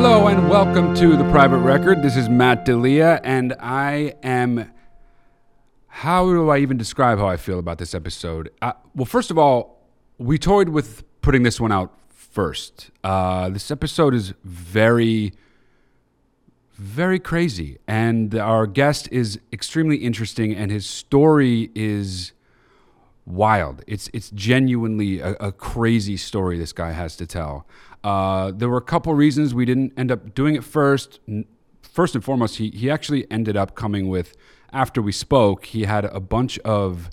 [0.00, 2.04] Hello and welcome to the Private Record.
[2.04, 4.70] This is Matt Delia, and I am.
[5.88, 8.52] How do I even describe how I feel about this episode?
[8.62, 9.82] Uh, well, first of all,
[10.16, 12.92] we toyed with putting this one out first.
[13.02, 15.32] Uh, this episode is very,
[16.74, 22.30] very crazy, and our guest is extremely interesting, and his story is
[23.26, 23.82] wild.
[23.88, 27.66] It's it's genuinely a, a crazy story this guy has to tell.
[28.04, 31.20] Uh, there were a couple reasons we didn't end up doing it first.
[31.82, 34.36] First and foremost, he he actually ended up coming with
[34.72, 35.66] after we spoke.
[35.66, 37.10] He had a bunch of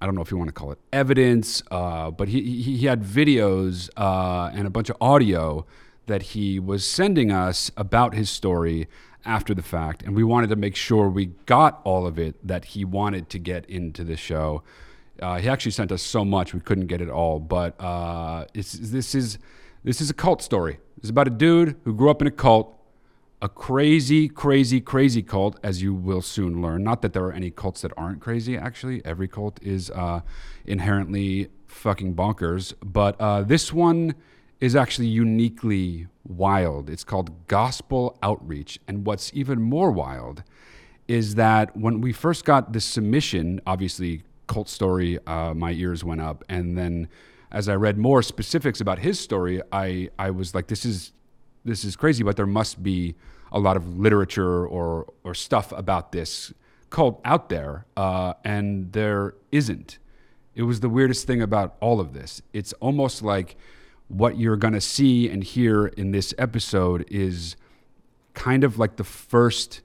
[0.00, 2.86] I don't know if you want to call it evidence, uh, but he, he he
[2.86, 5.66] had videos uh, and a bunch of audio
[6.06, 8.88] that he was sending us about his story
[9.24, 12.64] after the fact, and we wanted to make sure we got all of it that
[12.66, 14.62] he wanted to get into the show.
[15.20, 19.14] Uh, he actually sent us so much we couldn't get it all, but uh, this
[19.14, 19.38] is
[19.84, 20.78] this is a cult story.
[20.98, 22.74] It's about a dude who grew up in a cult,
[23.40, 26.82] a crazy, crazy, crazy cult, as you will soon learn.
[26.82, 28.56] Not that there are any cults that aren't crazy.
[28.56, 30.20] Actually, every cult is uh,
[30.66, 34.14] inherently fucking bonkers, but uh, this one
[34.60, 36.90] is actually uniquely wild.
[36.90, 40.42] It's called Gospel Outreach, and what's even more wild
[41.06, 46.20] is that when we first got this submission, obviously cult story, uh, my ears went
[46.20, 47.08] up, and then
[47.50, 51.12] as I read more specifics about his story, I I was like, this is
[51.64, 53.14] this is crazy, but there must be
[53.50, 56.52] a lot of literature or or stuff about this
[56.90, 59.98] cult out there, uh, and there isn't.
[60.54, 62.42] It was the weirdest thing about all of this.
[62.52, 63.56] It's almost like
[64.08, 67.56] what you're gonna see and hear in this episode is
[68.34, 69.82] kind of like the first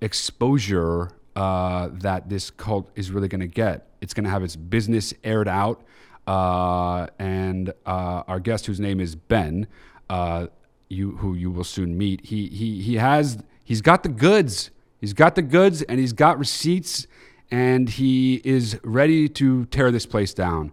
[0.00, 3.88] exposure uh, that this cult is really going to get.
[4.00, 5.82] It's going to have its business aired out.
[6.26, 9.66] Uh, and uh, our guest, whose name is Ben,
[10.08, 10.46] uh,
[10.88, 14.70] you who you will soon meet, he he he has he's got the goods.
[15.00, 17.08] He's got the goods, and he's got receipts,
[17.50, 20.70] and he is ready to tear this place down.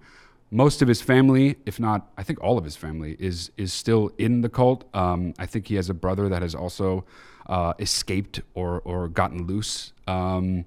[0.52, 4.12] Most of his family, if not, I think all of his family, is is still
[4.20, 4.84] in the cult.
[4.94, 7.06] Um, I think he has a brother that has also
[7.48, 9.94] uh, escaped or or gotten loose.
[10.08, 10.66] Um,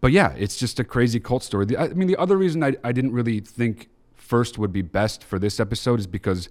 [0.00, 1.64] but yeah, it's just a crazy cult story.
[1.64, 3.88] The, I mean, the other reason I, I didn't really think
[4.22, 6.48] first would be best for this episode is because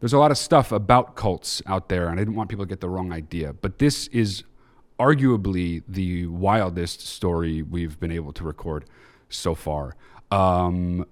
[0.00, 2.68] there's a lot of stuff about cults out there, and I didn't want people to
[2.68, 3.52] get the wrong idea.
[3.52, 4.44] But this is
[4.98, 8.84] arguably the wildest story we've been able to record
[9.28, 9.96] so far.
[10.30, 11.06] Um,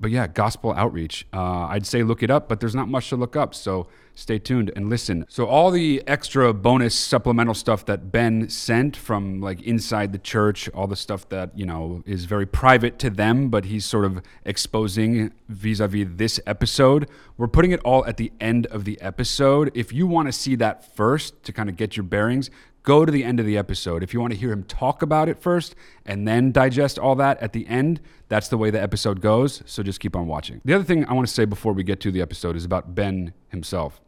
[0.00, 1.26] but yeah, gospel outreach.
[1.32, 3.54] Uh, I'd say look it up, but there's not much to look up.
[3.54, 5.24] So stay tuned and listen.
[5.28, 10.68] So all the extra bonus supplemental stuff that Ben sent from like inside the church,
[10.70, 14.22] all the stuff that you know is very private to them, but he's sort of
[14.44, 17.08] exposing vis-a-vis this episode.
[17.36, 19.70] We're putting it all at the end of the episode.
[19.74, 22.50] If you want to see that first to kind of get your bearings,
[22.82, 24.02] go to the end of the episode.
[24.02, 25.74] If you want to hear him talk about it first
[26.06, 29.62] and then digest all that at the end, that's the way the episode goes.
[29.66, 30.60] So just keep on watching.
[30.64, 32.94] The other thing I want to say before we get to the episode is about
[32.94, 34.00] Ben himself.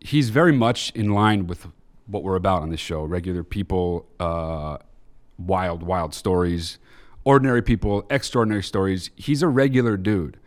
[0.00, 1.66] He's very much in line with
[2.06, 4.78] what we're about on this show regular people, uh,
[5.38, 6.78] wild, wild stories,
[7.24, 9.10] ordinary people, extraordinary stories.
[9.16, 10.38] He's a regular dude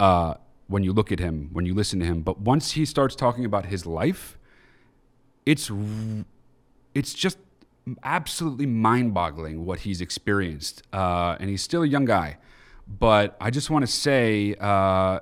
[0.00, 0.34] uh,
[0.66, 2.22] when you look at him, when you listen to him.
[2.22, 4.38] But once he starts talking about his life,
[5.46, 5.70] it's
[6.94, 7.38] it's just
[8.04, 12.38] absolutely mind-boggling what he's experienced, uh, and he's still a young guy.
[12.86, 15.20] But I just want to say, uh,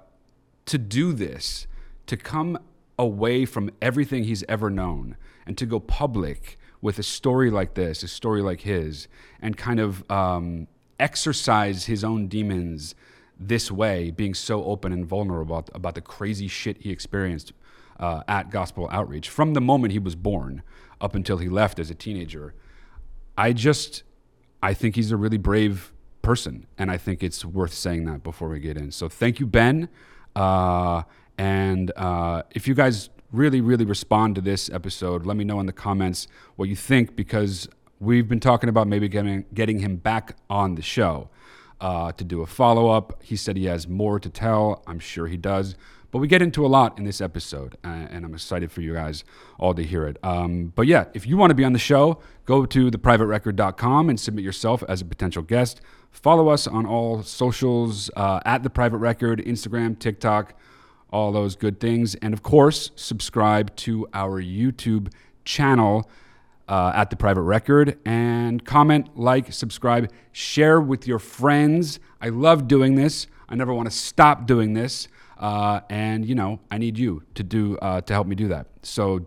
[0.66, 1.66] to do this,
[2.06, 2.59] to come
[2.98, 5.16] away from everything he's ever known,
[5.47, 9.09] and to go public with a story like this, a story like his,
[9.41, 10.66] and kind of um,
[10.98, 12.94] exercise his own demons
[13.38, 17.53] this way, being so open and vulnerable about, about the crazy shit he experienced
[17.98, 20.62] uh, at Gospel Outreach from the moment he was born
[21.00, 22.55] up until he left as a teenager.
[23.37, 24.03] I just,
[24.62, 28.49] I think he's a really brave person, and I think it's worth saying that before
[28.49, 28.91] we get in.
[28.91, 29.89] So thank you, Ben.
[30.37, 31.03] Uh,
[31.39, 35.66] and uh, if you guys really, really respond to this episode, let me know in
[35.66, 36.27] the comments
[36.57, 40.83] what you think because we've been talking about maybe getting getting him back on the
[40.83, 41.30] show
[41.80, 43.22] uh, to do a follow up.
[43.22, 44.83] He said he has more to tell.
[44.86, 45.77] I'm sure he does.
[46.10, 48.95] But we get into a lot in this episode, uh, and I'm excited for you
[48.95, 49.22] guys
[49.59, 50.16] all to hear it.
[50.24, 54.18] Um, but yeah, if you want to be on the show, go to theprivaterecord.com and
[54.18, 55.80] submit yourself as a potential guest.
[56.10, 60.54] Follow us on all socials uh, at The Private Record, Instagram, TikTok,
[61.10, 62.16] all those good things.
[62.16, 65.12] And of course, subscribe to our YouTube
[65.45, 66.10] channel.
[66.68, 71.98] Uh, at the private record and comment, like, subscribe, share with your friends.
[72.21, 73.27] I love doing this.
[73.48, 75.09] I never want to stop doing this.
[75.41, 78.66] Uh, and you know, I need you to do uh, to help me do that.
[78.83, 79.27] So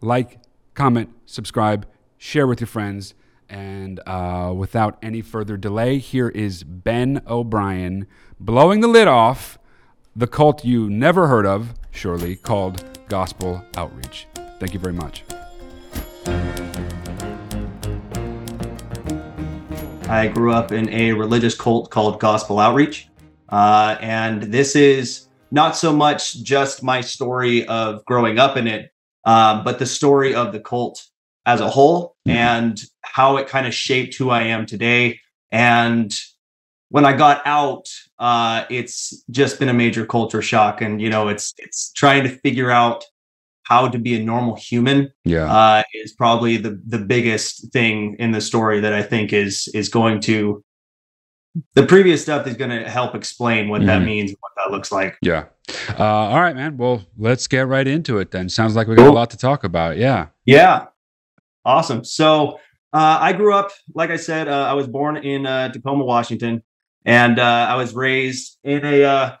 [0.00, 0.40] like,
[0.74, 1.86] comment, subscribe,
[2.18, 3.14] share with your friends.
[3.48, 8.08] And uh, without any further delay, here is Ben O'Brien
[8.40, 9.58] blowing the lid off
[10.16, 14.26] the cult you never heard of, surely, called Gospel Outreach.
[14.58, 15.22] Thank you very much.
[20.08, 23.08] I grew up in a religious cult called Gospel Outreach.
[23.48, 28.90] Uh, and this is not so much just my story of growing up in it,
[29.24, 31.04] um, but the story of the cult
[31.46, 32.36] as a whole mm-hmm.
[32.36, 35.20] and how it kind of shaped who I am today.
[35.50, 36.12] And
[36.88, 37.88] when I got out,
[38.18, 42.28] uh, it's just been a major culture shock, and you know, it's it's trying to
[42.28, 43.04] figure out
[43.64, 45.12] how to be a normal human.
[45.24, 49.68] Yeah, uh, is probably the the biggest thing in the story that I think is
[49.74, 50.62] is going to.
[51.74, 53.88] The previous stuff is going to help explain what mm-hmm.
[53.88, 55.16] that means, and what that looks like.
[55.22, 55.46] Yeah.
[55.98, 56.76] Uh, all right, man.
[56.76, 58.48] Well, let's get right into it then.
[58.48, 59.12] Sounds like we got cool.
[59.12, 59.96] a lot to talk about.
[59.96, 60.28] Yeah.
[60.44, 60.86] Yeah.
[61.64, 62.04] Awesome.
[62.04, 62.58] So
[62.92, 66.62] uh, I grew up, like I said, uh, I was born in uh, Tacoma, Washington
[67.06, 69.36] and uh, I was raised in a uh,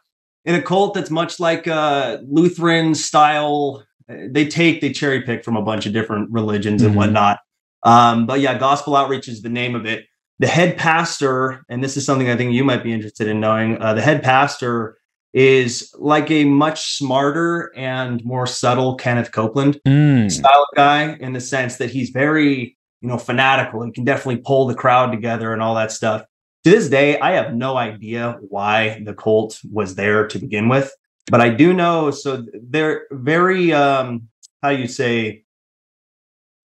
[0.46, 3.84] in a cult that's much like uh, Lutheran style.
[4.08, 6.88] They take they cherry pick from a bunch of different religions mm-hmm.
[6.90, 7.40] and whatnot.
[7.82, 10.06] Um, but yeah, gospel outreach is the name of it.
[10.38, 13.80] The head pastor, and this is something I think you might be interested in knowing.
[13.80, 14.98] Uh, the head pastor
[15.32, 20.30] is like a much smarter and more subtle Kenneth Copeland mm.
[20.30, 24.66] style guy in the sense that he's very you know fanatical and can definitely pull
[24.66, 26.22] the crowd together and all that stuff
[26.66, 30.92] to this day, I have no idea why the cult was there to begin with,
[31.30, 32.10] but I do know.
[32.10, 34.26] So they're very, um,
[34.64, 35.44] how you say,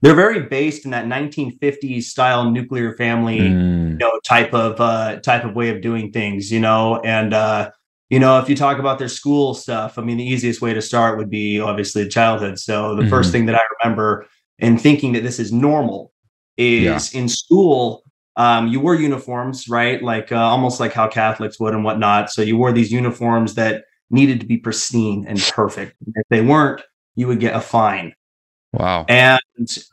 [0.02, 3.92] they're very based in that 1950s style nuclear family, mm.
[3.92, 7.70] you know, type of uh, type of way of doing things, you know, and uh,
[8.10, 10.82] you know, if you talk about their school stuff, I mean, the easiest way to
[10.82, 12.60] start would be obviously childhood.
[12.60, 13.10] So the mm-hmm.
[13.10, 14.26] first thing that I remember
[14.60, 16.12] in thinking that this is normal
[16.58, 17.22] is yeah.
[17.22, 18.04] in school
[18.38, 20.02] um, you wore uniforms, right?
[20.02, 22.32] Like uh, almost like how Catholics would and whatnot.
[22.32, 25.96] So you wore these uniforms that needed to be pristine and perfect.
[26.16, 26.82] If they weren't,
[27.16, 28.14] you would get a fine.
[28.74, 29.06] Wow.
[29.10, 29.40] And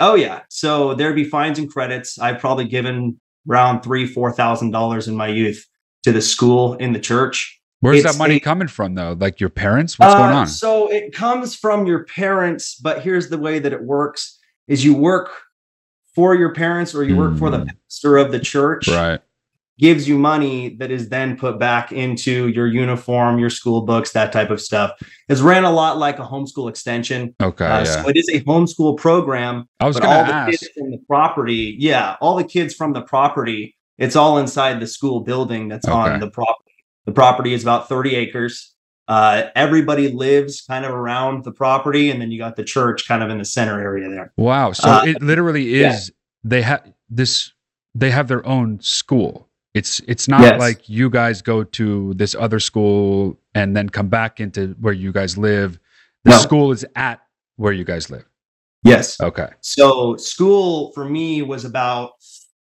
[0.01, 2.19] oh yeah, so there'd be fines and credits.
[2.19, 5.67] I've probably given around three, four thousand dollars in my youth
[6.05, 7.61] to the school in the church.
[7.81, 9.17] Where's it's that money a, coming from though?
[9.19, 9.99] Like your parents?
[9.99, 10.47] What's uh, going on?
[10.47, 14.39] So it comes from your parents, but here's the way that it works
[14.69, 15.31] is you work
[16.15, 17.39] for your parents or you work mm.
[17.39, 17.69] for the hmm.
[17.69, 19.21] pastor of the church right
[19.79, 24.33] gives you money that is then put back into your uniform your school books that
[24.33, 24.93] type of stuff
[25.29, 27.85] it's ran a lot like a homeschool extension okay uh, yeah.
[27.85, 31.77] so it is a homeschool program i was going to ask kids from the property
[31.79, 35.95] yeah all the kids from the property it's all inside the school building that's okay.
[35.95, 36.73] on the property
[37.07, 38.75] the property is about 30 acres
[39.09, 43.23] uh, everybody lives kind of around the property, and then you got the church kind
[43.23, 44.33] of in the center area there.
[44.37, 44.73] Wow!
[44.73, 46.09] So uh, it literally is.
[46.09, 46.15] Yeah.
[46.45, 47.51] They have this.
[47.95, 49.48] They have their own school.
[49.79, 50.59] It's it's not yes.
[50.59, 55.13] like you guys go to this other school and then come back into where you
[55.13, 55.79] guys live.
[56.25, 56.39] The no.
[56.39, 57.21] school is at
[57.59, 58.25] where you guys live.
[58.83, 59.21] Yes.
[59.21, 59.51] Okay.
[59.61, 62.11] So school for me was about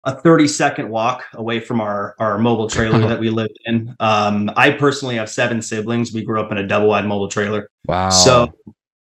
[0.05, 3.97] a 30 second walk away from our our mobile trailer that we lived in.
[3.99, 6.13] Um, I personally have seven siblings.
[6.13, 7.69] We grew up in a double wide mobile trailer.
[7.87, 8.11] Wow.
[8.11, 8.53] So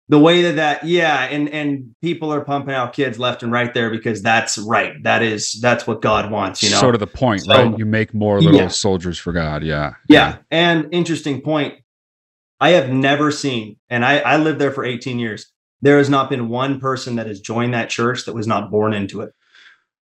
[0.09, 3.71] the way that that yeah, and and people are pumping out kids left and right
[3.75, 4.93] there because that's right.
[5.03, 6.63] That is that's what God wants.
[6.63, 7.77] You know, sort of the point, so, right?
[7.77, 8.67] You make more little yeah.
[8.69, 9.63] soldiers for God.
[9.63, 9.93] Yeah.
[10.09, 10.29] yeah.
[10.29, 10.37] Yeah.
[10.49, 11.75] And interesting point.
[12.59, 15.49] I have never seen, and I I lived there for 18 years.
[15.81, 18.93] There has not been one person that has joined that church that was not born
[18.93, 19.31] into it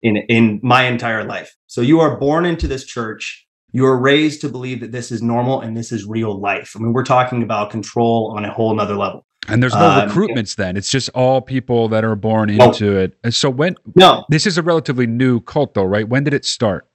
[0.01, 1.55] in in my entire life.
[1.67, 3.48] So you are born into this church.
[3.72, 6.74] You are raised to believe that this is normal and this is real life.
[6.75, 9.25] I mean, we're talking about control on a whole nother level.
[9.47, 10.77] And there's no um, recruitments then.
[10.77, 13.17] It's just all people that are born into it.
[13.23, 16.07] And so when no, this is a relatively new cult though, right?
[16.07, 16.88] When did it start?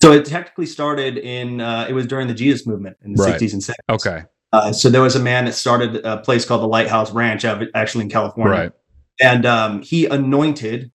[0.00, 3.40] So it technically started in uh, it was during the Jesus movement in the right.
[3.40, 3.74] 60s and 70s.
[3.90, 4.24] Okay.
[4.52, 8.04] Uh, so there was a man that started a place called the Lighthouse Ranch, actually
[8.04, 8.52] in California.
[8.52, 8.72] Right.
[9.20, 10.92] And um, he anointed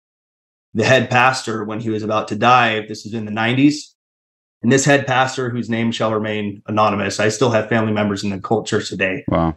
[0.74, 2.86] the head pastor when he was about to die.
[2.88, 3.94] This was in the 90s.
[4.64, 8.30] And this head pastor, whose name shall remain anonymous, I still have family members in
[8.30, 9.26] the cult church today.
[9.28, 9.56] Wow.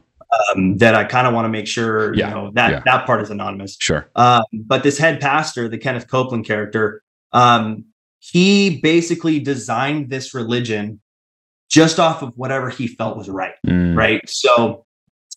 [0.55, 2.29] Um, that I kind of want to make sure yeah.
[2.29, 2.83] you know that yeah.
[2.85, 3.77] that part is anonymous.
[3.81, 4.11] Sure.
[4.17, 7.03] Um, but this head pastor, the Kenneth Copeland character,
[7.33, 7.85] um,
[8.19, 11.01] he basically designed this religion
[11.69, 13.55] just off of whatever he felt was right.
[13.67, 13.97] Mm.
[13.97, 14.21] Right.
[14.29, 14.85] So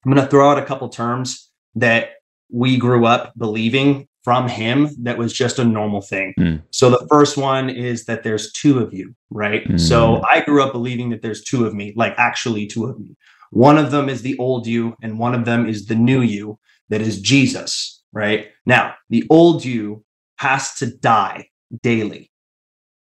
[0.06, 2.12] I'm going to throw out a couple terms that
[2.52, 6.34] we grew up believing from him that was just a normal thing.
[6.40, 6.62] Mm.
[6.72, 9.68] So the first one is that there's two of you, right?
[9.68, 9.80] Mm.
[9.80, 13.16] So I grew up believing that there's two of me, like actually two of me.
[13.52, 16.60] One of them is the old you, and one of them is the new you
[16.90, 18.02] that is Jesus.
[18.12, 18.48] right?
[18.66, 20.04] Now, the old you
[20.38, 21.50] has to die
[21.84, 22.32] daily.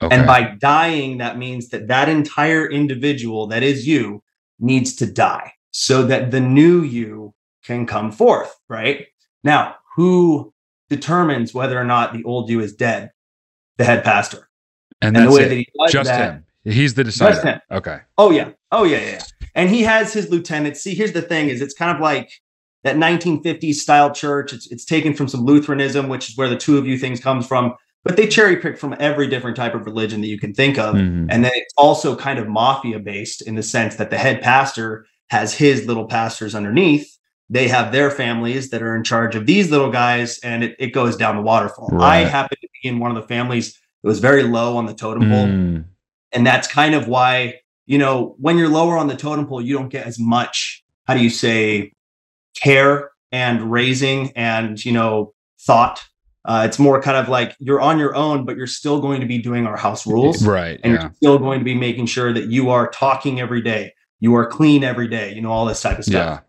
[0.02, 0.16] Okay.
[0.16, 4.22] And by dying, that means that that entire individual that is you
[4.58, 7.34] needs to die so that the new you
[7.64, 9.06] can come forth, right?
[9.44, 10.52] Now, who
[10.90, 13.12] determines whether or not the old you is dead?
[13.78, 14.48] The head pastor.
[15.00, 15.48] and And that's the way it.
[15.48, 16.44] that he does Just that, him.
[16.64, 17.62] He's the decider.
[17.70, 18.00] Okay.
[18.18, 18.50] Oh yeah.
[18.70, 19.22] Oh yeah, yeah.
[19.54, 20.80] And he has his lieutenants.
[20.82, 22.30] See, here's the thing: is it's kind of like
[22.84, 24.52] that 1950s style church.
[24.52, 27.46] It's it's taken from some Lutheranism, which is where the two of you things comes
[27.46, 27.74] from.
[28.04, 30.96] But they cherry pick from every different type of religion that you can think of,
[30.96, 31.28] Mhm.
[31.30, 35.06] and then it's also kind of mafia based in the sense that the head pastor
[35.30, 37.08] has his little pastors underneath.
[37.48, 40.88] They have their families that are in charge of these little guys, and it, it
[40.88, 41.90] goes down the waterfall.
[41.94, 42.28] I Right.
[42.28, 45.28] happen to be in one of the families that was very low on the totem
[45.30, 45.84] pole Mm.
[46.32, 47.54] and that's kind of why
[47.92, 51.14] you know when you're lower on the totem pole you don't get as much how
[51.14, 51.92] do you say
[52.60, 55.32] care and raising and you know
[55.66, 56.02] thought
[56.44, 59.26] uh, it's more kind of like you're on your own but you're still going to
[59.26, 60.78] be doing our house rules Right.
[60.82, 61.02] and yeah.
[61.02, 64.46] you're still going to be making sure that you are talking every day you are
[64.46, 66.42] clean every day you know all this type of stuff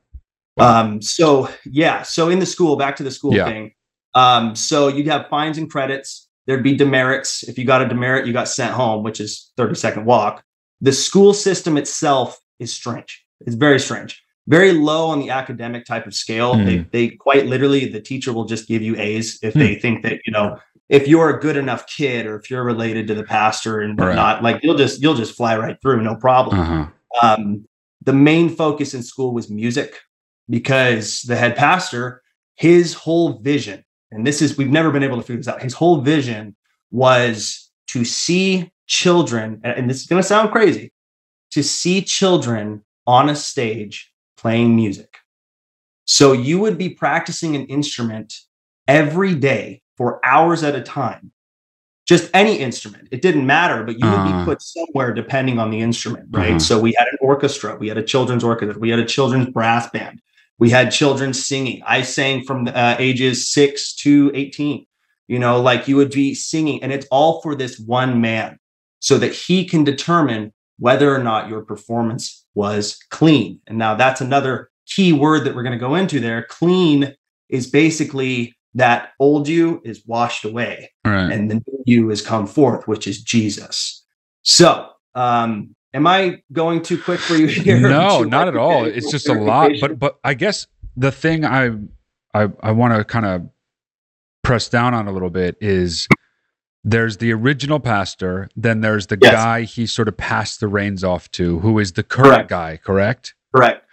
[0.57, 0.79] Yeah.
[0.79, 3.45] um, so yeah, so in the school, back to the school Yeah.
[3.45, 3.71] thing.
[4.13, 6.27] Um, so you'd have fines and credits.
[6.45, 7.41] There'd be demerits.
[7.49, 10.43] If you got a demerit, you got sent home, which is 30 second walk.
[10.83, 13.25] The school system itself is strange.
[13.47, 14.21] It's very strange.
[14.47, 16.55] Very low on the academic type of scale.
[16.57, 16.91] They, Mm.
[16.91, 19.59] they quite literally, the teacher will just give you A's if Hmm.
[19.59, 20.57] they think that, you know,
[20.89, 24.43] if you're a good enough kid or if you're related to the pastor and Right.
[24.43, 26.85] like you'll just, you'll just fly right through, no problem Uh-huh.
[27.25, 27.65] um,
[28.03, 30.01] the main focus in school was music
[30.49, 32.21] because the head pastor,
[32.55, 35.73] his whole vision, and this is, we've never been able to figure this out, his
[35.73, 36.53] whole vision
[36.91, 40.91] was to see children, and- this is going to sound crazy,
[41.51, 45.17] to see children on a stage playing music.
[46.05, 48.33] So you would be practicing an instrument
[48.87, 51.31] every day for hours at a time.
[52.05, 53.07] Just any instrument.
[53.11, 54.39] It didn't matter, but you would Uh.
[54.39, 56.49] be put somewhere depending on the instrument, right?
[56.49, 56.59] Uh-huh.
[56.59, 59.89] So we had an orchestra, we had a children's orchestra, we had a children's brass
[59.91, 60.21] band,
[60.59, 61.81] we had children singing.
[61.85, 64.85] I sang from uh, ages six to 18.
[65.29, 68.59] You know, like you would be singing, and it's all for this one man
[69.03, 73.59] so that he can determine whether or not your performance was clean.
[73.67, 76.43] And now that's another key word that we're going to go into there.
[76.49, 77.13] Clean
[77.49, 81.33] is basically that old you is washed away Right.
[81.33, 84.05] and the new you has come forth, which is Jesus.
[84.43, 87.77] So, um, am I going too quick for you here?
[87.81, 88.85] no, not at all.
[88.85, 91.71] It's just a lot, but but I guess the thing I
[92.33, 93.49] I I want to kind of
[94.43, 96.07] press down on a little bit is
[96.83, 99.33] there's the original pastor, then there's the Yes.
[99.33, 102.49] guy he sort of passed the reins off to, who is the current Correct.
[102.49, 103.33] guy, correct?
[103.55, 103.85] correct.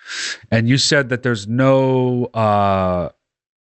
[0.51, 3.11] And you said that there's no uh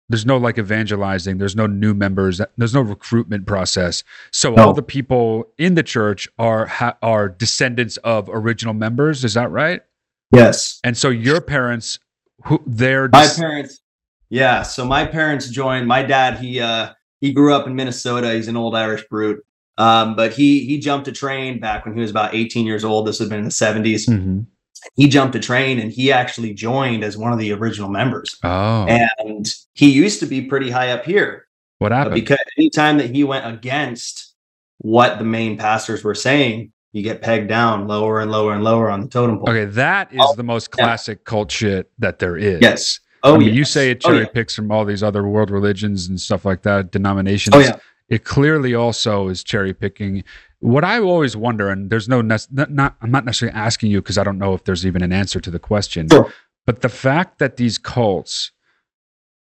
[0.09, 4.05] there's no like evangelizing, there's no new members, there's no recruitment process.
[4.31, 4.67] So No.
[4.67, 9.51] all the people in the church are ha- are descendants of original members, is that
[9.51, 9.81] right?
[10.31, 10.79] Yes.
[10.85, 11.99] And so your parents
[12.45, 13.81] who they're My parents,
[14.29, 14.61] yeah.
[14.61, 15.87] So my parents joined.
[15.87, 18.33] My dad, he uh he grew up in Minnesota.
[18.33, 19.43] He's an old Irish brute.
[19.77, 23.05] Um, but he he jumped a train back when he was about 18 years old.
[23.07, 24.07] This had been in the 70s.
[24.07, 24.45] Mhm.
[24.95, 28.37] He jumped a train and he actually joined as one of the original members.
[28.43, 28.85] Oh.
[28.87, 31.45] And he used to be pretty high up here.
[31.79, 32.15] what But happened?
[32.15, 34.33] because anytime that he went against
[34.79, 38.89] what the main pastors were saying, you get pegged down lower and lower and lower
[38.89, 39.49] on the totem pole.
[39.49, 40.83] okay, that is Oh, the most yeah.
[40.85, 42.61] classic cult shit that there is.
[42.61, 42.99] Yes.
[43.23, 44.29] Oh, I mean, you say it Oh, cherry yeah.
[44.33, 47.55] picks from all these other world religions and stuff like that, denominations.
[47.55, 47.77] Oh, yeah.
[48.09, 50.23] It clearly also is cherry picking.
[50.59, 54.17] What I always wonder, and there's no, nec- not, I'm not necessarily asking you because
[54.17, 56.07] I don't know if there's even an answer to the question.
[56.09, 56.31] Sure.
[56.65, 58.51] But the fact that these cults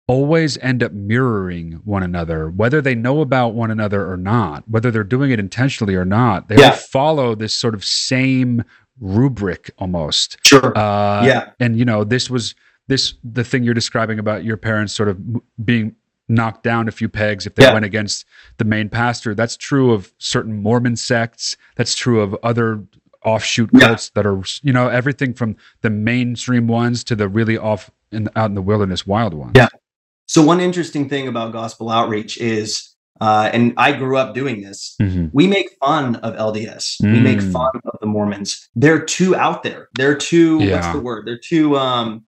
[0.06, 4.90] always end up mirroring one another, whether they know about one another or not, whether
[4.90, 6.70] they're doing it intentionally or not, they all Yeah.
[6.72, 8.64] follow this sort of same
[9.00, 10.36] rubric almost.
[10.44, 10.76] Sure.
[10.76, 11.50] Uh, Yeah.
[11.60, 12.54] And you know, this was
[12.90, 15.18] this the thing you're describing about your parents sort of
[15.64, 15.94] being
[16.28, 17.72] knocked down a few pegs if they Yeah.
[17.72, 18.24] went against
[18.58, 19.34] the main pastor.
[19.34, 21.56] That's true of certain Mormon sects.
[21.76, 22.84] That's true of other
[23.24, 23.80] offshoot Yeah.
[23.88, 28.28] cults that are you know everything from the mainstream ones to the really off in
[28.36, 29.52] out in the wilderness wild ones.
[29.56, 29.68] Yeah.
[30.26, 34.94] So one interesting thing about gospel outreach is, uh, and I grew up doing this.
[35.00, 35.30] Mhm.
[35.32, 36.96] We make fun of LDS.
[37.02, 37.52] We make Mm.
[37.52, 38.68] fun of the Mormons.
[38.76, 39.88] They're too out there.
[39.96, 40.58] They're too.
[40.70, 41.26] What's the word?
[41.26, 41.76] They're too.
[41.76, 42.24] Um,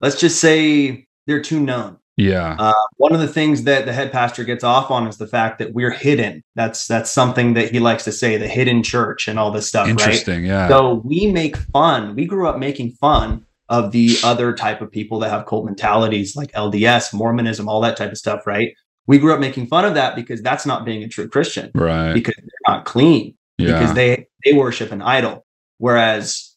[0.00, 1.98] let's just say they're too known.
[2.16, 2.56] Yeah.
[2.58, 5.58] Uh, one of the things that the head pastor gets off on is the fact
[5.58, 6.42] that we're hidden.
[6.54, 9.84] That's that's something that he likes to say, the hidden church and all this stuff,
[9.84, 9.90] right?
[9.90, 10.46] Interesting.
[10.46, 10.68] Yeah.
[10.68, 12.14] So we make fun.
[12.14, 16.36] We grew up making fun of the other type of people that have cult mentalities
[16.36, 18.72] like LDS, Mormonism, all that type of stuff, right?
[19.06, 21.70] We grew up making fun of that because that's not being a true Christian.
[21.74, 22.14] Right.
[22.14, 23.36] Because they're not clean.
[23.58, 23.78] Yeah.
[23.78, 25.44] Because they they worship an idol.
[25.78, 26.55] Whereas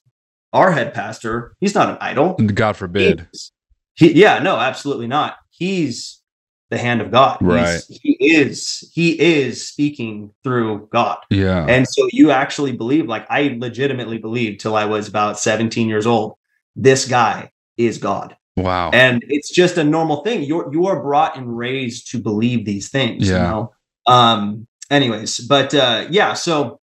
[0.53, 2.34] our head pastor, he's not an idol.
[2.36, 3.20] God forbid.
[3.32, 3.51] He's-
[3.96, 5.36] He, yeah, no, absolutely not.
[5.50, 6.22] He's
[6.70, 7.38] the hand of God.
[7.41, 7.50] He's-
[7.89, 8.00] Right.
[8.01, 11.18] he is he is speaking through God.
[11.29, 11.65] Yeah.
[11.68, 16.06] And so you actually believe, like I legitimately believed till I was about 17 years
[16.08, 16.36] old,
[16.75, 18.36] this guy is God.
[18.56, 18.89] wow.
[18.94, 20.44] And it's just a normal thing.
[20.44, 23.27] You're you are brought and raised to believe these things.
[23.29, 23.36] Yeah.
[23.36, 23.74] You know?
[24.08, 26.78] Um, anyways, but uh yeah, so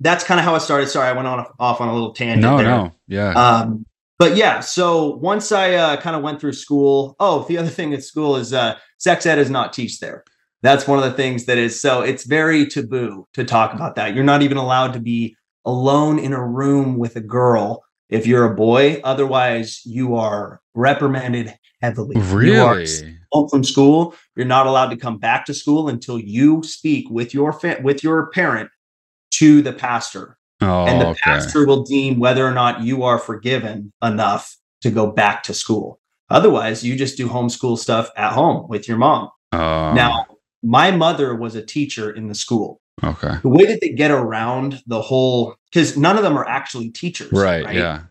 [0.00, 0.88] that's kind of how it started.
[0.88, 2.42] Sorry, I went on off on a little tangent.
[2.42, 2.66] no, there.
[2.66, 2.92] no.
[3.06, 3.32] Yeah.
[3.32, 3.86] Um,
[4.18, 7.94] but yeah, so once I uh, kind of went through school, oh, the other thing
[7.94, 10.24] at school is uh, sex ed is not teach there.
[10.62, 14.14] That's one of the things that is so it's very taboo to talk about that.
[14.14, 18.44] You're not even allowed to be alone in a room with a girl if you're
[18.44, 19.00] a boy.
[19.04, 22.16] Otherwise, you are reprimanded heavily.
[22.16, 23.18] You are really?
[23.32, 24.14] home from school.
[24.36, 28.04] You're not allowed to come back to school until you speak with your fa- with
[28.04, 28.70] your parent
[29.30, 31.20] to the pastor Oh, and the oh, okay.
[31.22, 36.00] pastor will deem whether or not you are forgiven enough to go back to school.
[36.28, 39.30] Otherwise, you just do homeschool stuff at home with your mom.
[39.52, 40.26] Oh, now,
[40.62, 42.80] my mother was a teacher in the school.
[43.02, 43.36] okay.
[43.42, 47.32] The way that they get around the whole, because none of them are actually teachers.
[47.32, 48.02] Right, Yeah.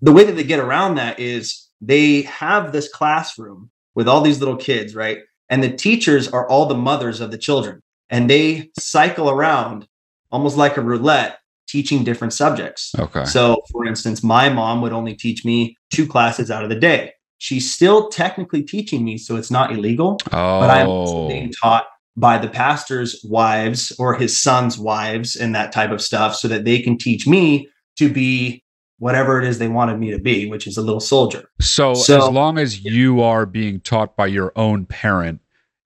[0.00, 4.38] The way that they get around that is they have this classroom with all these
[4.38, 5.18] little kids, right?
[5.48, 7.80] And the teachers are all the mothers of the children.
[8.10, 9.88] And they cycle around
[10.34, 11.38] almost like a roulette
[11.68, 12.92] teaching different subjects.
[12.98, 13.24] Okay.
[13.24, 17.12] So, for instance, my mom would only teach me two classes out of the day.
[17.38, 20.60] She's still technically teaching me, so it's not illegal, oh.
[20.60, 21.28] but I'm oh.
[21.28, 21.86] being taught
[22.16, 26.64] by the pastor's wives or his son's wives and that type of stuff so that
[26.64, 28.64] they can teach me to be
[28.98, 31.48] whatever it is they wanted me to be, which is a little soldier.
[31.60, 35.40] so, so- as long as you are being taught by your own parent,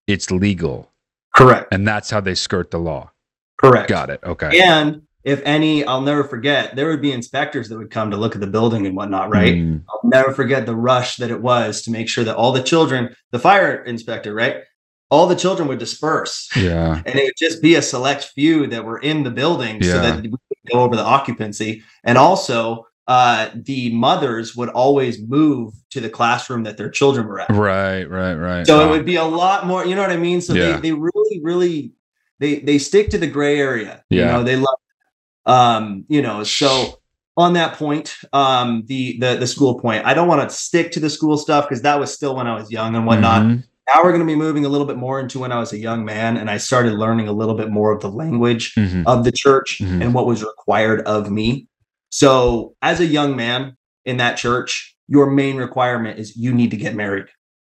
[0.07, 0.91] it's legal,
[1.37, 1.69] Correct.
[1.71, 3.11] and that's how they skirt the law.
[3.59, 3.89] Correct.
[3.89, 4.21] Got it.
[4.25, 4.61] Okay.
[4.61, 8.35] And if any, I'll never forget, there would be inspectors that would come to look
[8.35, 9.55] at the building and whatnot, right?
[9.57, 12.63] Mm, I'll never forget the rush that it was to make sure that all the
[12.63, 14.59] children, the fire inspector, right?
[15.11, 16.49] All the children would disperse.
[16.57, 17.03] yeah.
[17.07, 20.17] And it would just be a select few that were in the building so that
[20.23, 21.83] we could go over the occupancy.
[22.05, 27.41] And also, uh, the mothers would always move to the classroom that their children were
[27.41, 27.49] at.
[27.51, 28.05] Right.
[28.05, 28.35] Right.
[28.35, 28.67] Right.
[28.67, 30.43] So it would be a lot more, you know what I mean?
[30.43, 30.77] So Yeah.
[30.77, 31.93] they, they really, really
[32.41, 34.05] they they stick to the gray area.
[34.11, 34.77] You know, they love
[35.47, 37.01] um, you know, so
[37.37, 41.01] on that point, um, the the the school point, I don't want to stick to
[41.01, 43.43] the school stuff because that was still when I was young and whatnot.
[43.43, 43.65] Mhm.
[43.89, 45.79] Now we're going to be moving a little bit more into when I was a
[45.79, 49.05] young man and I started learning a little bit more of the language Mhm.
[49.07, 50.03] of the church Mhm.
[50.03, 51.67] and what was required of me.
[52.11, 56.77] So, as a young man in that church, your main requirement is you need to
[56.77, 57.27] get married.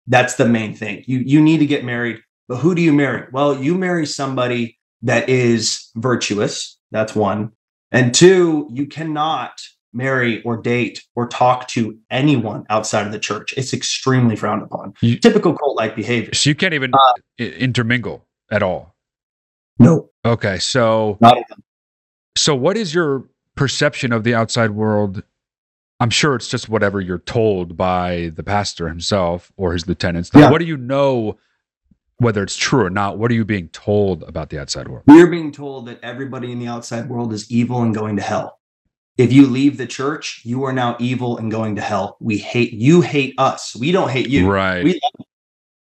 [0.08, 1.04] That's the main thing.
[1.08, 2.20] You you need to get married.
[2.48, 3.28] But who do you marry?
[3.32, 6.78] Well, you marry somebody that is virtuous.
[6.92, 7.52] That's one.
[7.92, 9.52] And two, you cannot
[9.94, 13.54] marry or date or talk to anyone outside of the church.
[13.58, 14.94] It's extremely frowned upon.
[15.02, 16.34] You- Typical cult like behavior.
[16.34, 18.96] So you can't even Uh, intermingle at all.
[19.80, 20.58] No, Okay.
[20.60, 21.38] So, not
[22.38, 25.24] so what is your perception of the outside world?
[26.00, 30.34] I'm sure it's just whatever you're told by the pastor himself or his lieutenants.
[30.34, 30.52] Like, Yeah.
[30.52, 31.38] What do you know,
[32.18, 33.18] whether it's true or not?
[33.18, 35.04] What are you being told about the outside world?
[35.08, 38.60] We're being told that everybody in the outside world is evil and going to hell.
[39.18, 42.18] If you leave the church, you are now evil and going to hell.
[42.20, 43.76] We hate you, hate us.
[43.76, 44.50] We don't hate you.
[44.50, 44.84] Right.
[44.84, 45.26] We you.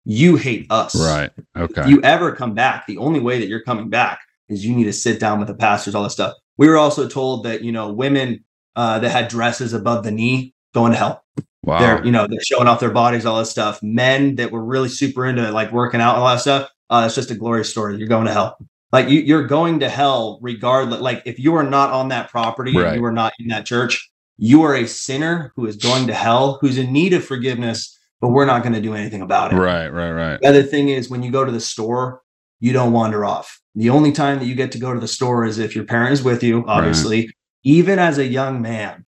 [0.05, 0.95] You hate us.
[0.95, 1.29] right.
[1.55, 1.81] Okay.
[1.81, 4.85] If you ever come back, the only way that you're coming back is you need
[4.85, 6.33] to sit down with the pastors, all this stuff.
[6.57, 8.43] We were also told that, you know, women
[8.75, 11.23] uh, that had dresses above the knee going to hell.
[11.69, 11.79] Wow.
[11.79, 13.82] They're, you know, they're showing off their bodies, all this stuff.
[13.82, 16.69] Men that were really super into like working out and all that stuff.
[16.89, 17.97] Uh, it's just a glorious story.
[17.97, 18.58] You're going to hell.
[18.91, 21.01] Like you, you're going to hell regardless.
[21.01, 22.97] Like if you are not on that property, and Right.
[22.97, 26.58] you are not in that church, you are a sinner who is going to hell,
[26.62, 29.58] who's in need of forgiveness, but we're not going to do anything about it.
[29.58, 29.89] right.
[29.89, 30.12] Right.
[30.12, 30.39] Right.
[30.41, 32.21] The other thing is when you go to the store,
[32.60, 33.60] you don't wander off.
[33.75, 36.12] The only time that you get to go to the store is if your parent
[36.13, 37.29] is with you, obviously.
[37.63, 39.05] Even as a young man,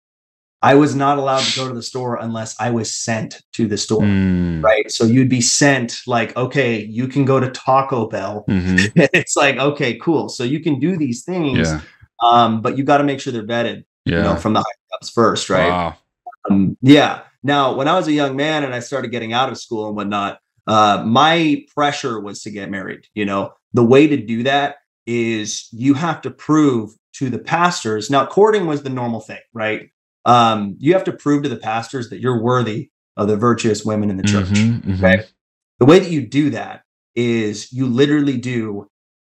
[0.62, 3.76] I was not allowed to go to the store unless I was sent to the
[3.76, 4.02] store.
[4.02, 4.90] Mm, Right.
[4.90, 8.44] So you'd be sent like, okay, you can go to Taco Bell.
[8.48, 8.90] mhm.
[9.12, 10.28] it's like, okay, cool.
[10.28, 11.80] So you can do these things, Yeah.
[12.24, 15.10] um, but you got to make sure they're vetted, you know, from the high ups
[15.10, 15.68] first, right?
[15.68, 15.96] Wow.
[16.50, 17.20] Um, yeah.
[17.44, 19.94] Now, when I was a young man and I started getting out of school and
[19.96, 23.06] whatnot, uh, my pressure was to get married.
[23.14, 28.10] You know, the way to do that is you have to prove to the pastors.
[28.10, 29.88] Now, courting was the normal thing, right?
[30.24, 34.10] Um, you have to prove to the pastors that you're worthy of the virtuous women
[34.10, 34.48] in the church.
[34.48, 34.98] Mhm, mhm.
[34.98, 35.24] Okay.
[35.78, 36.82] The way that you do that
[37.14, 38.88] is you literally do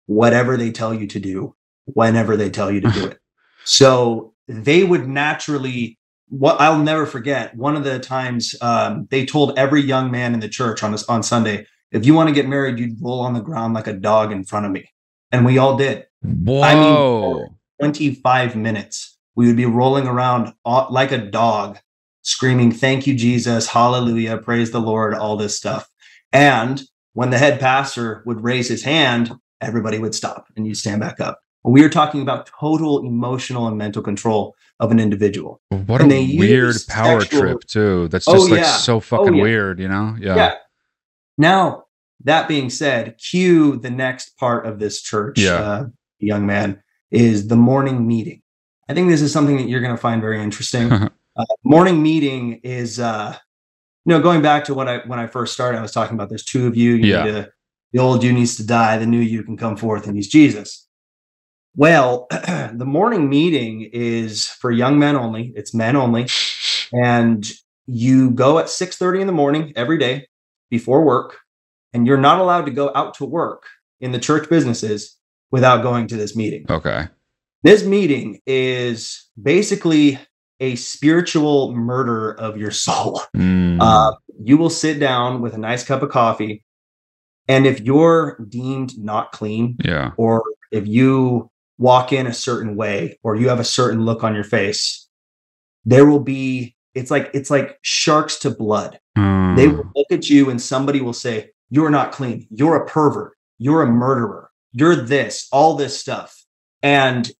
[0.07, 3.19] whatever they tell you to do whenever they tell you to do it.
[3.65, 7.55] So they would naturally what I'll never forget.
[7.57, 11.05] One of the times um, they told every young man in the church on this
[11.05, 13.93] on Sunday, if you want to get married, you'd roll on the ground like a
[13.93, 14.91] dog in front of me,
[15.31, 16.07] and we all did.
[16.23, 17.47] Whoa.
[17.81, 19.16] 25 minutes.
[19.37, 21.79] We would be rolling around all- like a dog,
[22.23, 25.89] screaming, Thank you, Jesus, hallelujah, praise the Lord, all this stuff.
[26.33, 31.01] And when the head pastor would raise his hand, everybody would stop and you'd stand
[31.01, 31.39] back up.
[31.65, 35.61] We are talking about total emotional and mental control of an individual.
[35.71, 38.09] what and a weird power sexual- trip too.
[38.09, 38.77] That's Oh, just like yeah.
[38.77, 39.43] so Oh, fucking yeah.
[39.43, 40.17] weird, you know?
[40.21, 40.37] Yeah.
[40.37, 40.55] Yeah.
[41.39, 41.85] Now,
[42.25, 45.55] that being said, cue the next part of this church, Yeah.
[45.55, 45.85] uh,
[46.19, 48.43] young man, is the morning meeting.
[48.89, 50.93] I think this is something that you're going to find very interesting.
[50.93, 51.09] uh,
[51.65, 53.37] morning meeting is, uh,
[54.05, 56.29] you know, going back to what I when I first started, I was talking about.
[56.29, 56.93] There's two of you.
[56.95, 57.25] you Yeah.
[57.25, 57.51] need to,
[57.93, 58.99] the old you needs to die.
[58.99, 60.87] The new you can come forth, and he's Jesus.
[61.75, 65.53] Well, the morning meeting is for young men only.
[65.57, 66.27] It's men only,
[66.93, 67.51] and
[67.87, 70.29] you go at 6:30 in the morning every day
[70.71, 71.39] before work,
[71.93, 73.65] and you're not allowed to go out to work
[74.01, 75.17] in the church businesses
[75.51, 76.67] without going to this meeting.
[76.69, 77.09] Okay.
[77.67, 80.21] This meeting is basically
[80.61, 83.21] a spiritual murder of your soul.
[83.37, 83.79] Mm.
[83.81, 86.65] Uh, you will sit down with a nice cup of coffee,
[87.49, 90.13] and if you're deemed not clean, yeah.
[90.17, 94.35] or if you walk in a certain way, or you have a certain look on
[94.35, 95.09] your face,
[95.85, 96.77] there will be.
[96.95, 99.23] It's like it's like sharks to blood they
[99.69, 99.77] Mm.
[99.77, 102.47] will look at you and somebody will say, You're not clean.
[102.51, 103.33] You're a pervert.
[103.59, 104.51] You're a murderer.
[104.73, 106.45] You're this, all this stuff.
[106.83, 107.31] And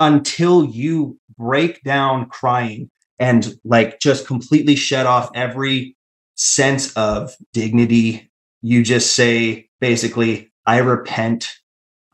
[0.00, 5.96] until you break down crying and like just completely shut off every
[6.34, 8.30] sense of dignity,
[8.62, 11.54] you just say, basically, I repent.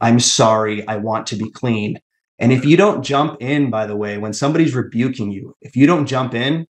[0.01, 0.87] I'm sorry.
[0.87, 1.99] I want to be clean.
[2.39, 5.87] And if you don't jump in, by the way, when somebody's rebuking you, if you
[5.87, 6.67] don't jump in,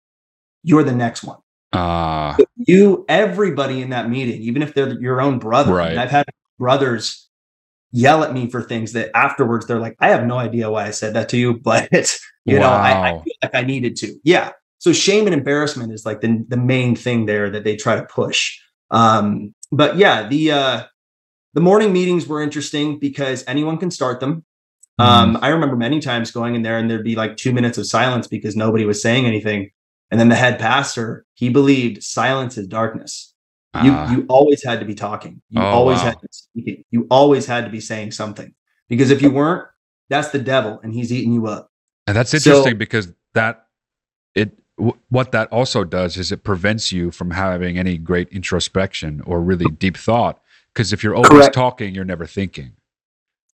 [0.63, 1.37] you're the next one
[1.73, 2.35] Ah.
[2.57, 5.97] you everybody in that meeting even if they're your own brother Right.
[5.97, 6.25] i've had
[6.57, 7.28] brothers
[7.91, 10.91] yell at me for things that afterwards they're like i have no idea why i
[10.91, 14.15] said that to you but it's you know I, I feel like i needed to.
[14.23, 14.51] Yeah.
[14.79, 18.03] So shame and embarrassment is like the, the main thing there that they try to
[18.03, 18.57] push.
[18.91, 20.83] Um but yeah the uh
[21.53, 24.45] the morning meetings were interesting because anyone can start them.
[24.97, 27.87] Um i remember many times going in there and there'd be like two minutes of
[27.87, 29.69] silence because nobody was saying anything.
[30.11, 33.33] And then the head pastor he believed silence is darkness
[33.83, 34.11] you Ah.
[34.11, 35.41] you always had to be talking.
[35.49, 36.05] You Oh, always wow.
[36.05, 36.83] had to be speaking.
[36.91, 38.53] You always had to be saying something.
[38.87, 39.67] Because if you weren't,
[40.09, 41.71] that's the devil and he's eating you up.
[42.07, 43.67] And that's So- interesting because that
[44.33, 49.21] it w- what that also does is it prevents you from having any great introspection
[49.25, 50.41] or really deep thought.
[50.73, 51.53] Because if you're always Correct.
[51.53, 52.71] talking, you're never thinking.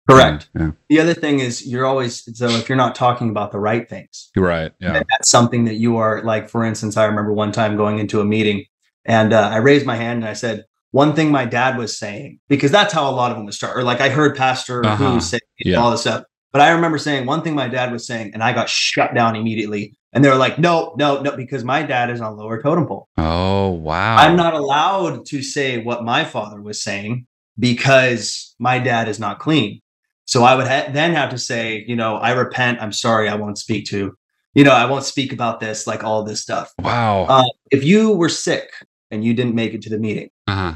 [0.09, 0.49] Correct.
[0.59, 0.71] Yeah.
[0.89, 4.29] The other thing is you're always so if you're not talking about the right things,
[4.35, 4.73] right.
[4.79, 5.03] Yeah.
[5.09, 8.25] that's something that you are like for instance, I remember one time going into a
[8.25, 8.65] meeting
[9.05, 12.39] and uh, I raised my hand and I said, one thing my dad was saying,
[12.49, 13.77] because that's how a lot of them would start.
[13.77, 15.13] Or like I heard Pastor Uh-huh.
[15.13, 15.77] who say Yeah.
[15.77, 16.23] all this stuff.
[16.51, 19.37] But I remember saying one thing my dad was saying, and I got shut down
[19.37, 19.93] immediately.
[20.11, 23.07] And they were like, no, no, no, because my dad is on lower totem pole.
[23.17, 24.17] Oh wow.
[24.17, 27.25] I'm not allowed to say what my father was saying
[27.57, 29.79] because my dad is not clean.
[30.25, 32.81] So I would ha- then have to say, you know, I repent.
[32.81, 33.29] I'm sorry.
[33.29, 34.13] I won't speak to,
[34.53, 36.73] you know, I won't speak about this, like all this stuff.
[36.79, 37.25] Wow.
[37.29, 38.69] Uh, if you were sick
[39.11, 40.75] and you didn't make it to the meeting, uh-huh.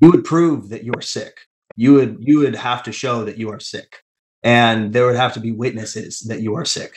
[0.00, 1.34] you would prove that you are sick.
[1.76, 4.02] You would you would have to show that you are sick,
[4.42, 6.96] and there would have to be witnesses that you are sick.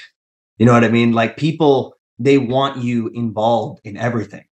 [0.58, 1.14] You know what I mean?
[1.14, 4.46] Like people, they want you involved in everything.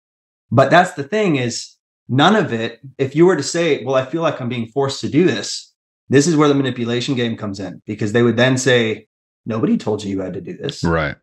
[0.52, 1.76] But that's the thing is
[2.08, 2.80] none of it.
[2.98, 5.74] If you were to say, "Well, I feel like I'm being forced to do this,"
[6.10, 9.08] this is where the manipulation game comes in because they would then say,
[9.46, 11.16] "Nobody told you you had to do this." Right.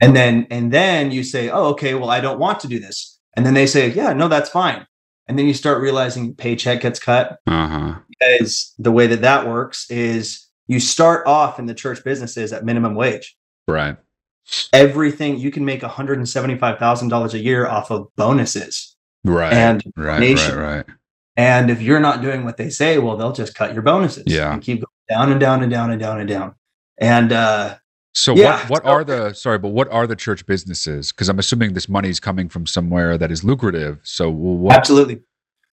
[0.00, 3.19] and then and then you say oh okay well i don't want to do this
[3.34, 4.86] and then they say yeah no that's fine
[5.28, 7.94] and then you start realizing your paycheck gets cut Uh-huh.
[8.08, 12.64] because the way that that works is you start off in the church businesses at
[12.64, 13.36] minimum wage
[13.68, 13.96] Right.
[14.72, 19.52] everything you can make $175000 a year off of bonuses Right.
[19.52, 20.18] and right.
[20.18, 20.56] nation.
[20.56, 20.76] Right.
[20.78, 20.86] Right.
[21.36, 24.52] and if you're not doing what they say well they'll just cut your bonuses Yeah.
[24.52, 26.54] and keep going down and down and down and down and down
[26.98, 27.76] and uh
[28.12, 31.12] So Yeah, what what are the sorry, but what are the church businesses?
[31.12, 34.00] Because I'm assuming this money is coming from somewhere that is lucrative.
[34.02, 34.76] So what?
[34.76, 35.22] Absolutely.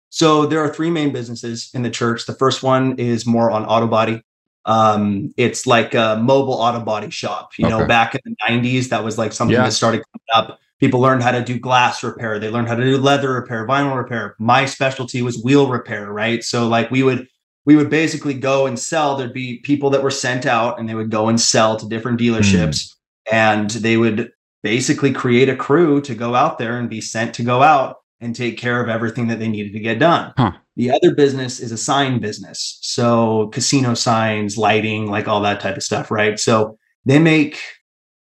[0.10, 2.26] So there are three main businesses in the church.
[2.26, 4.21] The first one is more on auto body.
[4.65, 7.52] Um, it's like a mobile auto body shop.
[7.58, 9.63] You know, back in the 90s, that was like something Yeah.
[9.63, 10.60] that started coming up.
[10.80, 12.38] People learned how to do glass repair.
[12.38, 14.36] They learned how to do leather repair, vinyl repair.
[14.39, 16.43] My specialty was wheel repair, right?
[16.43, 17.28] So like we would
[17.67, 19.17] we would basically go and sell.
[19.17, 22.17] There'd be people that were sent out and they would go and sell to different
[22.17, 22.95] dealerships
[23.30, 24.32] and they would
[24.63, 28.34] basically create a crew to go out there and be sent to go out and
[28.34, 30.32] take care of everything that they needed to get done.
[30.38, 30.53] Huh.
[30.77, 32.80] The other business is a sign business.
[32.82, 36.39] So casino signs, lighting, like all that type of stuff, right?
[36.39, 37.60] So they make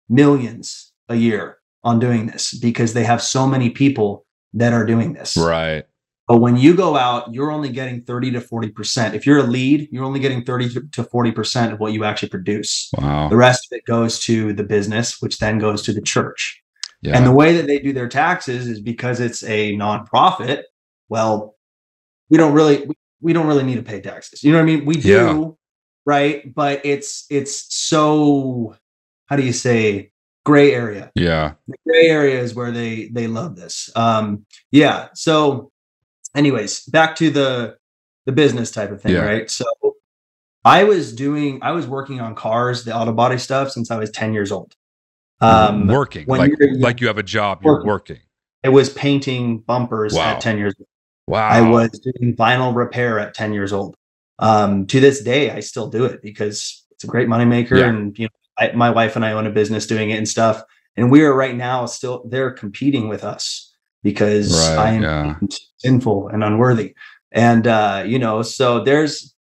[0.10, 5.14] millions a year on doing this because they have so many people that are doing
[5.14, 5.38] this.
[5.38, 5.86] Right.
[6.30, 9.16] But when you go out, you're only getting 30 to 40%.
[9.16, 12.90] If you're a lead, you're only getting 30 to 40% of what you actually produce.
[13.00, 13.30] Wow.
[13.30, 16.62] The rest of it goes to the business, which then goes to the church.
[17.02, 17.18] Yeah.
[17.18, 20.64] And the way that they do their taxes is because it's a nonprofit.
[21.10, 21.56] Well,
[22.30, 22.88] we don't really
[23.22, 24.44] we, don't really need to pay taxes.
[24.44, 24.86] You know what I mean?
[24.86, 25.48] We do, Yeah.
[26.06, 26.54] right?
[26.54, 28.76] But it's it's so
[29.26, 30.12] how do you say
[30.46, 31.12] gray area?
[31.16, 31.54] yeah.
[31.68, 33.90] The gray area is where they they love this.
[33.96, 35.08] Um yeah.
[35.16, 35.72] So
[36.36, 37.78] anyways, back to the
[38.26, 39.22] the business type of thing, Yeah.
[39.26, 39.50] right?
[39.50, 39.66] So
[40.66, 44.12] I was doing I was working on cars, the auto body stuff since I was
[44.12, 44.74] 10 years old.
[45.42, 47.62] Um working when like you're- like you have a job.
[47.64, 47.88] You're Working.
[47.88, 48.20] working.
[48.66, 50.36] I was painting bumpers Wow.
[50.36, 50.88] at 10 years old.
[51.28, 51.48] Wow.
[51.48, 53.96] I was doing vinyl repair at 10 years old.
[54.40, 57.80] Um, to this day, I still do it because it's a great moneymaker.
[57.80, 57.90] Yeah.
[57.90, 60.62] And, you know, I, my wife and I own a business doing it and stuff.
[60.98, 63.69] And we are right now still, they're competing with us
[64.04, 65.36] because Right, I am yeah.
[65.78, 66.96] sinful and unworthy.
[67.32, 69.36] And, uh, you know, so there's,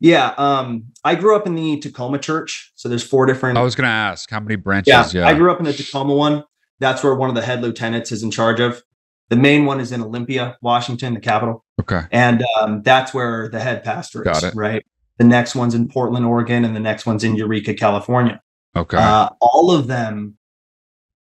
[0.00, 2.72] yeah, um, I grew up in the Tacoma church.
[2.74, 5.14] So there's four different I was going to ask how many branches.
[5.14, 5.28] yeah, Yeah.
[5.28, 6.44] I grew up in the Tacoma one.
[6.78, 8.82] That's where one of the head lieutenants is in charge of.
[9.28, 12.02] The main one is in Olympia, Washington, the capital, okay.
[12.10, 14.40] and um, that's where the head pastor is.
[14.40, 14.54] Got it.
[14.54, 14.84] Right.
[15.16, 18.42] The next one's in Portland, Oregon, and the next one's in Eureka, California.
[18.76, 18.98] Okay.
[18.98, 20.36] Uh, all of them,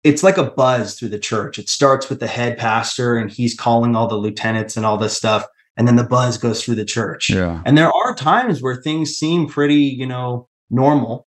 [0.05, 1.59] it's like a buzz through the church.
[1.59, 5.17] It starts with the head pastor, and he's calling all the lieutenants and all this
[5.17, 5.45] stuff,
[5.77, 7.31] and then the buzz goes through the church.
[7.31, 7.63] yeah.
[7.67, 11.27] And there are times where things seem pretty, you know, normal.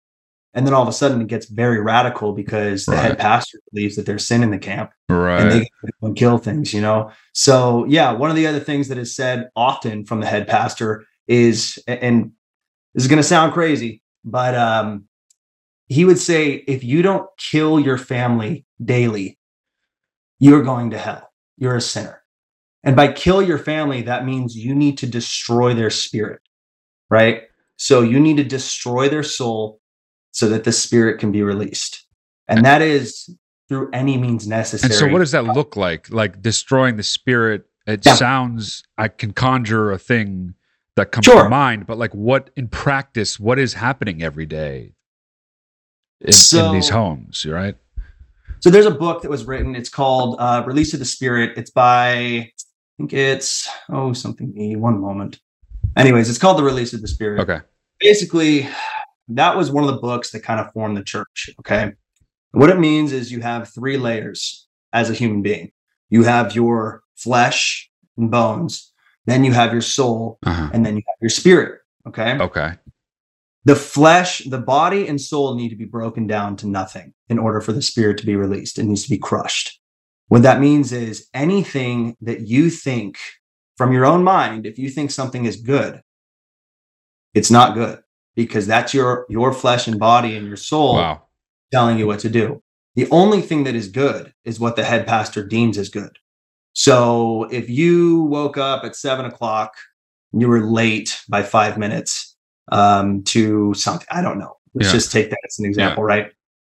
[0.53, 3.01] And then all of a sudden it gets very radical because the Right.
[3.03, 5.39] head pastor believes that there's sin in the camp Right.
[5.41, 5.59] and they
[6.01, 7.09] go and kill things, you know?
[7.33, 11.05] So, yeah, one of the other things that is said often from the head pastor
[11.27, 12.31] is, and
[12.93, 15.05] this is going to sound crazy, but um,
[15.91, 19.37] he would say, if you don't kill your family daily,
[20.39, 21.29] you're going to hell.
[21.57, 22.23] You're a sinner.
[22.81, 26.39] And by kill your family, that means you need to destroy their spirit,
[27.09, 27.41] right?
[27.75, 29.81] So you need to destroy their soul
[30.31, 32.05] so that the spirit can be released.
[32.47, 33.29] And that is
[33.67, 34.91] through any means necessary.
[34.93, 36.09] and so, what does that look like?
[36.09, 37.65] Like destroying the spirit.
[37.85, 38.15] It Yeah.
[38.15, 38.83] sounds.
[38.97, 40.53] I can conjure a thing
[40.95, 41.43] that comes Sure.
[41.43, 43.41] to mind, but like, what in practice?
[43.41, 44.93] What is happening every day
[46.21, 47.45] in, in So- these homes?
[47.45, 47.75] Right.
[48.59, 49.75] So there's a book that was written.
[49.75, 51.57] It's called uh, Release of the Spirit.
[51.57, 52.51] It's by, I
[52.97, 54.75] think it's, oh, something me.
[54.75, 55.39] One moment.
[55.97, 57.41] Anyways, it's called The Release of the Spirit.
[57.41, 57.59] Okay.
[57.99, 58.69] Basically,
[59.29, 61.49] that was one of the books that kind of formed the church.
[61.59, 61.93] Okay.
[62.51, 65.71] What it means is you have three layers as a human being
[66.09, 68.91] you have your flesh and bones,
[69.25, 70.69] then you have your soul, Uh-huh.
[70.73, 71.79] and then you have your spirit.
[72.07, 72.73] Okay Okay.
[73.65, 77.61] The flesh, the body and soul need to be broken down to nothing in order
[77.61, 78.79] for the spirit to be released.
[78.79, 79.79] It needs to be crushed.
[80.29, 83.17] What that means is anything that you think
[83.77, 86.01] from your own mind, if you think something is good,
[87.33, 87.99] it's not good
[88.35, 91.23] because that's your your flesh and body and your soul Wow.
[91.71, 92.61] telling you what to do.
[92.95, 96.17] The only thing that is good is what the head pastor deems as good.
[96.73, 99.73] So if you woke up at seven o'clock,
[100.33, 102.30] and you were late by five minutes
[102.71, 104.57] um, to something, I don't know.
[104.73, 104.93] Let's Yeah.
[104.93, 106.31] just take that as an example, right?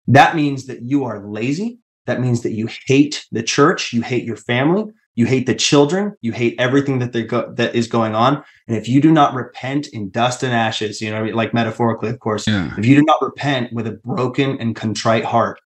[0.08, 1.78] That means that you are lazy.
[2.06, 6.12] That means that you hate the church, you hate your family, you hate the children,
[6.20, 8.42] you hate everything that they go that is going on.
[8.68, 11.34] And if you do not repent in dust and ashes, you know, I mean?
[11.34, 12.74] like metaphorically, of course, Yeah.
[12.76, 15.60] if you do not repent with a broken and contrite heart,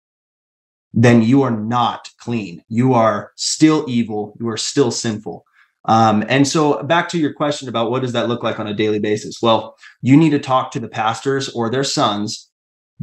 [0.93, 2.63] then you are not clean.
[2.69, 4.35] You are still evil.
[4.39, 5.45] You are still sinful.
[5.87, 8.73] Um, and so, back to your question about what does that look like on a
[8.73, 9.41] daily basis?
[9.41, 12.49] Well, you need to talk to the pastors or their sons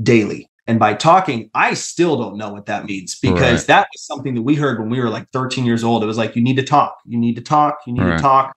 [0.02, 0.48] daily.
[0.66, 3.66] And by talking, I still don't know what that means because Right.
[3.66, 6.02] that was something that we heard when we were like 13 years old.
[6.04, 8.16] It was like, you need to talk, you need to talk, you need Right.
[8.16, 8.54] to talk.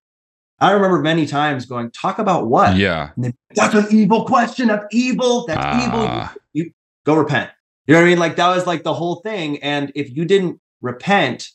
[0.60, 2.78] I remember many times going, talk about what?
[2.78, 3.10] Yeah.
[3.16, 4.68] And then, that's an evil question.
[4.68, 5.46] That's evil.
[5.48, 6.06] That's evil.
[6.08, 6.34] Ah.
[6.54, 6.72] You
[7.06, 7.50] go repent.
[7.88, 8.20] You know what I mean?
[8.20, 9.58] Like that was like the whole thing.
[9.64, 11.50] And if you didn't repent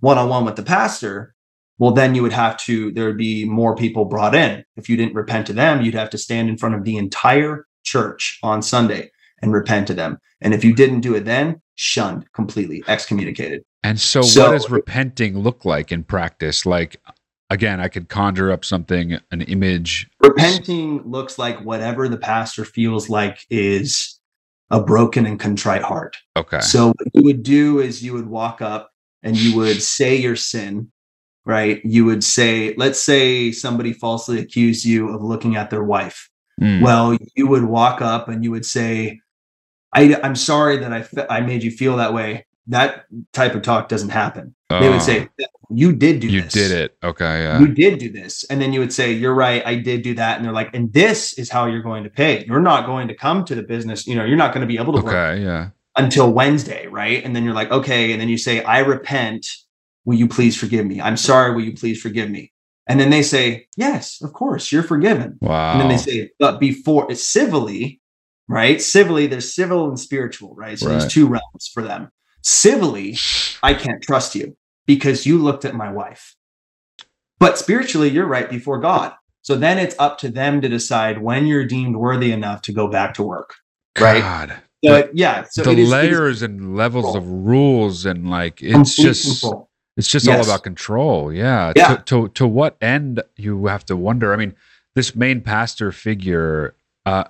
[0.00, 1.33] one on one with the pastor,
[1.78, 4.64] well, then you would have to, there would be more people brought in.
[4.76, 7.66] If you didn't repent to them, you'd have to stand in front of the entire
[7.82, 9.10] church on Sunday
[9.42, 10.18] and repent to them.
[10.40, 13.62] And if you didn't do it then, shunned completely, excommunicated.
[13.82, 16.64] And so, So- what does repenting look like in practice?
[16.64, 17.00] Like,
[17.50, 20.08] again, I could conjure up something, an image.
[20.20, 24.18] Repenting looks like whatever the pastor feels like is
[24.70, 26.16] a broken and contrite heart.
[26.36, 26.60] Okay.
[26.60, 28.90] So what you would do is you would walk up
[29.22, 30.90] and you would say your sin,
[31.44, 31.80] right?
[31.84, 36.30] You would say, let's say somebody falsely accused you of looking at their wife.
[36.60, 36.82] Mm.
[36.82, 39.20] Well, you would walk up and you would say,
[39.92, 42.46] I, I'm sorry that I, fe- I made you feel that way.
[42.68, 44.54] That type of talk doesn't happen.
[44.70, 45.28] They would Oh, say,
[45.70, 46.52] You did do you this.
[46.52, 46.96] did it.
[47.04, 47.42] Okay.
[47.42, 47.60] Yeah.
[47.60, 48.42] You did do this.
[48.44, 49.62] And then you would say, You're right.
[49.66, 50.36] I did do that.
[50.36, 52.44] And they're like, And this is how you're going to pay.
[52.46, 54.06] You're not going to come to the business.
[54.06, 55.42] You know, you're not going to be able to work Okay.
[55.42, 55.68] Yeah.
[55.96, 57.22] until Wednesday, right?
[57.22, 58.12] And then you're like, okay.
[58.12, 59.46] And then you say, I repent.
[60.04, 61.00] Will you please forgive me?
[61.00, 61.54] I'm sorry.
[61.54, 62.52] Will you please forgive me?
[62.86, 65.38] And then they say, yes, of course, you're forgiven.
[65.40, 65.72] Wow.
[65.72, 68.00] And then they say, but before it's civilly,
[68.48, 68.80] right?
[68.82, 70.78] Civilly, there's civil and spiritual, right?
[70.78, 70.98] So Right.
[70.98, 72.10] there's two realms for them.
[72.42, 73.16] Civilly,
[73.62, 74.54] I can't trust you
[74.86, 76.36] because you looked at my wife.
[77.40, 79.14] But spiritually, you're right before God.
[79.40, 82.88] So then it's up to them to decide when you're deemed worthy enough to go
[82.88, 83.54] back to work.
[83.98, 84.20] right?
[84.20, 84.56] God.
[84.84, 88.28] So it- yeah, so the it is, it is layers and levels of rules and
[88.28, 89.70] like it's complete just control.
[89.96, 91.72] It's just all about control yeah.
[91.76, 91.96] Yeah.
[91.96, 94.54] To, to to what end you have to wonder i mean
[94.94, 96.74] this main pastor figure
[97.06, 97.24] uh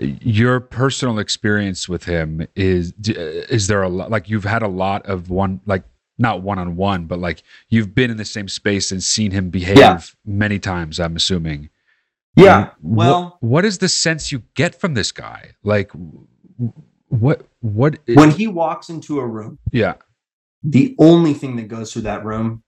[0.00, 5.04] your personal experience with him is is there a lot like you've had a lot
[5.06, 5.82] of one like
[6.16, 9.50] not one on one but like you've been in the same space and seen him
[9.50, 10.00] behave Yeah.
[10.24, 11.70] many times i'm assuming
[12.36, 12.58] Yeah.
[12.58, 15.90] And Well, what, what is the sense you get from this guy like
[17.08, 19.94] what what when he walks into a room, yeah
[20.62, 22.62] the only thing that goes through that room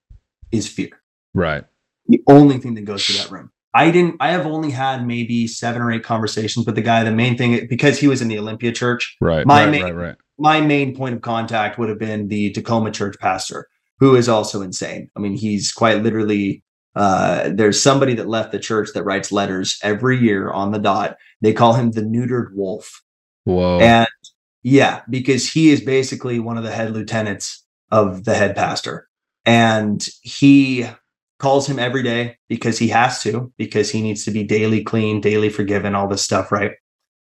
[0.50, 0.90] is fear.
[1.34, 1.64] right
[2.08, 3.50] The only thing that goes through that room.
[3.74, 7.04] I didn't, I have only had maybe seven or eight conversations with the guy.
[7.04, 9.94] The main thing, because he was in the Olympia church, right My right, main- right
[9.94, 13.68] right my main point of contact would have been the Tacoma church pastor,
[14.00, 15.08] who is also insane.
[15.16, 16.64] I mean, he's quite literally.
[16.94, 21.16] Uh, there's somebody that left the church that writes letters every year on the dot.
[21.40, 23.02] They call him the neutered wolf.
[23.44, 24.08] whoa And
[24.62, 27.61] yeah, because he is basically one of the head lieutenants
[27.92, 29.08] of the head pastor.
[29.44, 30.86] And he
[31.38, 35.20] calls him every day because he has to, because he needs to be daily clean,
[35.20, 36.72] daily forgiven, all this stuff, right?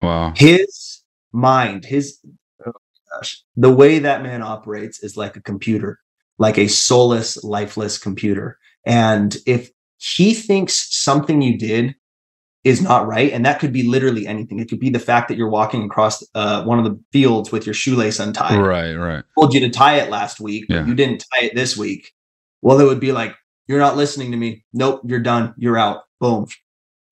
[0.02, 2.20] wow His mind, his
[2.66, 2.72] oh
[3.12, 6.00] gosh, the way that man operates is like a computer,
[6.38, 8.58] like a soulless, lifeless computer.
[8.86, 11.96] And if he thinks something you did
[12.64, 14.60] is not right, and that could be literally anything.
[14.60, 17.66] It could be the fact that you're walking across uh, one of the fields with
[17.66, 18.58] your shoelace untied.
[18.58, 20.86] right right Told you to tie it last week, Yeah.
[20.86, 22.14] you didn't tie it this week.
[22.62, 23.36] Well, it would be like,
[23.68, 24.64] you're not listening to me.
[24.74, 25.54] Nope, you're done.
[25.58, 26.04] You're out.
[26.22, 26.48] Boom.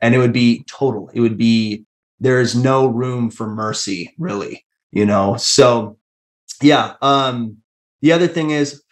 [0.00, 1.10] And it would be total.
[1.12, 1.84] It would be,
[2.20, 5.36] there is no room for mercy, really, you know?
[5.36, 5.98] So,
[6.62, 6.94] yeah.
[7.02, 7.58] Um,
[8.02, 8.82] the other thing is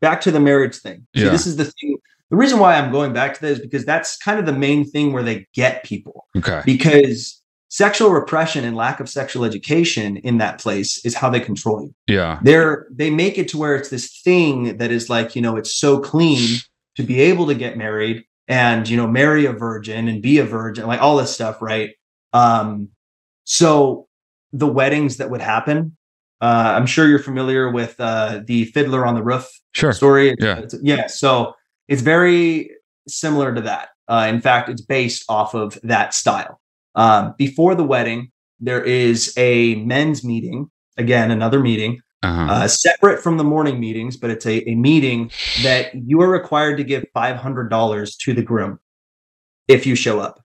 [0.00, 1.06] back to the marriage thing.
[1.14, 1.30] See, Yeah.
[1.30, 1.91] this is the thing.
[2.32, 4.84] The reason why I'm going back to this is because that's kind of the main
[4.90, 6.26] thing where they get people.
[6.34, 6.62] Okay.
[6.64, 11.82] Because sexual repression and lack of sexual education in that place is how they control
[11.82, 11.94] you.
[12.06, 12.40] Yeah.
[12.42, 15.74] They're they make it to where it's this thing that is like you know it's
[15.74, 16.58] so clean
[16.96, 20.44] to be able to get married and you know marry a virgin and be a
[20.44, 21.90] virgin like all this stuff right?
[22.32, 22.88] Um
[23.44, 24.08] so
[24.54, 25.96] the weddings that would happen
[26.40, 29.92] uh i'm sure you're familiar with uh the fiddler on the roof sure.
[29.92, 30.30] story.
[30.30, 30.58] It's- Yeah.
[30.64, 31.54] it's- yeah so
[31.92, 32.70] it's very
[33.06, 36.60] similar to that uh in fact it's based off of that style
[36.94, 42.52] um before the wedding there is a men's meeting again another meeting uh-huh.
[42.52, 45.30] uh, separate from the morning meetings, but it's a, a meeting
[45.62, 48.78] that you are required to give $500 to the groom
[49.66, 50.40] if you show up.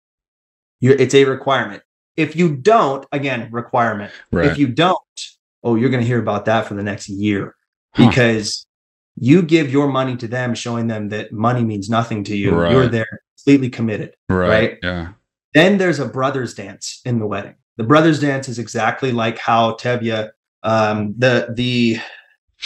[0.79, 1.83] you it's a requirement.
[2.15, 4.11] If you don't, again, requirement.
[4.31, 4.97] right If you don't,
[5.63, 7.55] oh, you're going to hear about that for the next year
[7.95, 8.65] because
[9.19, 12.51] you give your money to them, showing them that money means nothing to you.
[12.69, 14.15] You're there completely committed.
[14.29, 14.77] right, right?
[14.83, 15.07] yeah
[15.53, 17.55] Then there's a brothers dance in the wedding.
[17.77, 20.29] The brothers dance is exactly like how Tevye,
[20.63, 21.99] um, the the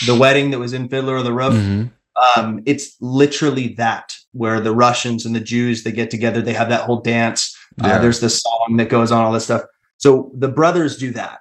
[0.05, 1.53] the wedding that was in Fiddler of the Roof.
[1.53, 1.91] Mhm.
[2.36, 6.41] Um, it's literally that where the Russians and the Jews they get together.
[6.41, 7.55] They have that whole dance.
[7.84, 7.97] Uh, Yeah.
[7.99, 9.63] there's the song that goes on, all this stuff.
[9.97, 11.39] So the brothers do that.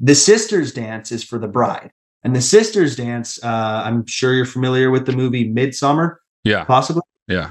[0.00, 1.90] The sisters dance is for the bride,
[2.24, 3.42] and the sisters dance.
[3.42, 7.50] Uh, I'm sure you're familiar with the movie Midsommar, yeah possibly yeah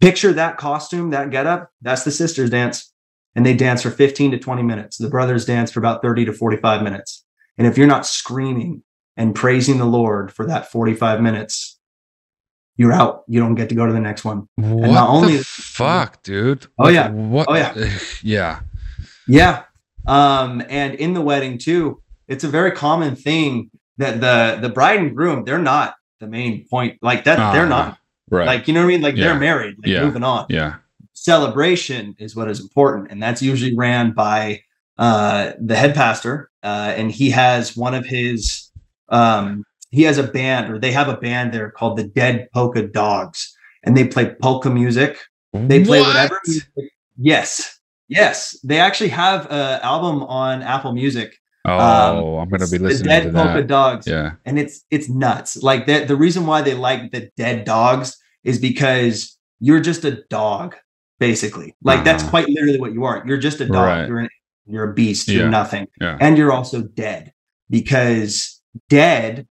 [0.00, 1.70] picture that costume, that getup.
[1.82, 2.92] That's the sisters dance.
[3.36, 4.96] And they dance for 15 to 20 minutes.
[4.98, 7.24] The brothers dance for about 30 to 45 minutes.
[7.58, 8.82] And if you're not screaming
[9.16, 11.78] and praising the Lord for that 45 minutes,
[12.76, 13.22] you're out.
[13.28, 14.48] You don't get to go to the next one.
[14.56, 16.66] What not only- the fuck, dude?
[16.78, 17.10] Oh, Like, yeah.
[17.10, 17.46] What?
[17.48, 17.98] Oh, yeah.
[18.22, 18.60] yeah.
[19.28, 19.64] Yeah.
[20.06, 25.00] Um, and in the wedding too, it's a very common thing that the the bride
[25.00, 26.96] and groom, they're not the main point.
[27.02, 27.98] Like that, they're Ah, not
[28.30, 28.46] Right.
[28.46, 29.02] like you know what I mean?
[29.02, 29.24] Like Yeah.
[29.24, 30.04] they're married, like Yeah.
[30.04, 30.46] moving on.
[30.48, 30.76] yeah.
[31.12, 34.62] Celebration is what is important, and that's usually ran by
[34.98, 36.50] uh the head pastor.
[36.62, 38.70] Uh, and he has one of his
[39.08, 42.82] um he has a band or they have a band there called the Dead Polka
[42.86, 43.54] Dogs,
[43.84, 45.18] and they play polka music
[45.52, 46.08] they play What?
[46.08, 46.38] whatever.
[46.46, 46.68] music-
[47.22, 47.78] Yes,
[48.08, 48.56] yes.
[48.64, 51.36] They actually have an album on Apple Music.
[51.78, 53.66] Oh, I'm gonna be the listening Dead to Polka that.
[53.66, 54.32] Dogs, Yeah.
[54.44, 55.62] and it's it's nuts.
[55.62, 60.22] Like the the reason why they like the Dead Dogs is because you're just a
[60.30, 60.74] dog,
[61.18, 61.76] basically.
[61.82, 62.30] Like that's Uh-huh.
[62.30, 63.22] quite literally what you are.
[63.26, 63.74] You're just a dog.
[63.76, 64.08] Right.
[64.08, 64.28] You're an
[64.66, 65.28] you're a beast.
[65.28, 65.38] Yeah.
[65.40, 66.16] You're nothing, Yeah.
[66.20, 67.32] and you're also dead
[67.68, 69.46] because dead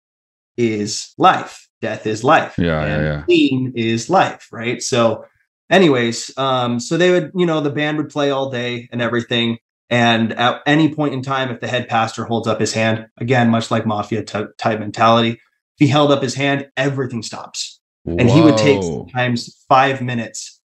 [0.58, 1.68] is life.
[1.82, 2.56] Death is life.
[2.58, 3.22] Yeah, yeah, and yeah.
[3.24, 4.82] Clean is life, right?
[4.82, 5.26] So,
[5.70, 9.58] anyways, um, so they would, you know, the band would play all day and everything.
[9.90, 13.50] And at any point in time, if the head pastor holds up his hand, again,
[13.50, 15.40] much like mafia ty- type mentality, if
[15.78, 17.80] he held up his hand, everything stops.
[18.06, 19.06] And he would take Whoa.
[19.08, 20.60] sometimes five minutes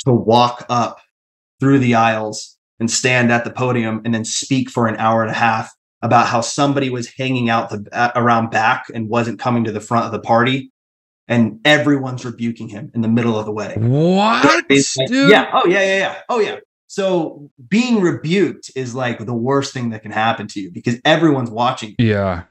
[0.00, 1.00] to walk up
[1.60, 5.30] through the aisles and stand at the podium and then speak for an hour and
[5.30, 9.64] a half about how somebody was hanging out the uh, around back and wasn't coming
[9.64, 10.70] to the front of the party
[11.28, 15.30] and everyone's rebuking him in the middle of the wedding What, like- dude?
[15.30, 15.48] yeah.
[15.54, 16.20] Oh, yeah, yeah, yeah.
[16.28, 16.56] Oh, yeah.
[16.94, 21.50] So being rebuked is like the worst thing that can happen to you because everyone's
[21.50, 21.96] watching.
[21.98, 22.06] you.
[22.06, 22.44] Yeah.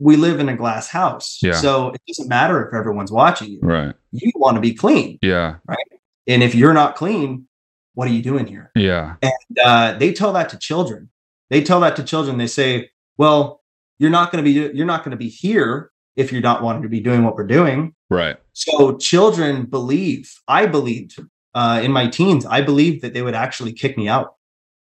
[0.00, 1.38] We live in a glass house.
[1.40, 1.52] Yeah.
[1.52, 3.60] So it doesn't matter if everyone's watching you.
[3.62, 3.94] Right.
[4.10, 5.20] You want to be clean.
[5.22, 5.58] Yeah.
[5.68, 5.78] Right.
[6.26, 7.46] And if you're not clean,
[7.94, 8.72] what are you doing here?
[8.74, 9.14] Yeah.
[9.22, 11.08] And uh, they tell that to children.
[11.50, 12.38] They tell that to children.
[12.38, 13.62] They say, well,
[14.00, 16.82] you're not going to be, you're not going to be here if you're not wanting
[16.82, 17.94] to be doing what we're doing.
[18.10, 18.36] Right.
[18.52, 21.20] So children believe, I believed
[21.56, 24.36] uh, in my teens, I believed that they would actually kick me out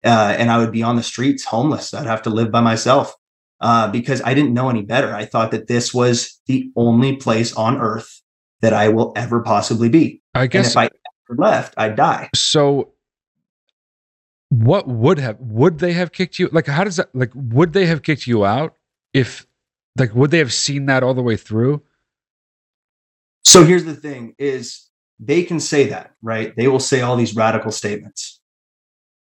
[0.06, 1.94] uh, and I would be on the streets homeless.
[1.94, 3.16] I'd have to live by myself
[3.62, 5.16] uh, because I didn't know any better.
[5.16, 8.22] I thought that this was the only place on earth
[8.62, 10.22] that I will ever possibly be.
[10.36, 12.30] I And guess if I ever left, I'd die.
[12.36, 12.94] so
[14.50, 17.86] what would have would they have kicked you like how does that like would they
[17.86, 18.76] have kicked you out
[19.14, 19.46] if
[20.00, 21.82] like would they have seen that all the way through
[23.46, 24.88] So here's the thing is
[25.20, 26.54] they can say that, right?
[26.56, 28.40] They will say all these radical statements.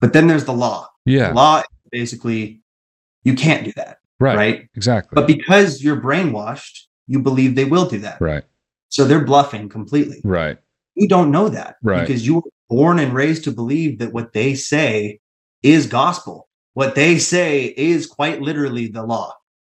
[0.01, 0.89] But then there's the law.
[1.07, 2.63] yeah The law is basically
[3.25, 4.69] you can't do that, right, right?
[4.75, 8.21] exactly But because you're brainwashed, you believe they will do that.
[8.21, 8.45] right
[8.91, 10.21] So they're bluffing completely.
[10.25, 10.59] right
[10.95, 12.01] You don't know that Right.
[12.07, 15.21] because you were born and raised to believe that what they say
[15.63, 16.49] is gospel.
[16.75, 19.35] What they say is quite literally the law.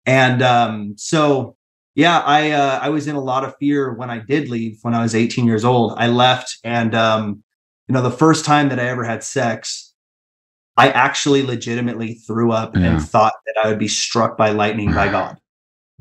[0.06, 1.56] And um, so,
[1.94, 4.94] yeah, I uh, I was in a lot of fear when I did leave when
[4.94, 5.94] I was 18 years old.
[5.96, 7.42] I left, and um,
[7.88, 9.92] you know, the first time that I ever had sex,
[10.76, 12.82] I actually legitimately threw up Yeah.
[12.92, 15.36] and thought that I would be struck by lightning by God.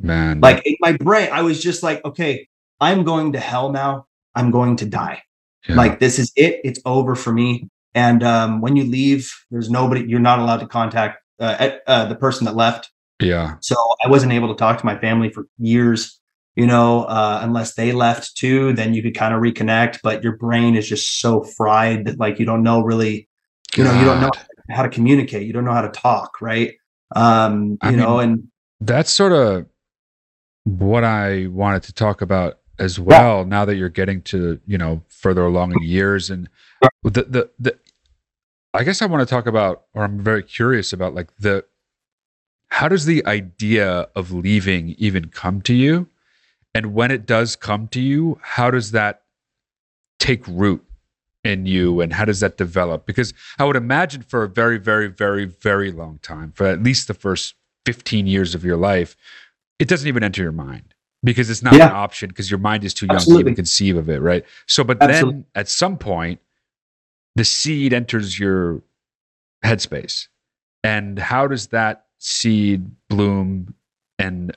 [0.02, 0.40] Man.
[0.40, 2.48] Like in my brain i was just like okay
[2.80, 4.06] i'm going to hell now.
[4.36, 5.22] I'm going to die.
[5.68, 5.76] Yeah.
[5.76, 6.62] like this is it.
[6.64, 7.68] It's over for me.
[7.96, 12.16] And um, when you leave there's nobody you're not allowed to contact uh, uh, the
[12.16, 12.90] person that left
[13.20, 13.56] yeah.
[13.62, 16.20] So i wasn't able to talk to my family for years
[16.56, 20.38] you know uh, unless they left too then you could kind of reconnect but your
[20.38, 23.28] brain is just so fried that like you don't know really
[23.76, 24.32] you know you don't know
[24.70, 26.76] how to communicate you don't know how to talk right?
[27.16, 28.48] Um I you know mean, and
[28.82, 29.66] that's sort of
[30.64, 33.46] what I wanted to talk about as well.
[33.46, 36.50] Now that you're getting to you know further along in years, and
[37.04, 37.78] the the the,
[38.74, 41.66] I guess I want to talk about, or I'm very curious about, like the
[42.72, 46.08] how does the idea of leaving even come to you,
[46.74, 49.24] and when it does come to you, how does that
[50.20, 50.84] take root
[51.44, 53.06] in you, and how does that develop?
[53.06, 57.08] Because I would imagine for a very, very, very, very long time, for at least
[57.08, 57.56] the first
[57.86, 59.16] 15 years of your life,
[59.80, 60.94] it doesn't even enter your mind
[61.24, 61.88] because it's not Yeah.
[61.88, 64.46] an option because your mind is too young to even conceive of it, right?
[64.68, 65.42] So, but Absolutely.
[65.42, 66.40] then at some point,
[67.36, 68.84] the seed enters your
[69.64, 70.28] headspace.
[70.84, 73.74] And how does that seed bloom
[74.18, 74.56] and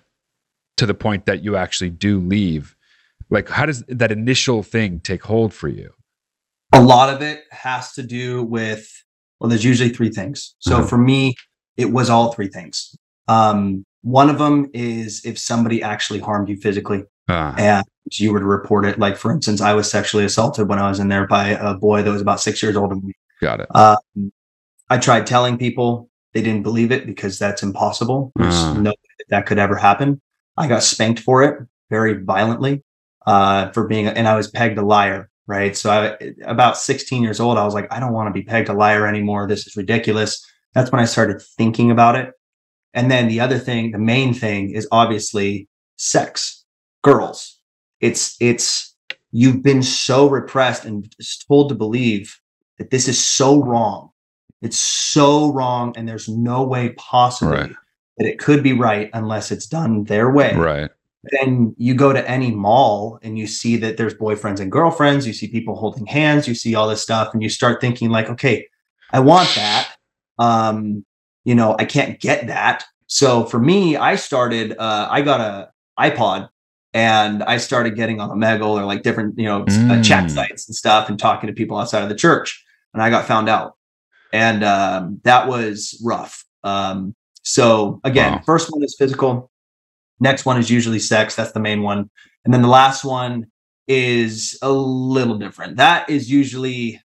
[0.77, 2.77] to the point that you actually do leave?
[3.31, 5.93] Like, how does that initial thing take hold for you?
[6.75, 8.89] a lot of it has to do with
[9.39, 10.89] well there's usually three things so Mhm.
[10.89, 11.35] for me
[11.77, 12.97] it was all three things
[13.29, 18.41] um one of them is if somebody actually harmed you physically Uh, and you were
[18.41, 21.27] to report it like for instance i was sexually assaulted when i was in there
[21.27, 23.67] by a boy that was about six years older than me got it.
[23.77, 24.33] um,
[24.89, 28.75] i tried telling people they didn't believe it because that's impossible there's Ah.
[28.75, 30.21] no way that that could ever happen
[30.57, 31.59] i got spanked for it
[31.91, 32.83] very violently
[33.27, 35.77] uh, for being, and I was pegged a liar, right?
[35.77, 38.69] So I, about 16 years old, I was like, I don't want to be pegged
[38.69, 39.47] a liar anymore.
[39.47, 40.45] This is ridiculous.
[40.75, 42.33] That's when I started thinking about it.
[42.95, 45.69] And then the other thing, the main thing is obviously
[45.99, 46.65] sex,
[47.05, 47.61] girls.
[48.01, 48.97] It's, it's,
[49.31, 51.07] you've been so repressed and
[51.47, 52.35] told to believe
[52.79, 54.11] that this is so wrong.
[54.63, 55.93] It's so wrong.
[55.97, 57.73] And there's no way possibly Right.
[58.19, 60.91] that it could be right unless it's done their way Right.
[61.33, 65.33] then you go to any mall and you see that there's boyfriends and girlfriends you
[65.33, 68.67] see people holding hands you see all this stuff and you start thinking like okay
[69.13, 69.95] i want that
[70.39, 71.05] um
[71.45, 75.71] you know i can't get that so for me i started uh i got a
[76.01, 76.49] ipod
[76.93, 80.31] and i started getting on omegle or like different you know uh, chat Mm.
[80.35, 83.49] sites and stuff and talking to people outside of the church and i got found
[83.49, 83.77] out
[84.33, 88.43] and um that was rough um so again Wow.
[88.47, 89.51] first one is physical
[90.21, 91.35] Next one is usually sex.
[91.35, 92.09] That's the main one.
[92.45, 93.47] And then the last one
[93.89, 95.79] is a little different.
[95.79, 97.01] That is usually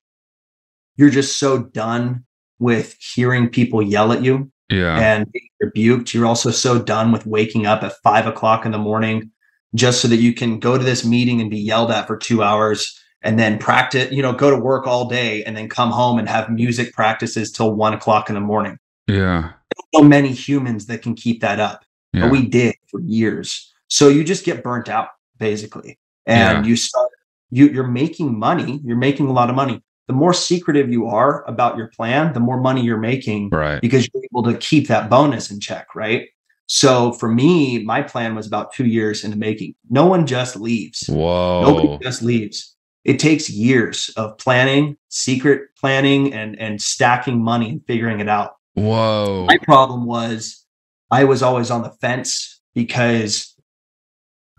[0.98, 2.26] you're just so done
[2.60, 5.00] with hearing people yell at you Yeah.
[5.00, 6.14] and being rebuked.
[6.14, 9.32] You're also so done with waking up at five o'clock in the morning
[9.74, 12.44] just so that you can go to this meeting and be yelled at for two
[12.44, 16.20] hours and then practice, you know, go to work all day and then come home
[16.20, 18.78] and have music practices till one o'clock in the morning.
[19.08, 19.52] yeah.
[19.94, 22.22] So many humans that can keep that up Yeah.
[22.24, 23.72] but we did for years.
[23.90, 26.70] So you just get burnt out basically, and Yeah.
[26.70, 27.10] you start
[27.52, 28.82] you you're making money.
[28.84, 29.82] You're making a lot of money.
[30.08, 33.80] The more secretive you are about your plan, the more money you're making right.
[33.82, 36.28] because you're able to keep that bonus in check, right?
[36.68, 39.76] So for me, my plan was about two years in the making.
[39.90, 41.04] No one just leaves.
[41.08, 41.62] Whoa.
[41.62, 42.76] Nobody just leaves.
[43.08, 48.56] It takes years of planning, secret planning, and and stacking money and figuring it out
[48.76, 49.46] Whoa.
[49.48, 50.66] my problem was
[51.10, 53.56] I was always on the fence because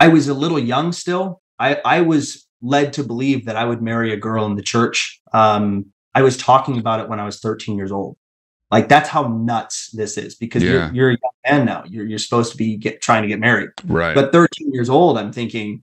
[0.01, 1.40] I was a little young still.
[1.59, 5.20] I, I was led to believe that I would marry a girl in the church.
[5.32, 8.16] Um, I was talking about it when I was 13 years old.
[8.70, 10.70] Like that's how nuts this is because Yeah.
[10.70, 11.84] you're, you're a young man now.
[11.86, 13.70] You're, you're supposed to be get, trying to get married.
[13.84, 14.14] right.
[14.14, 15.82] But 13 years old, I'm thinking,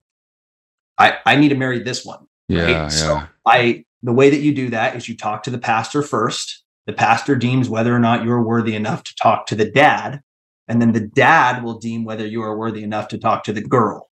[0.97, 2.83] I, I need to marry this one yeah.
[2.83, 2.91] right?
[2.91, 6.63] So I the way that you do that is you talk to the pastor first.
[6.85, 10.21] The pastor deems whether or not you're worthy enough to talk to the dad,
[10.67, 13.61] and then the dad will deem whether you are worthy enough to talk to the
[13.61, 14.09] girl,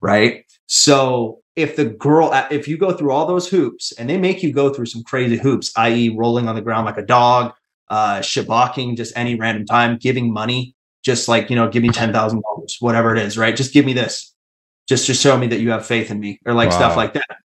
[0.00, 0.44] right?
[0.66, 4.52] So if the girl, if you go through all those hoops, and they make you
[4.52, 7.52] go through some crazy hoops, i.e., rolling on the ground like a dog,
[7.88, 10.74] uh, shabaking just any random time, giving money,
[11.04, 13.54] just like you know, give me ten thousand dollars, whatever it is, right?
[13.54, 14.34] Just give me this,
[14.88, 17.36] just to show me that you have faith in me, or like stuff like that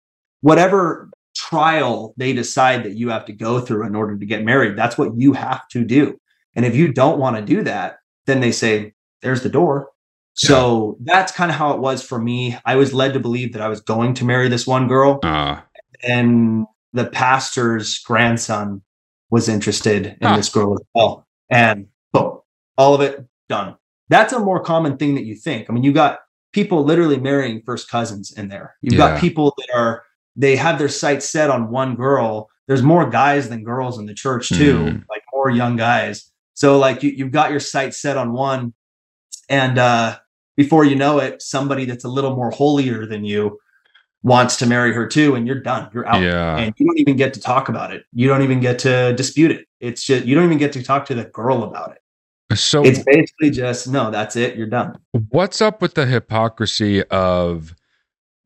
[0.41, 4.77] whatever trial they decide that you have to go through in order to get married,
[4.77, 6.19] that's what you have to do.
[6.55, 9.91] And if you don't want to do that, then they say, there's the door.
[10.35, 12.57] So that's kind of how it was for me.
[12.65, 15.61] I was led to believe that I was going to marry this one girl, Uh,
[16.03, 18.83] and the pastor's grandson
[19.31, 20.37] was interested in Huh.
[20.37, 21.27] this girl as well.
[21.51, 22.39] And boom,
[22.79, 23.77] all of it done.
[24.09, 25.69] That's a more common thing that you think.
[25.69, 26.21] I mean, you got
[26.53, 28.77] people literally marrying first cousins in there.
[28.81, 29.11] You've Yeah.
[29.11, 30.03] got people that are
[30.41, 32.49] they have their sights set on one girl.
[32.67, 35.05] There's more guys than girls in the church too, Mhm.
[35.11, 36.31] like more young guys.
[36.55, 38.73] So like you, you've got your sights set on one,
[39.49, 40.19] and uh,
[40.57, 43.59] before you know it, somebody that's a little more holier than you
[44.23, 45.89] wants to marry her too, and you're done.
[45.95, 46.57] You're out, yeah.
[46.59, 48.05] and you don't even get to talk about it.
[48.13, 49.67] You don't even get to dispute it.
[49.81, 52.59] It's just you don't even get to talk to the girl about it.
[52.59, 54.57] so It's basically just no, that's it.
[54.57, 54.99] You're done.
[55.31, 57.75] what's up with the hypocrisy of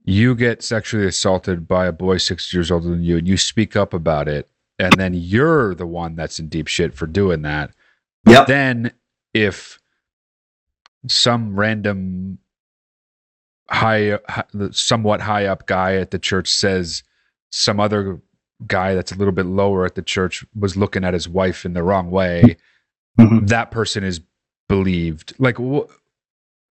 [0.05, 3.75] you get sexually assaulted by a boy six years older than you and you speak
[3.77, 4.49] up about it
[4.79, 7.71] and then you're the one that's in deep shit for doing that
[8.25, 8.93] but then
[9.33, 9.79] if
[11.09, 12.39] some random
[13.71, 17.03] high, hi- somewhat high up guy at the church says
[17.51, 18.21] some other
[18.67, 21.73] guy that's a little bit lower at the church was looking at his wife in
[21.73, 22.57] the wrong way
[23.19, 23.49] Mhm.
[23.49, 24.21] that person is
[24.69, 25.89] believed like wh-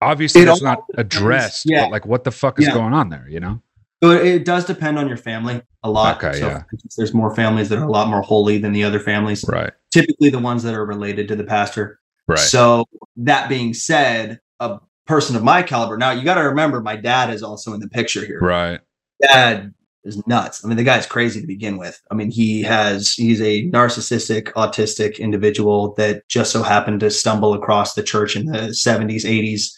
[0.00, 1.16] obviously It that's not depends.
[1.16, 1.82] addressed Yeah.
[1.84, 2.74] but like what the fuck is Yeah.
[2.74, 3.60] going on there you know
[4.02, 6.22] So it, it does depend on your family a lot.
[6.22, 6.62] Okay, so yeah.
[6.72, 9.44] instance, there's more families that are a lot more holy than the other families.
[9.48, 11.98] right Typically, the ones that are related to the pastor.
[12.28, 12.84] right So
[13.16, 15.96] that being said, a person of my caliber.
[15.98, 18.40] Now you got to remember, my dad is also in the picture here.
[18.40, 18.80] right
[19.22, 19.74] Dad
[20.04, 20.64] is nuts.
[20.64, 22.00] I mean, the guy's crazy to begin with.
[22.10, 27.52] I mean, he has he's a narcissistic, autistic individual that just so happened to stumble
[27.52, 29.72] across the church in the 70s, 80s.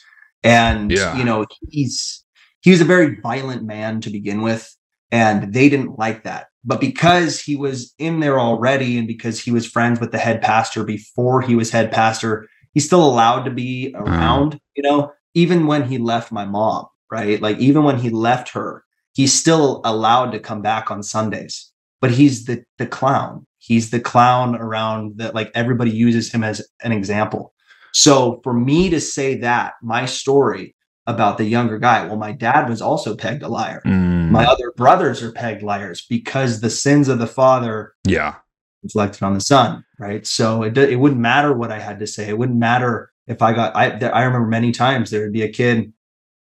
[0.44, 1.16] And Yeah.
[1.16, 2.24] you know, he's
[2.60, 4.74] he was a very violent man to begin with,
[5.10, 6.46] and they didn't like that.
[6.64, 10.40] But because he was in there already, and because he was friends with the head
[10.42, 15.66] pastor before he was head pastor, he's still allowed to be around, you know, even
[15.66, 17.40] when he left my mom, right?
[17.42, 21.72] Like even when he left her, he's still allowed to come back on Sundays.
[22.00, 23.46] But he's the the clown.
[23.58, 27.51] He's the clown around that like everybody uses him as an example.
[27.92, 30.74] So for me to say that my story
[31.06, 33.82] about the younger guy, well, my dad was also pegged a liar.
[33.84, 34.30] Mm.
[34.30, 38.36] My other brothers are pegged liars because the sins of the father yeah.
[38.82, 40.26] reflected on the son, right?
[40.26, 42.28] So it it wouldn't matter what I had to say.
[42.28, 43.76] It wouldn't matter if I got.
[43.76, 45.92] I I remember many times there would be a kid.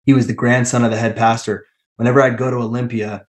[0.05, 1.65] He was the grandson of the head pastor.
[1.97, 3.25] Whenever I'd go to Olympia,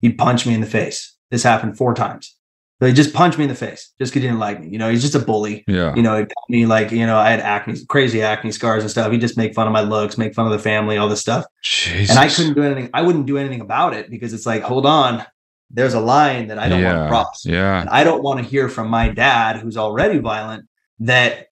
[0.00, 1.16] he'd punch me in the face.
[1.30, 2.37] This happened four times.
[2.80, 4.68] He just punched me in the face just because he didn't like me.
[4.68, 5.64] You know, he's just a bully.
[5.66, 5.94] Yeah.
[5.96, 8.90] You know, he got me like, you know, I had acne, crazy acne scars and
[8.90, 9.10] stuff.
[9.10, 11.44] He'd just make fun of my looks, make fun of the family, all this stuff.
[11.62, 12.10] Jesus.
[12.10, 12.88] And I couldn't do anything.
[12.94, 15.24] I wouldn't do anything about it because it's like, hold on,
[15.70, 17.44] there's a line that I don't want to cross.
[17.44, 17.80] Yeah.
[17.80, 20.68] And I don't want to hear from my dad, who's already violent,
[21.00, 21.48] that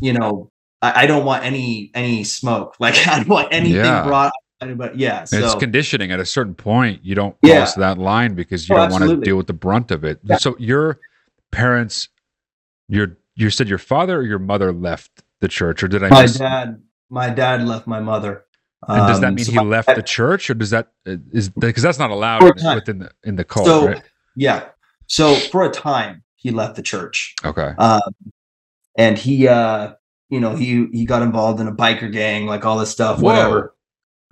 [0.00, 0.50] you know
[0.80, 2.76] I, I don't want any any smoke.
[2.80, 4.04] Like I don't want anything Yeah.
[4.04, 4.32] brought.
[4.76, 7.56] But yeah, so it's conditioning at a certain point you don't Yeah.
[7.58, 10.20] cross that line because you Oh, don't want to deal with the brunt of it
[10.24, 10.36] Yeah.
[10.36, 11.00] so your
[11.50, 12.08] parents
[12.88, 15.10] your you said your father or your mother left
[15.40, 18.44] the church or did i my miss dad, my dad left my mother.
[18.88, 21.48] and does that Um, mean so he left dad- the church or does that is
[21.48, 24.02] because that's not allowed For within the in the cult So right
[24.36, 24.68] yeah,
[25.06, 27.34] so for a time he left the church.
[27.44, 28.00] okay um,
[28.96, 29.92] and he uh
[30.30, 33.24] you know he he got involved in a biker gang like all this stuff Whoa.
[33.26, 33.74] whatever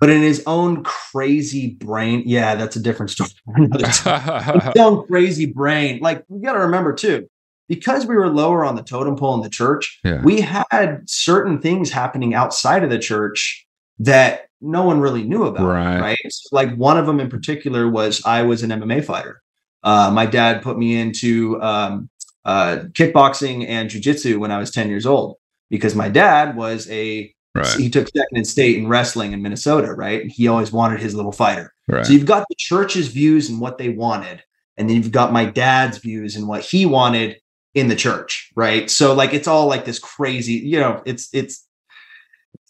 [0.01, 4.59] but in his own crazy brain yeah that's a different story for another time.
[4.59, 7.25] his own crazy brain like we got to remember too
[7.69, 10.21] because we were lower on the totem pole in the church Yeah.
[10.23, 13.65] we had certain things happening outside of the church
[13.99, 15.99] that no one really knew about Right.
[16.01, 19.41] right So, like one of them in particular was i was an mma fighter
[19.83, 22.07] uh, my dad put me into um,
[22.45, 25.37] uh, kickboxing and jujitsu when I was 10 years old
[25.71, 29.93] because my dad was a right he took second in state in wrestling in Minnesota,
[29.93, 30.21] right?
[30.21, 31.73] And he always wanted his little fighter.
[31.87, 34.43] right So you've got the church's views and what they wanted,
[34.77, 37.37] and then you've got my dad's views and what he wanted
[37.73, 38.89] in the church, right?
[38.89, 41.65] So like it's all like this crazy, you know, it's it's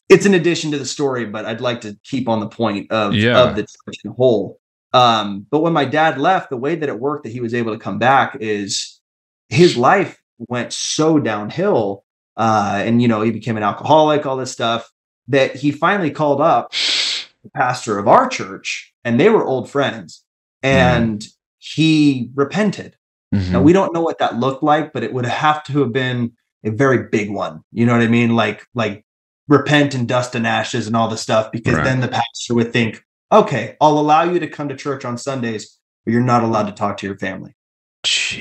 [0.09, 3.13] it's an addition to the story, but I'd like to keep on the point of
[3.13, 3.41] Yeah.
[3.43, 4.59] of the church in whole.
[4.93, 7.71] Um, but when my dad left, the way that it worked that he was able
[7.71, 8.99] to come back is
[9.47, 12.03] his life went so downhill.
[12.38, 14.89] Uh, and you know, he became an alcoholic, all this stuff,
[15.27, 20.23] that he finally called up the pastor of our church, and they were old friends,
[20.63, 21.25] and
[21.57, 22.95] he repented.
[23.34, 23.51] Mhm.
[23.51, 26.34] Now we don't know what that looked like, but it would have to have been
[26.63, 27.61] a very big one.
[27.71, 28.36] You know what I mean?
[28.36, 29.05] Like like
[29.47, 31.84] repent and dust and ashes and all the stuff, because Right.
[31.84, 35.77] then the pastor would think, okay, I'll allow you to come to church on Sundays,
[36.05, 37.55] but you're not allowed to talk to your family.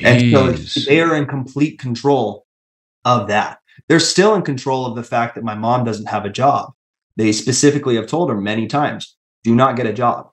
[0.05, 0.53] And so
[0.87, 2.47] they are in complete control
[3.05, 3.60] of that.
[3.91, 6.75] They're still in control of the fact that my mom doesn't have a job.
[7.17, 10.31] They specifically have told her many times, do not get a job.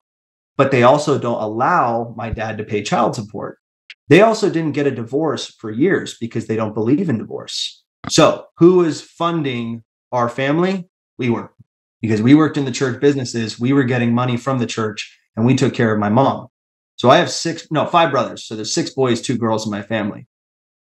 [0.56, 3.58] But they also don't allow my dad to pay child support.
[4.06, 7.82] They also didn't get a divorce for years because they don't believe in divorce.
[8.08, 9.82] So, who was funding
[10.12, 10.88] our family?
[11.18, 11.52] We were.
[12.00, 15.44] Because we worked in the church businesses, we were getting money from the church and
[15.44, 16.46] we took care of my mom.
[16.94, 18.44] So I have six, no, five brothers.
[18.44, 20.28] So there's six boys, two girls in my family.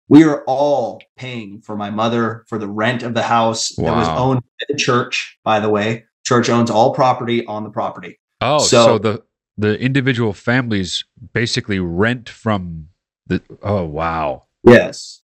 [0.09, 4.09] We are all paying for my mother for the rent of the house that was
[4.09, 6.05] owned by the church, by the way.
[6.25, 8.19] Church owns all property on the property.
[8.41, 9.23] oh so, so- the
[9.57, 12.89] the individual families basically rent from
[13.27, 15.23] the oh wow Yes.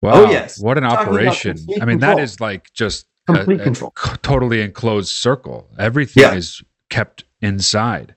[0.00, 0.12] Wow.
[0.26, 0.60] Oh, yes.
[0.60, 1.56] What an Talking operation.
[1.80, 2.18] I mean, that control.
[2.24, 3.92] is like just a- Complete a control.
[4.22, 5.68] totally enclosed circle.
[5.78, 6.34] Everything Yeah.
[6.34, 8.14] is kept inside.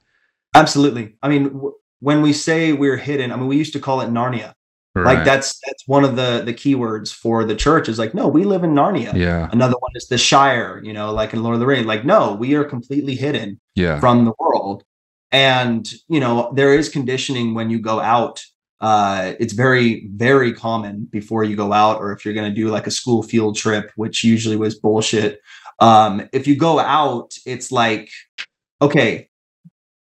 [0.56, 1.16] Absolutely.
[1.24, 4.10] I mean, w- when we say we're hidden, I mean, we used to call it
[4.10, 4.54] Narnia.
[4.94, 5.16] Right.
[5.16, 8.44] Like that's that's one of the the keywords for the church is like, no, we
[8.44, 9.14] live in Narnia.
[9.14, 9.48] Yeah.
[9.52, 11.86] Another one is the Shire, you know, like in Lord of the Rings.
[11.86, 13.60] Like, no, we are completely hidden.
[13.76, 14.02] Yeah.
[14.02, 14.84] from the world
[15.32, 18.44] and you know there is conditioning when you go out
[18.82, 22.68] uh it's very very common before you go out or if you're going to do
[22.68, 25.40] like a school field trip which usually was bullshit
[25.80, 28.10] um if you go out it's like
[28.82, 29.30] okay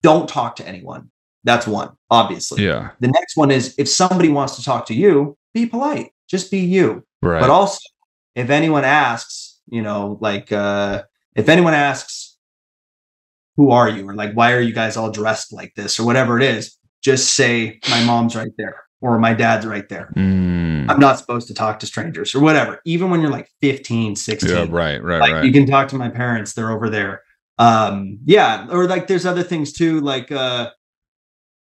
[0.01, 1.11] don't talk to anyone
[1.49, 2.91] that's one obviously Yeah.
[2.99, 6.59] the next one is if somebody wants to talk to you be polite just be
[6.59, 7.41] you Right.
[7.41, 7.79] but also
[8.35, 11.03] if anyone asks you know like uh
[11.35, 12.37] if anyone asks
[13.57, 16.37] who are you or like why are you guys all dressed like this or whatever
[16.37, 20.89] it is just say my mom's right there or my dad's right there Mm.
[20.89, 24.49] i'm not supposed to talk to strangers or whatever even when you're like 15 16
[24.49, 24.65] yeah.
[24.69, 25.01] Right.
[25.03, 25.19] Right.
[25.19, 25.43] like right.
[25.45, 27.21] you can talk to my parents they're over there
[27.57, 30.69] um yeah or like there's other things too like uh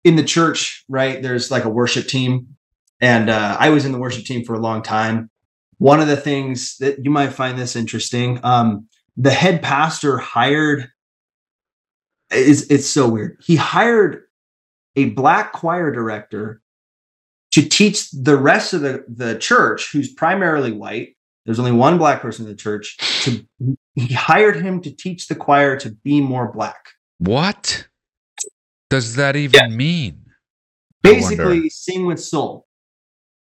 [0.03, 2.47] in the church right there's like a worship team
[2.99, 5.29] and uh i was in the worship team for a long time
[5.77, 8.87] one of the things that you might find this interesting um
[9.17, 10.89] the head pastor hired
[12.31, 13.37] is it's so weird.
[13.41, 14.23] He hired
[14.95, 16.61] a black choir director
[17.51, 21.15] to teach the rest of the, the church, who's primarily white.
[21.45, 22.97] There's only one black person in the church.
[23.23, 23.45] To
[23.95, 26.91] he hired him to teach the choir to be more black.
[27.17, 27.87] What
[28.91, 29.75] does that even Yeah.
[29.75, 30.25] mean?
[31.01, 32.67] Basically, sing with soul.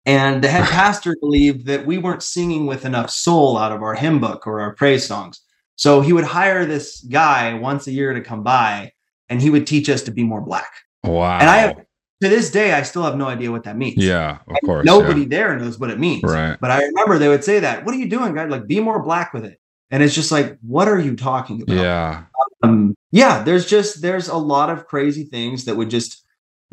[0.06, 3.94] And the head pastor believed that we weren't singing with enough soul out of our
[3.94, 5.40] hymn book or our praise songs.
[5.76, 8.92] So he would hire this guy once a year to come by
[9.28, 10.70] and he would teach us to be more black.
[11.02, 11.38] Wow.
[11.38, 13.96] And I have, to this day, I still have no idea what that means.
[13.96, 14.84] yeah, of course.
[14.84, 16.22] Nobody there knows what it means.
[16.22, 16.56] Right.
[16.60, 17.84] But I remember they would say that.
[17.84, 18.50] What are you doing, guys?
[18.50, 19.58] Like, be more black with it.
[19.92, 21.74] And it's just like, what are you talking Yeah.
[21.74, 21.84] about?
[21.84, 22.24] Yeah.
[22.64, 26.24] Um, yeah, there's just there's a lot of crazy things that would just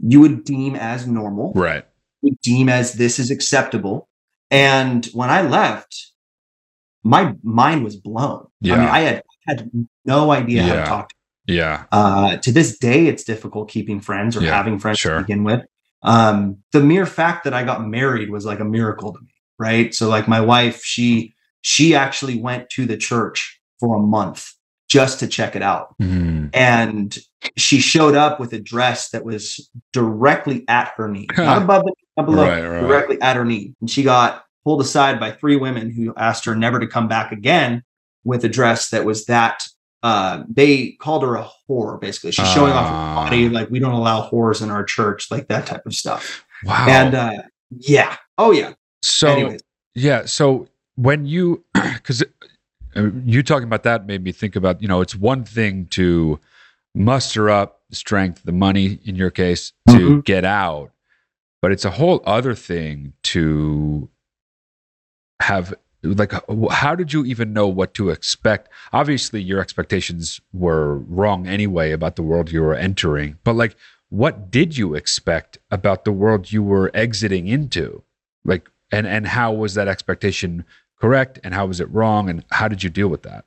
[0.01, 1.85] you would deem as normal, Right.
[2.21, 4.07] would deem as this is acceptable.
[4.49, 6.11] And when I left,
[7.03, 8.47] my mind was blown.
[8.61, 8.75] yeah.
[8.75, 9.71] I mean, I had had
[10.05, 11.13] no idea how to talk
[11.47, 11.85] Yeah.
[11.91, 15.15] uh, to this day, it's difficult keeping friends or Yeah, having friends sure.
[15.15, 15.61] to begin with.
[16.03, 19.93] Um, the mere fact that I got married was like a miracle to me, right?
[19.93, 24.53] So, like my wife, she she actually went to the church for a month
[24.89, 26.49] just to check it out, Mhm.
[26.53, 27.17] and
[27.57, 31.93] she showed up with a dress that was directly at her knee, not above it,
[32.17, 32.81] not below, Right, right.
[32.81, 36.55] directly at her knee, and she got pulled aside by three women who asked her
[36.55, 37.83] never to come back again
[38.23, 39.63] with a dress that was that
[40.03, 43.23] uh they called her a whore basically she's showing off her Ah.
[43.25, 46.85] body like we don't allow whores in our church like that type of stuff Wow.
[46.87, 47.41] and uh
[47.71, 49.61] yeah oh yeah so anyways
[49.95, 50.25] Yeah.
[50.25, 50.67] So
[50.99, 52.23] when you, because
[53.25, 56.39] you talking about that made me think about, you know, it's one thing to
[56.93, 60.25] muster up strength, the money in your case, to Mhm.
[60.25, 60.91] get out,
[61.61, 64.09] but it's a whole other thing to
[65.41, 65.73] have.
[66.01, 66.33] Like,
[66.71, 68.69] how did you even know what to expect?
[68.93, 73.75] Obviously, your expectations were wrong anyway about the world you were entering, but like,
[74.09, 78.03] what did you expect about the world you were exiting into?
[78.45, 80.65] Like, and and how was that expectation
[80.99, 81.39] correct?
[81.43, 82.29] And how was it wrong?
[82.29, 83.45] And how did you deal with that?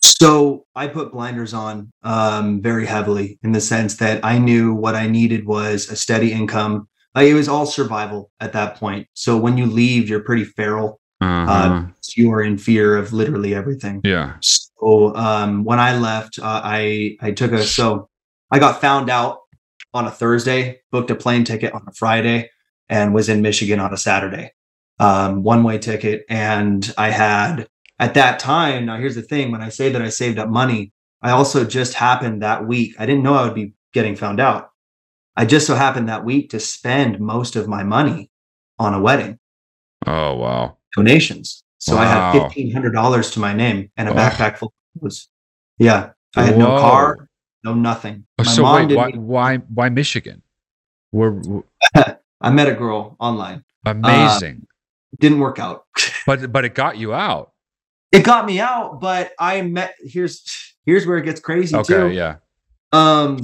[0.00, 4.94] So i put blinders on um very heavily in the sense that i knew what
[4.94, 6.88] i needed was a steady income.
[7.14, 9.06] Like it was all survival at that point.
[9.14, 10.98] So when you leave you're pretty feral.
[11.20, 11.52] Uh-huh.
[11.52, 11.86] uh,
[12.16, 14.00] you are in fear of literally everything.
[14.02, 14.34] Yeah.
[14.40, 18.08] So um, when I left, uh, I I took a so
[18.50, 19.38] I got found out
[19.94, 22.50] on a Thursday, booked a plane ticket on a Friday,
[22.88, 24.52] and was in Michigan on a Saturday,
[24.98, 26.24] um, one way ticket.
[26.28, 27.68] And I had
[27.98, 28.86] at that time.
[28.86, 31.94] Now here's the thing: when I say that I saved up money, I also just
[31.94, 32.94] happened that week.
[32.98, 34.70] I didn't know I would be getting found out.
[35.36, 38.30] I just so happened that week to spend most of my money
[38.78, 39.38] on a wedding
[40.06, 41.62] oh wow donations.
[41.78, 44.14] So I had fifteen hundred dollars to my name and a Oh.
[44.14, 45.28] backpack full of clothes.
[45.78, 47.28] Yeah, I had no car,
[47.64, 48.26] no nothing.
[48.38, 50.42] Oh, My so mom wait why, why why michigan
[51.12, 51.62] we're-
[52.42, 53.64] I met a girl online.
[53.86, 54.66] amazing
[55.18, 55.84] Didn't work out.
[56.26, 57.52] but but it got you out
[58.12, 59.94] it got me out, but I met.
[60.04, 60.42] Here's
[60.84, 62.10] here's where it gets crazy okay too.
[62.10, 62.36] yeah
[62.92, 63.40] Um,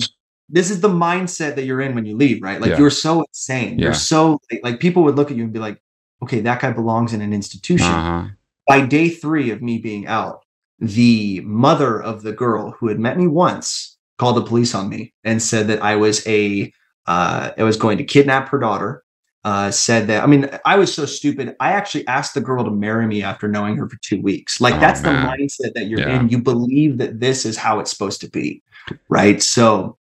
[0.50, 2.60] this is the mindset that you're in when you leave, right?
[2.60, 2.78] Like Yeah.
[2.78, 3.78] you're so insane.
[3.78, 3.86] Yeah.
[3.86, 5.80] You're so like, like people would look at you and be like,
[6.22, 7.86] okay, that guy belongs in an institution.
[7.86, 8.28] uh-huh.
[8.66, 10.40] by day three of me being out,
[10.78, 15.14] the mother of the girl who had met me once called the police on me
[15.24, 16.72] and said that I was a
[17.08, 19.02] uh, I was going to kidnap her daughter.
[19.44, 21.54] Uh, said that I mean I was so stupid.
[21.60, 24.60] I actually asked the girl to marry me after knowing her for two weeks.
[24.60, 25.14] Like Oh, that's man.
[25.14, 26.20] the mindset that you're Yeah.
[26.20, 26.28] in.
[26.28, 28.62] You believe that this is how it's supposed to be,
[29.08, 29.40] right?
[29.42, 29.96] So,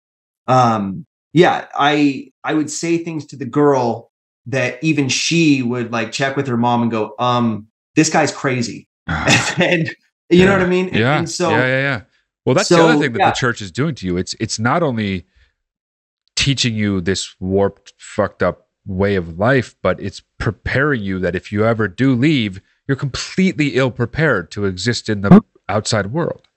[0.48, 4.12] um, yeah, I I would say things to the girl
[4.48, 8.88] that even she would like check with her mom and go, um, this guy's crazy.
[9.08, 9.96] and
[10.30, 10.88] you know what I mean?
[10.88, 12.02] And- yeah And so yeah yeah yeah
[12.46, 13.30] well that's the so, other thing that yeah.
[13.30, 15.26] the church is doing to you it's it's not only
[16.38, 21.52] teaching you this warped fucked up way of life but it's preparing you that if
[21.52, 26.48] you ever do leave you're completely ill prepared to exist in the outside world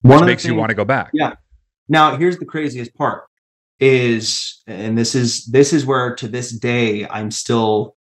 [0.00, 1.34] one which of the makes you want to go back Yeah.
[1.88, 3.24] Now, here's the craziest part
[3.78, 7.96] is, and this is this is where to this day I'm still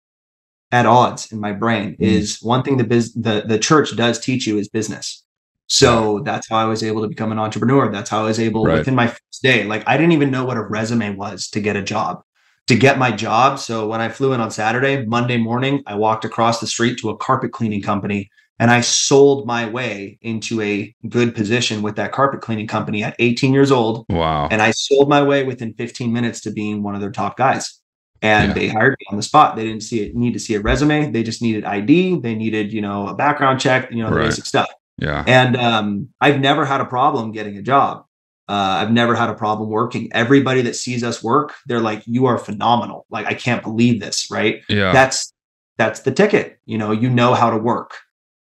[0.71, 1.93] at odds in my brain.
[1.93, 1.97] Mm.
[1.99, 5.22] Is one thing the biz the the church does teach you is business.
[5.67, 7.91] So that's how I was able to become an entrepreneur.
[7.91, 8.79] That's how I was able Right.
[8.79, 9.63] within my first day.
[9.63, 12.21] Like I didn't even know what a resume was to get a job.
[12.67, 13.59] To get my job.
[13.59, 17.09] So when I flew in on Saturday, Monday morning, I walked across the street to
[17.09, 22.11] a carpet cleaning company and I sold my way into a good position with that
[22.11, 24.05] carpet cleaning company at 18 years old.
[24.09, 27.35] wow And I sold my way within 15 minutes to being one of their top
[27.35, 27.79] guys.
[28.21, 28.53] And Yeah.
[28.53, 29.55] they hired me on the spot.
[29.57, 31.11] They didn't see it, need to see a resume.
[31.11, 32.19] They just needed ID.
[32.21, 34.25] They needed, you know, a background check, you know, the Right.
[34.27, 34.69] basic stuff.
[34.97, 38.05] Yeah And um, I've never had a problem getting a job.
[38.49, 40.09] Uh, I've never had a problem working.
[40.13, 43.05] Everybody that sees us work, they're like, "You are phenomenal!
[43.09, 44.61] Like I can't believe this." Right?
[44.69, 44.91] Yeah.
[44.91, 45.33] That's
[45.77, 46.59] that's the ticket.
[46.65, 47.91] You know, you know how to work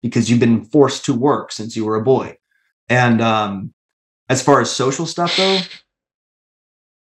[0.03, 2.36] because you've been forced to work since you were a boy.
[2.88, 3.72] And um,
[4.30, 5.59] as far as social stuff though,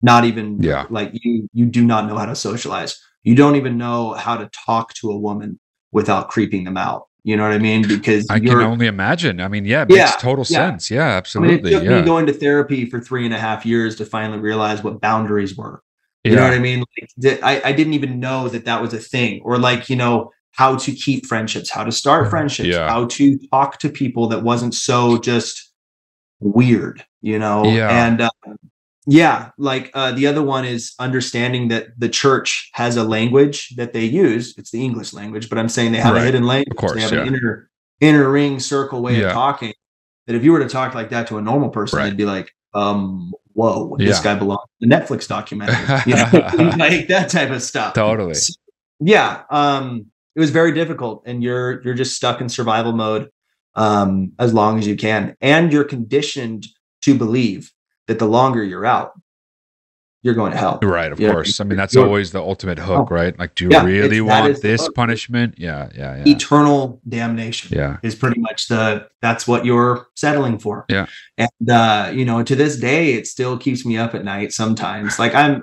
[0.03, 0.87] not even Yeah.
[0.91, 3.01] like you you do not know how to socialize.
[3.23, 5.59] You don't even know how to talk to a woman
[5.93, 7.05] without creeping them out.
[7.25, 7.89] You know what I mean?
[7.89, 9.41] Because I can only imagine.
[9.41, 10.71] I mean, yeah, it Yeah, makes total yeah.
[10.71, 10.91] sense.
[10.91, 11.71] Yeah, I mean, absolutely.
[11.71, 12.01] it took yeah.
[12.01, 15.57] me going to therapy for three and a half years to finally realize what boundaries
[15.57, 15.83] were.
[16.23, 16.85] You know what I mean?
[17.23, 20.31] Like, I, I didn't even know that that was a thing, or like you know
[20.53, 22.89] how to keep friendships, how to start friendships, Yeah.
[22.89, 25.73] how to talk to people that wasn't so just
[26.41, 27.65] weird, you know?
[27.65, 28.07] Yeah.
[28.07, 28.31] And uh,
[29.07, 33.93] yeah, like uh, the other one is understanding that the church has a language that
[33.93, 34.55] they use.
[34.57, 36.23] It's the English language, but I'm saying they have Right.
[36.23, 36.71] a hidden language.
[36.71, 37.23] of course, they have yeah.
[37.23, 37.69] an inner
[38.01, 39.27] inner ring circle way Yeah.
[39.29, 39.73] of talking.
[40.27, 42.09] That if you were to talk like that to a normal person, Right.
[42.09, 45.77] they'd be like, um, whoa, this guy belongs in the Netflix documentary.
[46.07, 47.93] You know, like that type of stuff.
[47.95, 48.35] Totally.
[48.35, 48.55] So,
[49.01, 49.43] yeah.
[49.51, 53.29] Um, it was very difficult, and you're you're just stuck in survival mode
[53.77, 55.37] um as long as you can.
[55.43, 56.67] And you're conditioned
[57.03, 57.71] to believe
[58.09, 59.13] that the longer you're out,
[60.23, 60.79] you're going to hell.
[60.83, 61.33] Right, of Yeah.
[61.33, 61.61] course.
[61.61, 63.39] I mean, that's You're- always the ultimate hook, right?
[63.39, 65.55] Like, do you Yeah, really want this punishment?
[65.59, 66.33] Yeah, yeah, yeah.
[66.35, 67.77] Eternal damnation.
[67.77, 67.99] Yeah.
[68.03, 70.87] is pretty much the that's what you're settling for.
[70.89, 71.07] Yeah.
[71.37, 75.19] And uh, you know, to this day, it still keeps me up at night sometimes.
[75.19, 75.63] Like I'm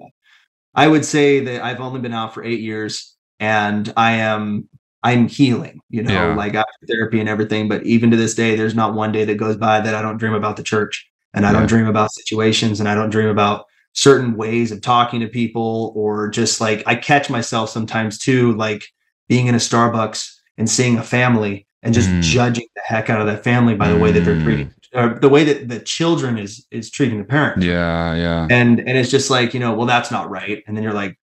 [0.75, 4.69] I would say that I've only been out for eight years and I am
[5.03, 6.35] I'm healing, you know, Yeah.
[6.35, 7.67] like after therapy and everything.
[7.67, 10.17] But even to this day, there's not one day that goes by that I don't
[10.17, 11.59] dream about the church and I Yeah.
[11.59, 15.91] don't dream about situations and I don't dream about certain ways of talking to people
[15.95, 18.83] or just like I catch myself sometimes too, like
[19.27, 22.21] being in a Starbucks and seeing a family and just Mm.
[22.21, 24.43] judging the heck out of that family by the way that they're Mm.
[24.43, 28.47] treating or the way that the children is is treating the parent Yeah, yeah.
[28.49, 31.17] and and it's just like you know well that's not right and then you're like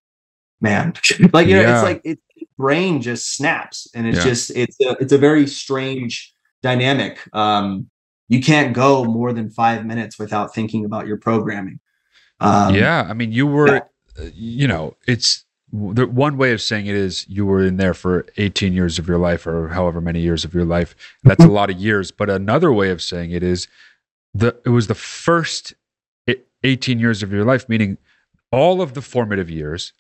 [0.61, 0.95] man
[1.33, 1.75] like you know Yeah.
[1.75, 2.19] it's like it
[2.59, 4.25] brain just snaps and it's Yeah.
[4.25, 6.33] just it's a it's a very strange
[6.63, 7.89] dynamic um
[8.29, 11.81] you can't go more than five minutes without thinking about your programming
[12.41, 13.83] um yeah, I mean, you were,
[14.19, 17.95] uh, you know, it's the one way of saying it is you were in there
[17.95, 20.95] for 18 years of your life or however many years of your life.
[21.25, 22.11] That's a lot of years.
[22.11, 23.69] But another way of saying it is
[24.33, 25.75] the it was the first
[26.29, 27.99] e- 18 years of your life, meaning
[28.51, 29.93] all of the formative years.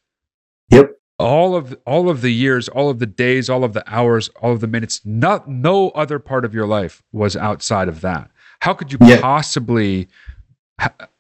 [0.70, 0.97] Yep.
[1.18, 4.52] All of all of the years, all of the days, all of the hours, all
[4.52, 5.00] of the minutes.
[5.04, 8.30] Not no other part of your life was outside of that.
[8.60, 9.20] How could you Yeah.
[9.20, 10.08] possibly?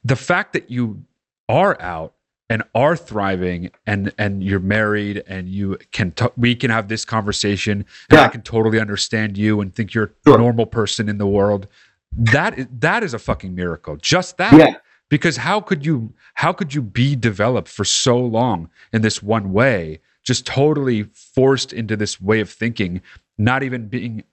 [0.04, 1.02] The fact that you
[1.48, 2.14] are out
[2.48, 7.04] and are thriving and and you're married and you can t- we can have this
[7.04, 10.36] conversation and I can totally understand you and think you're Sure.
[10.36, 11.66] a normal person in the world.
[12.12, 13.96] That is that is a fucking miracle.
[13.96, 14.52] Just that.
[14.52, 14.76] Yeah.
[15.08, 19.52] Because how could you how could you be developed for so long in this one
[19.52, 23.00] way, just totally forced into this way of thinking,
[23.38, 24.24] not even being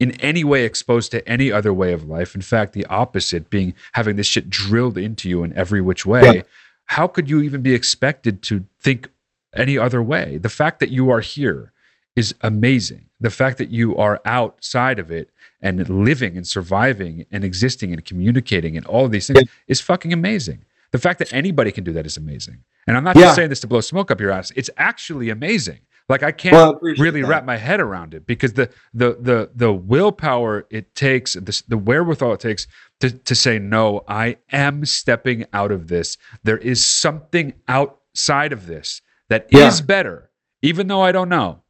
[0.00, 2.34] in any way exposed to any other way of life.
[2.34, 6.36] In fact, the opposite, being having this shit drilled into you in every which way.
[6.36, 6.42] Yeah.
[6.86, 9.10] How could you even be expected to think
[9.54, 10.38] any other way?
[10.38, 11.72] The fact that you are here
[12.16, 13.06] is amazing.
[13.20, 15.30] The fact that you are outside of it
[15.62, 20.12] and living and surviving and existing and communicating and all of these things is fucking
[20.12, 20.64] amazing.
[20.92, 22.64] The fact that anybody can do that is amazing.
[22.86, 23.22] And I'm not Yeah.
[23.24, 24.50] just saying this to blow smoke up your ass.
[24.56, 25.80] It's actually amazing.
[26.08, 27.28] Like I can't Well, I really that.
[27.28, 31.78] wrap my head around it because the the the the willpower it takes, the, the
[31.78, 32.66] wherewithal it takes
[32.98, 36.16] to to say no, I am stepping out of this.
[36.42, 39.86] There is something outside of this that is Yeah.
[39.86, 40.30] better,
[40.62, 41.62] even though I don't know.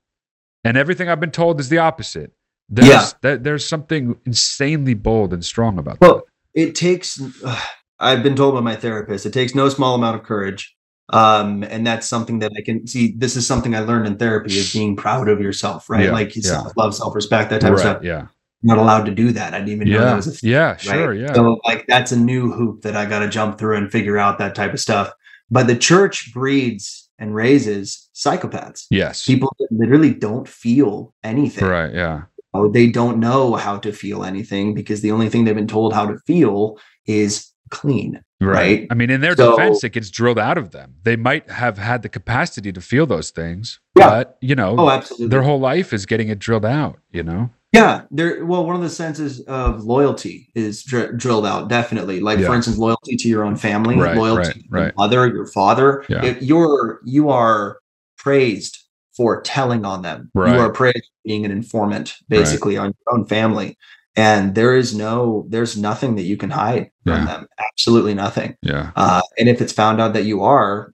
[0.65, 2.33] And everything I've been told is the opposite.
[2.69, 3.07] There's Yeah.
[3.23, 6.07] that, there's something insanely bold and strong about that.
[6.07, 6.23] Well,
[6.55, 7.21] it takes.
[7.45, 7.61] Uh,
[8.03, 10.75] I've been told by my therapist it takes no small amount of courage,
[11.13, 13.15] um, and that's something that I can see.
[13.17, 16.05] This is something I learned in therapy: is being proud of yourself, right?
[16.07, 16.43] Yeah, like yeah.
[16.43, 18.03] self love, self respect, that type of stuff.
[18.03, 18.27] yeah.
[18.63, 19.53] Not allowed to do that.
[19.55, 20.17] I didn't even know that Yeah.
[20.17, 20.51] was a thing.
[20.51, 21.33] Yeah, sure, yeah.
[21.35, 24.39] So like that's a new hoop that I got to jump through and figure out
[24.39, 25.11] that type of stuff.
[25.51, 28.87] But the church breeds and raises psychopaths.
[28.91, 29.25] yes.
[29.27, 31.69] People that literally don't feel anything.
[31.69, 32.23] Right, yeah.
[32.53, 35.93] Oh, they don't know how to feel anything because the only thing they've been told
[35.93, 38.21] how to feel is clean.
[38.41, 38.55] Right.
[38.55, 38.87] Right?
[38.91, 40.95] I mean, in their So- defense, it gets drilled out of them.
[41.05, 44.09] They might have had the capacity to feel those things, Yeah.
[44.09, 45.29] but you know, Oh, absolutely.
[45.29, 46.99] their whole life is getting it drilled out.
[47.13, 48.45] You know, Yeah, there.
[48.45, 51.69] Well, one of the senses of loyalty is dr- drilled out.
[51.69, 52.47] Definitely, like Yeah.
[52.47, 54.97] for instance, loyalty to your own family, Right, loyalty right, to your right.
[54.97, 56.05] mother, your father.
[56.09, 56.25] Yeah.
[56.25, 57.79] If you're you are
[58.19, 58.79] praised
[59.17, 60.31] for telling on them.
[60.35, 63.77] You are praised for being an informant, basically, on your own family.
[64.17, 67.25] and there is no there's nothing that you can hide from Yeah.
[67.27, 68.91] them absolutely nothing Yeah.
[68.97, 70.93] uh, and if it's found out that you are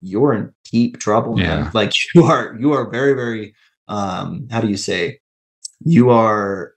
[0.00, 3.54] you're in deep trouble man like you are you are very very
[3.88, 5.18] um how do you say
[5.80, 6.74] you are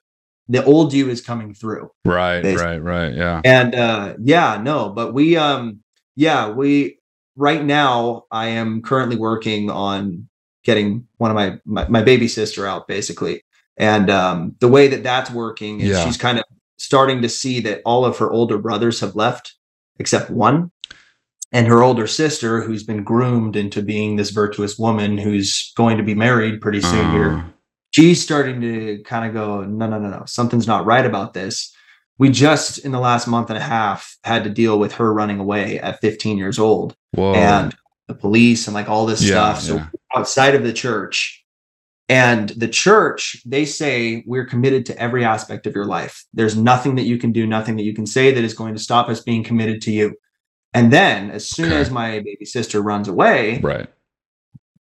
[0.49, 2.41] the old you is coming through Right.
[2.41, 2.79] Basically.
[2.79, 3.07] Right.
[3.09, 3.13] Right.
[3.15, 3.41] Yeah.
[3.43, 5.79] and uh yeah no but we um
[6.15, 6.99] yeah we
[7.35, 10.27] right now i am currently working on
[10.63, 13.43] getting one of my my, my baby sister out basically
[13.77, 16.05] and um the way that that's working is Yeah.
[16.05, 16.45] she's kind of
[16.77, 19.53] starting to see that all of her older brothers have left
[19.99, 20.71] except one
[21.51, 26.03] and her older sister who's been groomed into being this virtuous woman who's going to
[26.03, 27.43] be married pretty soon here Uh,
[27.91, 31.73] she's starting to kind of go, no, no, no, no, something's not right about this.
[32.19, 35.39] We just in the last month and a half had to deal with her running
[35.39, 37.33] away at 15 years old whoa.
[37.35, 37.75] and
[38.07, 39.61] the police and like all this Yeah, stuff.
[39.61, 39.87] So yeah.
[40.15, 41.43] outside of the church,
[42.09, 46.23] and the church, they say we're committed to every aspect of your life.
[46.33, 48.79] There's nothing that you can do, nothing that you can say that is going to
[48.81, 50.15] stop us being committed to you.
[50.73, 51.81] And then, as soon Okay.
[51.81, 53.87] as my baby sister runs away, right.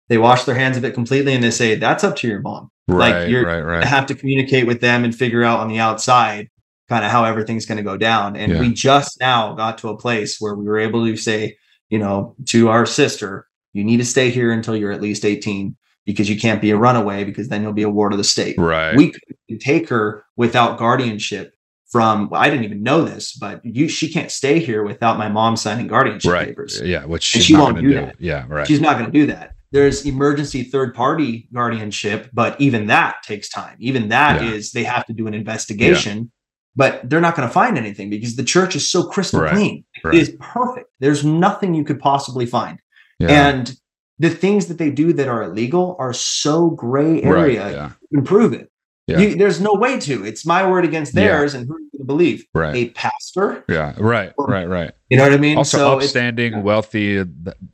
[0.09, 2.71] They wash their hands of it completely and they say, That's up to your mom
[2.89, 3.21] Right.
[3.23, 3.61] like, you're- right.
[3.61, 3.85] Right.
[3.85, 6.49] have to communicate with them and figure out on the outside
[6.89, 8.35] kind of how everything's going to go down.
[8.35, 8.61] And Yeah.
[8.61, 11.57] we just now got to a place where we were able to say,
[11.91, 15.77] you know, to our sister, you need to stay here until you're at least 18
[16.07, 18.57] because you can't be a runaway because then you'll be a ward of the state.
[18.59, 18.97] Right.
[18.97, 21.53] We could take her without guardianship
[21.91, 25.29] from well, I didn't even know this, but you she can't stay here without my
[25.29, 26.49] mom signing guardianship right.
[26.49, 26.81] papers.
[26.83, 27.05] Yeah.
[27.05, 27.95] Which she's she not won't do do.
[27.95, 28.17] that.
[28.19, 28.47] Yeah.
[28.49, 28.67] Right.
[28.67, 29.55] She's not going to do that.
[29.71, 33.77] There's emergency third party guardianship, but even that takes time.
[33.81, 34.81] Even that is Yeah.
[34.81, 36.31] they have to do an investigation,
[36.75, 39.85] but they're not going to find anything because the church is so crystal Right, clean.
[40.05, 40.15] right.
[40.15, 40.89] It is perfect.
[41.01, 42.79] There's nothing you could possibly find.
[43.19, 43.49] yeah.
[43.51, 43.75] And
[44.21, 47.25] the things that they do that are illegal are so gray right.
[47.25, 47.71] area.
[47.71, 47.91] Yeah.
[48.11, 48.71] You can prove it.
[49.09, 49.19] Yeah.
[49.21, 50.25] You, there's no way to.
[50.25, 51.23] It's my word against Yeah.
[51.23, 52.45] theirs, and who are you going to believe?
[52.55, 52.77] Right.
[52.77, 53.65] A pastor?
[53.69, 53.95] Yeah.
[53.99, 54.33] Right.
[54.39, 54.67] Right.
[54.69, 54.93] Right.
[55.09, 55.57] You know what I mean?
[55.57, 57.19] Also, So upstanding, wealthy.
[57.21, 57.25] uh,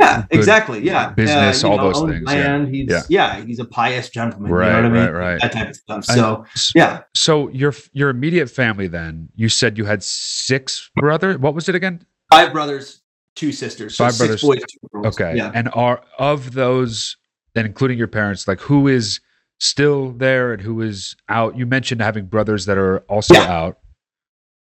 [0.00, 0.80] Yeah, exactly.
[0.82, 2.34] Yeah, business, Uh, all know, those things, yeah.
[2.38, 2.74] Land.
[2.74, 3.02] He's Yeah.
[3.08, 3.44] yeah.
[3.44, 4.52] he's a pious gentleman.
[4.52, 5.12] Right, you know what I mean?
[5.14, 5.40] right, right.
[5.42, 6.04] That type of stuff.
[6.04, 11.38] So s- yeah, So your your immediate family then you said you had six brothers.
[11.38, 12.06] What was it again?
[12.32, 13.00] five brothers,
[13.34, 13.96] two sisters.
[13.96, 14.42] So Five six brothers.
[14.42, 15.06] boys, two girls.
[15.20, 15.36] Okay.
[15.36, 15.50] Yeah.
[15.54, 17.16] And are of those,
[17.56, 19.18] and including your parents, like who is
[19.58, 21.56] still there and who is out?
[21.56, 23.50] You mentioned having brothers that are also Yeah.
[23.52, 23.78] out.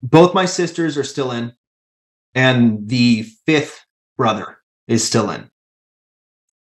[0.02, 1.52] Both my sisters are still in,
[2.34, 3.84] and the fifth
[4.16, 5.50] brother is still in.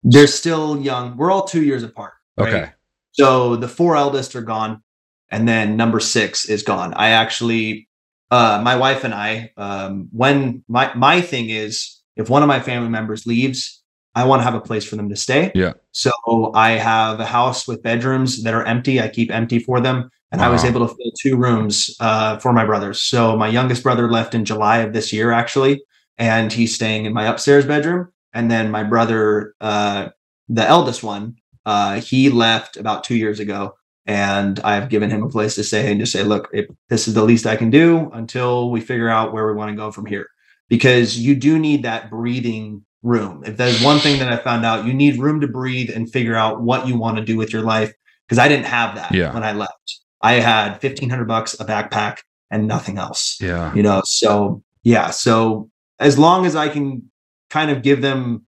[0.02, 1.16] They're still young.
[1.16, 2.12] We're all two years apart.
[2.36, 2.52] right?
[2.52, 2.72] Okay.
[3.12, 4.82] So the four eldest are gone,
[5.30, 6.92] and then number six is gone.
[6.94, 7.88] I actually,
[8.30, 12.58] uh, my wife and I, um, when my my thing is, if one of my
[12.60, 13.82] family members leaves,
[14.14, 15.50] I want to have a place for them to stay.
[15.54, 15.72] Yeah.
[15.92, 16.12] So
[16.54, 19.00] I have a house with bedrooms that are empty.
[19.00, 22.52] I keep empty for them, and I was able to fill two rooms uh, for
[22.52, 23.00] my brothers.
[23.00, 25.82] So my youngest brother left in July of this year, actually,
[26.18, 28.12] and he's staying in my upstairs bedroom.
[28.32, 30.08] And then my brother, uh,
[30.48, 31.36] the eldest one,
[31.66, 33.74] uh, he left about two years ago,
[34.06, 37.14] and I've given him a place to stay and just say, look, if this is
[37.14, 40.06] the least I can do until we figure out where we want to go from
[40.06, 40.26] here,
[40.68, 43.44] because you do need that breathing room.
[43.46, 46.34] If there's one thing that I found out, you need room to breathe and figure
[46.34, 47.92] out what you want to do with your life.
[48.26, 49.32] Because I didn't have that Yeah.
[49.32, 50.00] when I left.
[50.22, 52.18] I had fifteen hundred bucks, a backpack,
[52.50, 53.74] and nothing else Yeah.
[53.74, 57.11] you know so yeah so as long as i can
[57.50, 58.46] kind of give them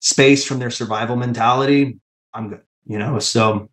[0.00, 1.98] space from their survival mentality
[2.34, 3.68] i'm good you know so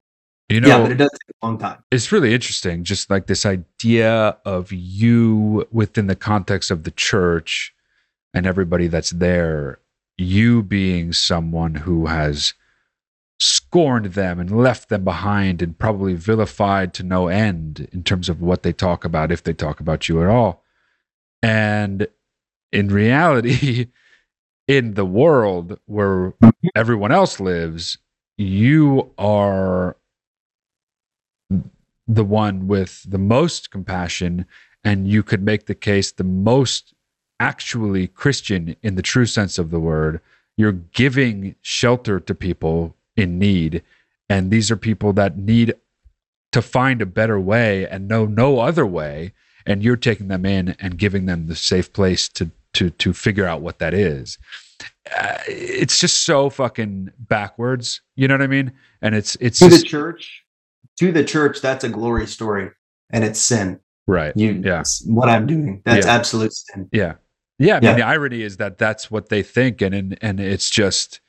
[0.49, 3.27] You know, yeah but it does take a long time it's really interesting just like
[3.27, 7.73] this idea of you within the context of the church
[8.33, 9.79] and everybody that's there
[10.19, 12.53] you being someone who has
[13.39, 18.41] scorned them and left them behind and probably vilified to no end in terms of
[18.41, 20.63] what they talk about if they talk about you at all.
[21.41, 22.07] And
[22.71, 23.87] in reality
[24.67, 26.33] in the world where
[26.75, 27.97] everyone else lives
[28.37, 29.97] you are
[32.07, 34.45] the one with the most compassion
[34.83, 36.93] and you could make the case the most
[37.39, 40.19] actually christian in the true sense of the word
[40.59, 43.81] you're giving shelter to people in need.
[44.29, 45.73] And these are people that need
[46.51, 49.31] to find a better way and know no other way.
[49.65, 53.45] And you're taking them in and giving them the safe place to to to figure
[53.45, 54.37] out what that is.
[55.17, 58.01] Uh, it's just so fucking backwards.
[58.17, 58.73] You know what i mean?
[59.01, 60.43] And it's it's to just the church
[60.99, 62.69] to the church that's a glory story
[63.11, 63.79] and it's sin.
[64.07, 64.35] Right.
[64.35, 64.83] You Yeah.
[65.05, 65.81] what i'm doing.
[65.85, 66.15] That's Yeah.
[66.15, 66.89] absolute sin.
[66.91, 67.13] Yeah.
[67.59, 67.75] Yeah.
[67.77, 67.95] I mean, Yeah.
[67.97, 69.81] the irony is that that's what they think.
[69.81, 71.19] And, and, and it's just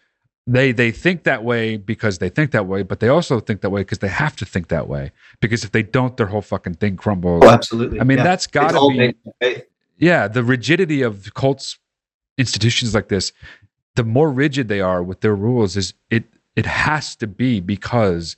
[0.47, 3.71] they they think that way because they think that way, but they also think that
[3.71, 5.13] way because they have to think that way.
[5.41, 7.43] Because if they don't, their whole fucking thing crumbles.
[7.45, 8.01] Oh, absolutely.
[8.01, 8.25] I mean, Yeah.
[8.25, 9.63] that's got to be
[9.99, 11.79] yeah the rigidity of cults
[12.39, 13.33] institutions like this
[13.97, 16.25] the more rigid they are with their rules is it
[16.57, 18.37] it has to be because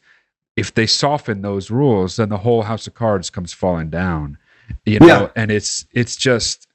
[0.57, 4.37] if they soften those rules then the whole house of cards comes falling down
[4.85, 5.29] you know Yeah.
[5.37, 6.67] and it's it's just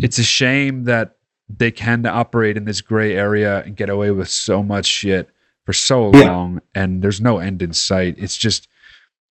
[0.00, 1.16] it's a shame that
[1.48, 5.30] they can operate in this gray area and get away with so much shit
[5.64, 6.30] for so Yeah.
[6.30, 8.68] long and there's no end in sight it's just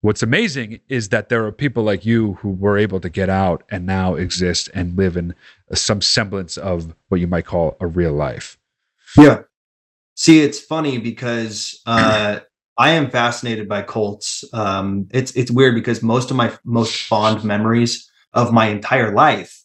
[0.02, 3.64] what's amazing is that there are people like you who were able to get out
[3.70, 5.34] and now exist and live in
[5.74, 8.58] some semblance of what you might call a real life.
[9.18, 9.42] Yeah.
[10.16, 12.40] See, it's funny because uh,
[12.78, 14.44] I am fascinated by cults.
[14.54, 19.64] Um, it's it's weird because most of my most fond memories of my entire life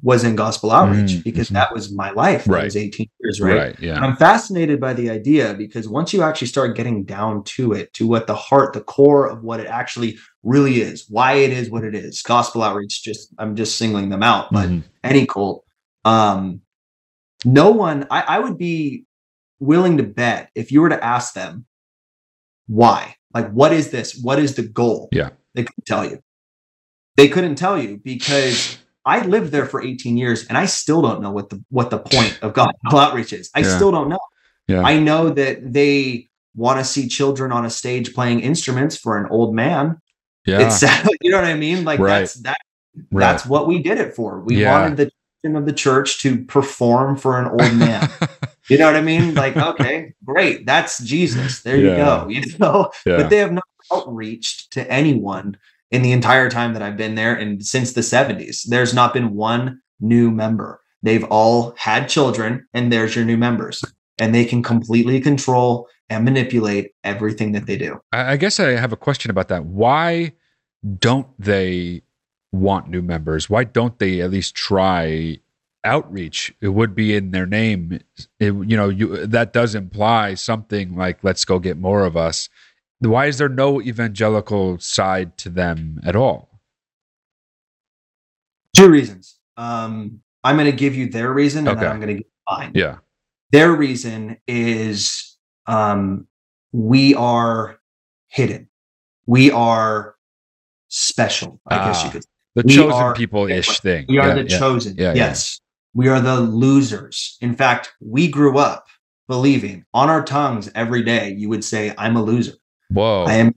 [0.00, 1.54] was in gospel outreach Mm, because mhm.
[1.54, 2.46] that was my life.
[2.46, 2.64] when I Right.
[2.64, 3.78] was 18 years, right?
[3.78, 3.94] yeah.
[3.94, 7.92] And I'm fascinated by the idea because once you actually start getting down to it,
[7.94, 11.70] to what the heart, the core of what it actually really is, why it is
[11.70, 14.82] what it is, gospel outreach, just I'm just singling them out, but Mhm.
[15.04, 15.64] any cult,
[16.04, 16.62] um,
[17.44, 19.04] no one, I, I would be
[19.60, 21.64] willing to bet if you were to ask them
[22.66, 24.18] why, like, what is this?
[24.20, 25.08] What is the goal?
[25.12, 25.30] Yeah.
[25.54, 26.18] They couldn't tell you.
[27.16, 31.20] They couldn't tell you because I lived there for 18 years and I still don't
[31.22, 33.50] know what the what the point of gospel outreach is.
[33.54, 33.76] I Yeah.
[33.76, 34.20] still don't know.
[34.68, 34.82] Yeah.
[34.82, 39.26] I know that they want to see children on a stage playing instruments for an
[39.30, 39.98] old man.
[40.46, 40.60] yeah.
[40.66, 40.82] It's
[41.22, 41.84] you know what I mean?
[41.84, 42.20] Like Right.
[42.20, 42.58] that's that
[43.10, 43.20] right.
[43.20, 44.40] that's what we did it for.
[44.40, 44.72] We Yeah.
[44.80, 45.10] wanted the
[45.42, 48.08] children of the church to perform for an old man.
[48.70, 49.34] you know what I mean?
[49.34, 50.64] Like, okay, great.
[50.66, 51.62] That's Jesus.
[51.62, 52.26] There you go.
[52.30, 53.16] You know, yeah.
[53.16, 55.56] but they have not outreached to anyone
[55.92, 58.66] in the entire time that I've been there and since the 70s.
[58.66, 60.80] There's not been one new member.
[61.02, 63.84] They've all had children, and there's your new members.
[64.18, 68.00] And they can completely control and manipulate everything that they do.
[68.12, 69.64] I guess I have a question about that.
[69.64, 70.32] Why
[70.98, 72.02] don't they
[72.52, 73.50] want new members?
[73.50, 75.38] Why don't they at least try
[75.84, 76.54] outreach?
[76.60, 78.00] It would be in their name.
[78.38, 82.48] It, you know, you that does imply something like "Let's go get more of us."
[83.02, 86.60] Why is there no evangelical side to them at all?
[88.74, 89.38] Two reasons.
[89.56, 91.80] Um, I'm going to give you their reason, and Okay.
[91.80, 92.72] then I'm going to give you mine.
[92.74, 92.96] Yeah,
[93.50, 95.36] Their reason is
[95.66, 96.26] um,
[96.72, 97.78] we are
[98.28, 98.68] hidden.
[99.26, 100.16] We are
[100.88, 102.24] special, I guess you Ah, could
[102.54, 104.06] the We chosen people ish thing.
[104.08, 104.58] We are Yeah, the yeah.
[104.58, 104.96] chosen.
[104.96, 105.14] Yeah.
[105.14, 105.60] yes.
[105.94, 107.36] We are the losers.
[107.40, 108.86] In fact, we grew up
[109.28, 112.54] believing on our tongues every day, you would say, I'm a loser.
[112.92, 113.24] Whoa.
[113.26, 113.54] I am.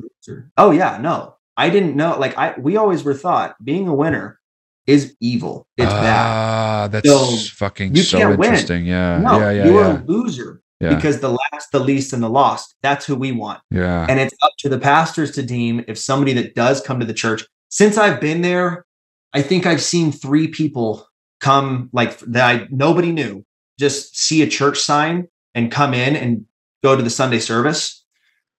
[0.58, 0.98] Oh, yeah.
[0.98, 2.18] No, I didn't know.
[2.20, 4.40] Like, I, we always were thought being a winner
[4.88, 5.68] is evil.
[5.78, 6.28] It's bad.
[6.28, 8.50] ah, that's So, fucking you so can't win.
[8.50, 8.86] interesting.
[8.86, 10.02] Yeah, No, yeah, yeah, you yeah.
[10.02, 10.94] a loser yeah.
[10.96, 13.62] because the last, the least, and the lost, that's who we want.
[13.72, 14.06] yeah.
[14.10, 17.14] And it's up to the pastors to deem if somebody that does come to the
[17.16, 17.44] church.
[17.70, 18.86] Since I've been there,
[19.34, 21.08] I think I've seen three people
[21.42, 23.44] come like that I nobody knew,
[23.80, 26.46] just see a church sign and come in and
[26.84, 28.05] go to the Sunday service.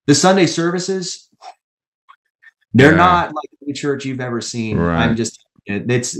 [0.07, 1.29] The Sunday services,
[2.73, 2.97] they're Yeah.
[2.97, 4.79] not like any church you've ever seen.
[4.79, 5.03] Right.
[5.03, 6.17] I'm just it's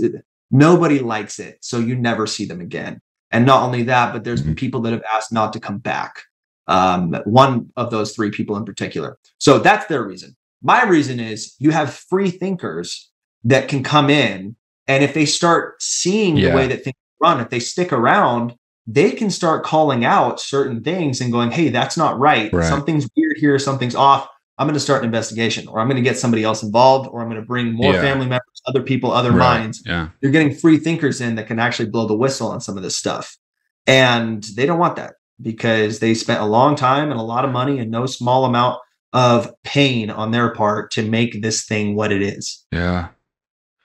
[0.51, 2.99] nobody likes it, so you never see them again.
[3.31, 4.57] And not only that, but there's Mhm.
[4.57, 6.23] people that have asked not to come back.
[6.67, 9.17] Um, one of those three people in particular.
[9.39, 10.35] So that's their reason.
[10.61, 13.09] My reason is you have free thinkers
[13.45, 14.57] that can come in,
[14.87, 16.49] and if they start seeing Yeah.
[16.49, 18.53] the way that things run, if they stick around,
[18.87, 22.51] they can start calling out certain things and going, "Hey, that's not right.
[22.53, 22.65] Right.
[22.67, 23.59] Something's weird here.
[23.59, 24.27] Something's off."
[24.59, 27.21] I'm going to start an investigation, or I'm going to get somebody else involved, or
[27.21, 28.01] I'm going to bring more Yeah.
[28.01, 29.59] family members, other people, other Right.
[29.59, 30.07] minds Yeah.
[30.19, 32.97] you're getting free thinkers in that can actually blow the whistle on some of this
[32.97, 33.37] stuff.
[33.85, 37.51] And they don't want that because they spent a long time and a lot of
[37.51, 38.79] money and no small amount
[39.13, 42.65] of pain on their part to make this thing what it is.
[42.71, 43.09] Yeah.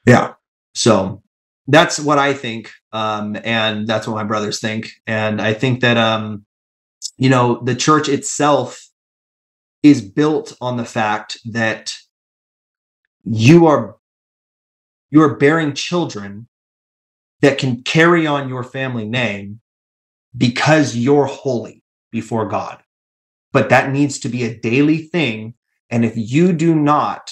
[0.06, 0.32] Yeah.
[0.74, 1.22] So
[1.68, 2.70] that's what I think.
[2.92, 4.90] Um, and that's what my brothers think.
[5.06, 6.44] And I think that, um,
[7.16, 8.88] you know, the church itself
[9.82, 11.94] is built on the fact that
[13.24, 13.96] you are
[15.10, 16.48] you are bearing children
[17.42, 19.60] that can carry on your family name
[20.36, 22.82] because you're holy before God.
[23.52, 25.54] But that needs to be a daily thing.
[25.90, 27.30] And if you do not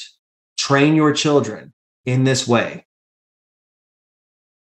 [0.58, 1.72] train your children
[2.04, 2.86] in this way,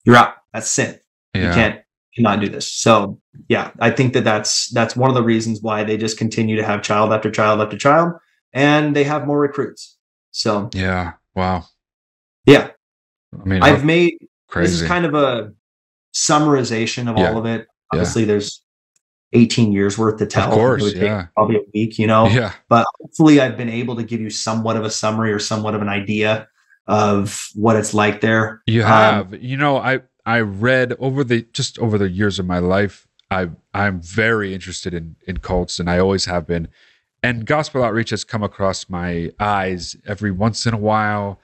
[0.04, 0.37] you're out.
[0.52, 0.98] That's sin.
[1.34, 1.48] Yeah.
[1.48, 1.80] You can't
[2.14, 2.72] cannot do this.
[2.72, 6.56] So yeah, I think that that's that's one of the reasons why they just continue
[6.56, 8.12] to have child after child after child,
[8.52, 9.96] and they have more recruits.
[10.32, 11.12] So Yeah.
[11.34, 11.64] Wow.
[12.46, 12.70] yeah,
[13.40, 14.14] I mean, I've made
[14.48, 14.72] crazy.
[14.72, 15.52] this is kind of a
[16.14, 17.30] summarization of Yeah.
[17.30, 17.60] all of it.
[17.92, 17.98] Yeah.
[18.00, 18.62] Obviously, there's
[19.32, 20.48] 18 years worth to tell.
[20.48, 21.26] Of course, It would take yeah.
[21.36, 22.26] probably a week, you know.
[22.28, 22.52] Yeah.
[22.68, 25.82] But hopefully, I've been able to give you somewhat of a summary or somewhat of
[25.82, 26.48] an idea
[26.86, 28.62] of what it's like there.
[28.66, 29.42] You Um, have.
[29.42, 33.08] you know, I I read over the just over the years of my life.
[33.30, 36.68] I I'm very interested in in cults, and I always have been.
[37.22, 41.40] And gospel outreach has come across my eyes every once in a while.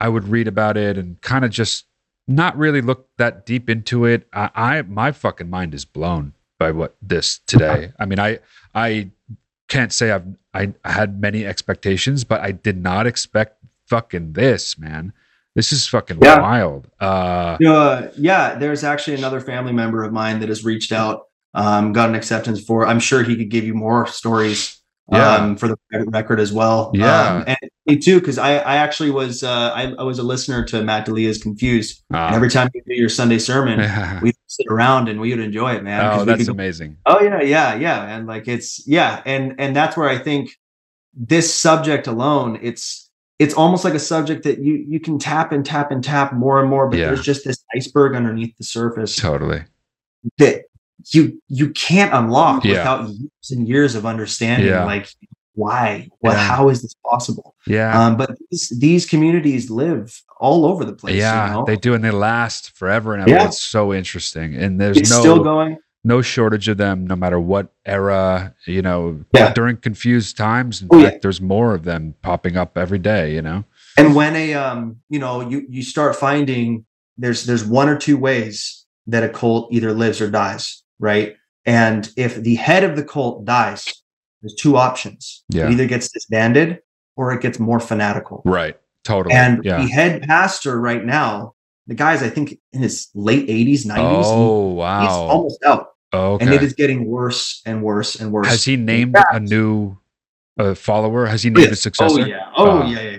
[0.00, 1.86] I would read about it and kind of just
[2.26, 4.26] not really look that deep into it.
[4.32, 7.92] I, I my fucking mind is blown by what this today.
[8.00, 8.40] I mean, I
[8.74, 9.12] I
[9.68, 15.12] can't say I've I had many expectations, but I did not expect fucking this, man.
[15.56, 16.40] This is fucking Yeah.
[16.40, 16.86] wild.
[17.00, 21.22] Uh Uh, yeah, there's actually another family member of mine that has reached out,
[21.54, 22.86] um, got an acceptance for.
[22.86, 24.74] I'm sure he could give you more stories.
[25.10, 25.34] Yeah.
[25.36, 26.90] Um, for the private record as well.
[26.92, 27.36] Yeah.
[27.36, 27.56] Um, and
[27.86, 31.04] me too, because I, I actually was uh, I, I was a listener to Matt
[31.06, 32.02] D'Elia's Confused.
[32.12, 33.78] uh, And every time you do your Sunday sermon,
[34.22, 36.04] we'd sit around and we would enjoy it, man.
[36.12, 36.96] oh, that's could amazing.
[37.06, 40.50] Oh yeah, yeah, yeah, and like it's yeah, and and that's where I think
[41.14, 43.05] this subject alone, it's
[43.38, 46.60] it's almost like a subject that you you can tap and tap and tap more
[46.60, 47.06] and more, but Yeah.
[47.06, 49.64] there's just this iceberg underneath the surface Totally.
[50.38, 50.64] that
[51.12, 52.72] you you can't unlock Yeah.
[52.78, 54.68] without years and years of understanding.
[54.68, 54.84] Yeah.
[54.84, 55.08] Like
[55.54, 56.08] why?
[56.20, 56.38] Well, Yeah.
[56.48, 57.54] how is this possible?
[57.66, 57.98] Yeah.
[57.98, 61.16] Um, but these, these communities live all over the place.
[61.16, 61.64] yeah, you know?
[61.64, 63.30] they do, and they last forever and ever.
[63.30, 63.46] Yeah.
[63.46, 65.78] It's so interesting, and there's it's no still going.
[66.06, 68.54] No shortage of them, no matter what era.
[68.66, 69.52] You know, Yeah.
[69.52, 70.80] during confused times.
[70.82, 71.18] In Oh, fact, yeah.
[71.22, 73.34] there's more of them popping up every day.
[73.34, 73.64] You know.
[73.98, 76.84] and when a um you know you you start finding
[77.18, 82.10] there's there's one or two ways that a cult either lives or dies right and
[82.16, 83.82] if the head of the cult dies
[84.42, 85.66] there's two options Yeah.
[85.66, 86.80] it either gets disbanded
[87.16, 88.76] or it gets more fanatical Right.
[89.02, 89.34] Totally.
[89.34, 89.78] and yeah.
[89.80, 91.54] the head pastor right now
[91.86, 96.44] the guy's i think in his late 80s 90s oh wow, he's almost out okay.
[96.44, 99.98] and it is getting worse and worse and worse Has he named fact- a new
[100.58, 101.26] uh, follower?
[101.26, 102.20] Has he Oh, named a successor?
[102.22, 102.86] oh yeah oh Wow.
[102.86, 103.18] yeah, yeah, yeah.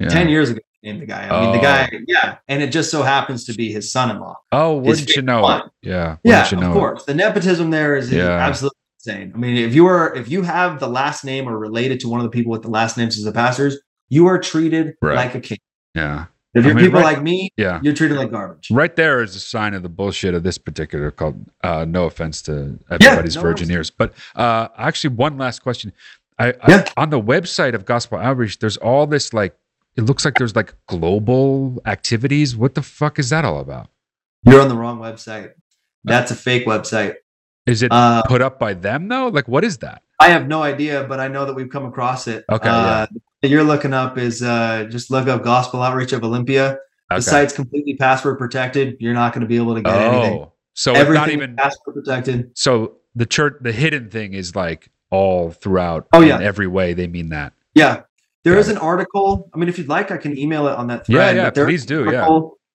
[0.00, 0.08] Yeah.
[0.08, 1.62] 10 years ago he named the guy i mean the Oh.
[1.62, 5.42] guy yeah and it just so happens to be his son-in-law Oh, wouldn't you know
[5.42, 5.60] one.
[5.60, 5.66] it?
[5.82, 6.16] Yeah.
[6.24, 6.78] Yeah, you know of it?
[6.78, 7.04] course.
[7.04, 8.30] The nepotism there is, is Yeah.
[8.30, 9.32] absolutely insane.
[9.34, 12.20] I mean, if you are if you have the last name or related to one
[12.20, 13.78] of the people with the last names as the pastors,
[14.08, 15.16] you are treated Right.
[15.16, 15.58] like a king.
[15.94, 16.26] Yeah.
[16.54, 17.80] If you're mean, people right- like me, Yeah.
[17.82, 18.68] you're treated like garbage.
[18.70, 21.36] Right there is a sign of the bullshit of this particular cult.
[21.62, 25.92] Uh, no offense to everybody's no virgin ears, but uh, actually, one last question.
[26.38, 26.84] I, I Yeah.
[26.96, 29.56] on the website of Gospel Outreach, there's all this like.
[29.96, 32.56] It looks like there's like global activities.
[32.56, 33.88] What the fuck is that all about?
[34.42, 35.52] You're on the wrong website.
[36.02, 37.14] That's a fake website.
[37.66, 39.28] Is it Uh, put up by them though?
[39.28, 40.02] Like, what is that?
[40.20, 42.44] I have no idea, but I know that we've come across it.
[42.50, 43.06] Okay, Uh,
[43.44, 46.78] that you're looking up is uh, just look up Gospel Outreach of Olympia.
[47.10, 48.96] The site's completely password protected.
[49.00, 50.38] You're not going to be able to get anything.
[50.40, 51.56] Oh, so it's Everything not is even.
[51.56, 52.50] password protected.
[52.54, 56.08] So the church, the hidden thing is like all throughout.
[56.14, 56.36] Oh, yeah.
[56.36, 57.52] in every way they mean that.
[57.74, 58.04] Yeah.
[58.44, 59.50] there Got is an article.
[59.52, 61.36] I mean, if you'd like, I can email it on that thread.
[61.36, 62.26] yeah, there please do, yeah.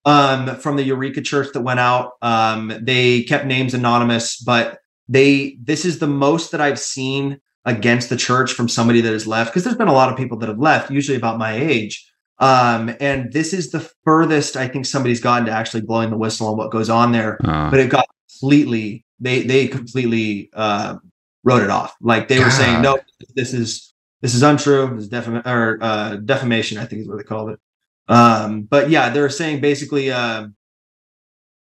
[0.06, 2.12] Um, from the Eureka Church that went out.
[2.22, 4.78] Um, they kept names anonymous, but
[5.08, 7.42] they this is the most that I've seen
[7.76, 10.38] against the church from somebody that has left because there's been a lot of people
[10.40, 12.06] that have left, usually about my age.
[12.40, 16.48] Um, and this is the furthest I think somebody's gotten to actually blowing the whistle
[16.48, 17.38] on what goes on there.
[17.44, 18.06] Uh, But it got
[18.40, 20.96] completely they they completely uh,
[21.44, 21.96] wrote it off.
[22.02, 23.00] Like they were saying, no,
[23.36, 24.96] this is this is untrue.
[24.96, 27.60] This is defam- or uh, defamation, I think is what they called it.
[28.08, 30.12] Um, but yeah, they were saying basically.
[30.12, 30.56] Um,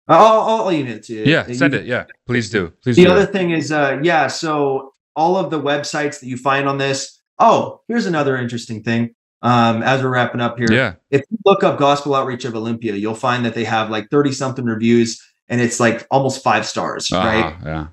[0.09, 1.25] I'll, I'll email it to you.
[1.25, 1.85] yeah, send it.
[1.85, 2.73] Yeah, please do.
[2.83, 3.11] Please The do.
[3.11, 4.29] other thing is, uh, yeah.
[4.29, 7.21] So all of the websites that you find on this.
[7.39, 9.15] Oh, here's another interesting thing.
[9.43, 10.95] Um, as we're wrapping up here, yeah.
[11.11, 14.33] if you look up Gospel Outreach of Olympia, you'll find that they have like 30
[14.33, 17.45] something reviews and it's like almost five stars, right?
[17.45, 17.87] Uh-huh, Yeah.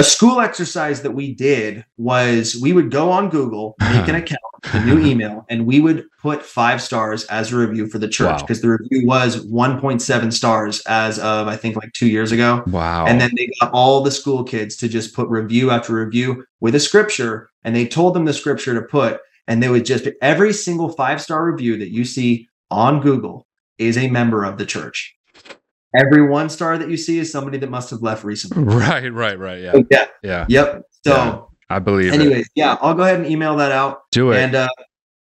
[0.00, 4.40] A school exercise that we did was we would go on Google, make an account,
[4.72, 8.30] a new email, and we would put five stars as a review for the church
[8.30, 8.38] Wow.
[8.38, 12.62] because the review was 1.7 stars as of I think like two years ago.
[12.68, 13.04] Wow.
[13.06, 16.74] And then they got all the school kids to just put review after review with
[16.74, 20.54] a scripture, and they told them the scripture to put, and they would just every
[20.54, 23.46] single five star review that you see on Google
[23.76, 25.14] is a member of the church.
[25.94, 28.62] Every one star that you see is somebody that must have left recently.
[28.62, 29.60] right, right, right.
[29.60, 29.74] Yeah.
[29.90, 30.06] Yeah.
[30.22, 30.46] Yeah.
[30.48, 30.82] Yep.
[31.04, 32.20] So, Yeah, I believe it.
[32.20, 34.02] anyways, yeah, I'll go ahead and email that out.
[34.12, 34.38] Do it.
[34.38, 34.68] And uh,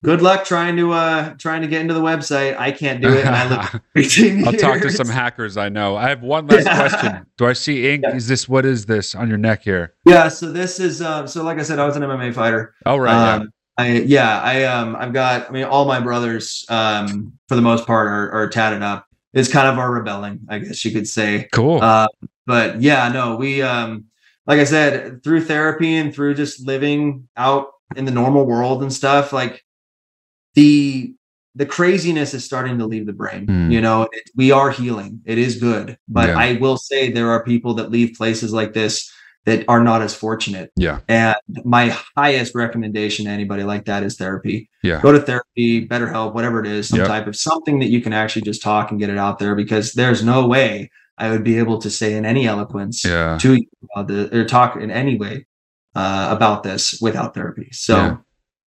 [0.04, 2.58] good luck trying to uh trying to get into the website.
[2.58, 3.24] I can't do it.
[3.24, 5.96] And I live 18 I'll talk to some hackers I know.
[5.96, 7.26] I have one last question.
[7.36, 8.04] Do I see ink?
[8.06, 8.14] Yeah.
[8.16, 9.94] Is this what is this on your neck here?
[10.04, 10.28] Yeah.
[10.28, 11.26] So this is um.
[11.26, 12.74] So like I said, I was an MMA fighter.
[12.86, 13.34] Oh right.
[13.36, 17.62] um, I yeah, I um I've got I mean all my brothers um for the
[17.62, 19.06] most part are, are tatted up.
[19.38, 21.48] It's kind of our rebelling, I guess you could say.
[21.52, 21.80] Cool.
[21.80, 22.08] Uh,
[22.46, 24.04] but yeah, no, we um
[24.46, 28.92] like I said, through therapy and through just living out in the normal world and
[28.92, 29.64] stuff, like
[30.54, 31.14] the
[31.54, 33.46] the craziness is starting to leave the brain.
[33.46, 33.72] Mm.
[33.72, 35.20] You know, it, we are healing.
[35.24, 36.38] It is good, but Yeah.
[36.38, 39.10] I will say there are people that leave places like this
[39.46, 40.70] that are not as fortunate.
[40.76, 41.00] Yeah.
[41.08, 41.34] And
[41.64, 44.68] my highest recommendation to anybody like that is therapy.
[44.82, 45.00] Yeah.
[45.00, 47.08] Go to therapy, BetterHelp, whatever it is, some Yep.
[47.08, 49.94] type of something that you can actually just talk and get it out there because
[49.94, 53.38] there's no way I would be able to say in any eloquence Yeah.
[53.40, 55.46] to you about the or talk in any way
[55.94, 57.68] uh, about this without therapy.
[57.72, 58.16] So, Yeah.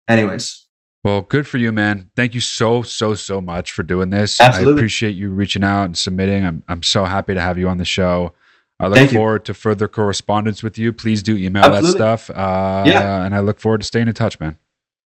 [0.08, 0.64] anyways,
[1.04, 2.10] Well, good for you, man.
[2.16, 4.42] Thank you so, so, so much for doing this.
[4.42, 4.74] Absolutely.
[4.74, 6.46] I appreciate you reaching out and submitting.
[6.46, 8.34] I'm, I'm so happy to have you on the show.
[8.80, 9.18] I look Thank you.
[9.18, 10.94] forward to further correspondence with you.
[10.94, 11.92] Please do email Absolutely.
[12.00, 12.30] that stuff.
[12.30, 13.24] Uh, Yeah.
[13.26, 14.58] And I look forward to staying in touch, man.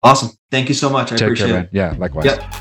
[0.02, 0.30] awesome.
[0.50, 1.12] Thank you so much.
[1.12, 1.64] I Take appreciate care, man.
[1.64, 1.70] it.
[1.72, 2.24] Yeah, likewise.
[2.26, 2.54] Yep.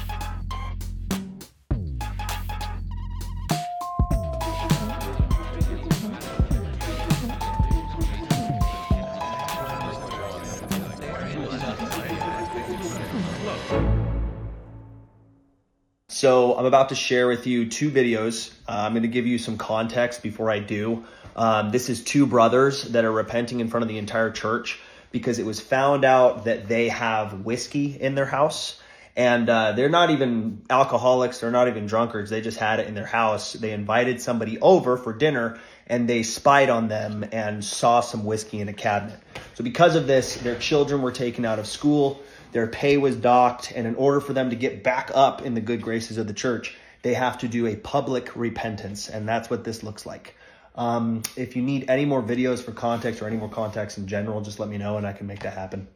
[16.58, 18.52] I'm about to share with you two videos.
[18.68, 21.06] Uh, I'm going to give you some context before I do.
[21.36, 24.80] Um, this is two brothers that are repenting in front of the entire church
[25.12, 28.82] because it was found out that they have whiskey in their house.
[29.16, 32.32] And uh, they're not even alcoholics, they're not even drunkards.
[32.32, 33.54] They just had it in their house.
[33.54, 38.62] They invited somebody over for dinner and they spied on them and saw some whiskey
[38.62, 39.20] in a cabinet.
[39.54, 42.22] So, because of this, their children were taken out of school,
[42.52, 45.62] their pay was docked, and in order for them to get back up in the
[45.62, 49.10] good graces of the church, they have to do a public repentance.
[49.10, 50.36] And that's what this looks like.
[50.76, 54.42] Um, if you need any more videos for context or any more context in general,
[54.42, 55.88] just let me know and I can make that happen.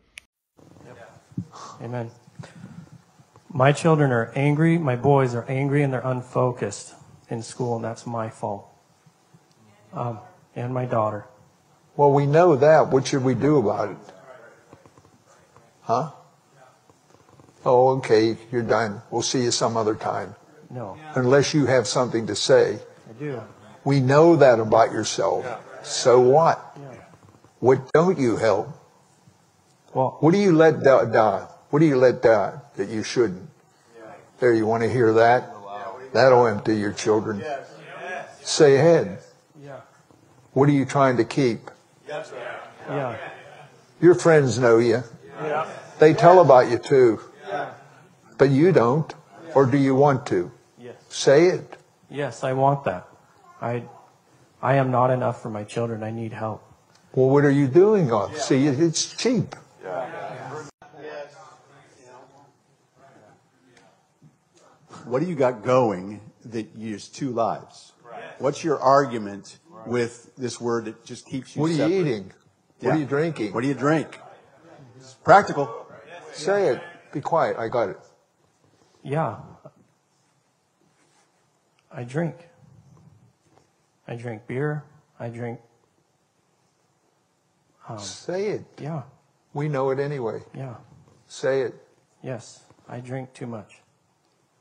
[1.81, 2.09] Amen.
[3.49, 4.77] My children are angry.
[4.77, 6.93] My boys are angry and they're unfocused
[7.29, 8.67] in school, and that's my fault.
[9.93, 10.19] Um,
[10.55, 11.25] and my daughter.
[11.95, 12.89] Well, we know that.
[12.89, 13.97] What should we do about it?
[15.81, 16.11] Huh?
[17.65, 19.01] Oh, okay, you're done.
[19.11, 20.35] We'll see you some other time.
[20.69, 22.79] No, Unless you have something to say.
[23.09, 23.41] I do.
[23.83, 25.45] We know that about yourself.
[25.83, 26.77] So what?
[27.59, 28.69] What don't you help?
[29.93, 31.05] Well, What do you let die?
[31.05, 31.47] die?
[31.69, 33.49] What do you let die that you shouldn't?
[34.39, 35.53] There, you want to hear that?
[36.13, 37.43] That'll empty your children.
[38.41, 39.19] Say ahead.
[39.63, 39.81] yeah,
[40.53, 41.69] What are you trying to keep?
[42.89, 43.17] yeah,
[44.01, 45.03] Your friends know you.
[45.99, 47.19] They tell about you too.
[48.41, 49.13] But you don't.
[49.53, 50.51] Or do you want to?
[50.79, 51.77] yes, Say it.
[52.09, 52.43] yes.
[52.43, 53.07] I want that.
[53.61, 53.83] I,
[54.63, 56.01] I am not enough for my children.
[56.01, 56.63] I need help.
[57.13, 58.35] Well, what are you doing uh, on?
[58.35, 59.53] See, it's cheap.
[65.05, 67.91] what do you got going that use two lives?
[68.39, 71.99] What's your argument with this word that just keeps you What are you separate?
[72.01, 72.33] eating?
[72.79, 73.53] What are you drinking?
[73.53, 74.19] What do you drink?
[74.97, 75.85] It's practical.
[76.33, 76.81] Say it.
[77.13, 77.57] Be quiet.
[77.59, 77.97] I got it.
[79.03, 79.37] Yeah.
[81.91, 82.35] I drink.
[84.07, 84.83] I drink beer.
[85.19, 85.59] I drink.
[87.89, 88.65] Um, Say it.
[88.79, 89.03] yeah,
[89.53, 90.43] We know it anyway.
[90.53, 90.75] yeah,
[91.27, 91.73] Say it.
[92.23, 92.63] yes.
[92.87, 93.81] I drink too much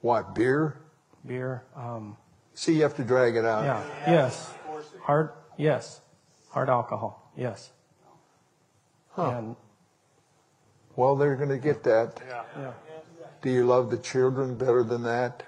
[0.00, 0.78] What, beer?
[1.26, 1.62] beer.
[1.76, 2.16] Um,
[2.54, 3.64] See, you have to drag it out.
[3.64, 3.82] Yeah.
[4.06, 4.52] Yes.
[5.02, 5.30] Hard.
[5.56, 6.00] Yes.
[6.50, 7.30] Hard alcohol.
[7.36, 7.70] Yes.
[9.12, 9.30] Huh.
[9.30, 9.56] And
[10.96, 12.20] Well, they're going to get that.
[12.26, 12.42] yeah.
[12.56, 12.72] yeah.
[13.42, 15.44] Do you love the children better than that?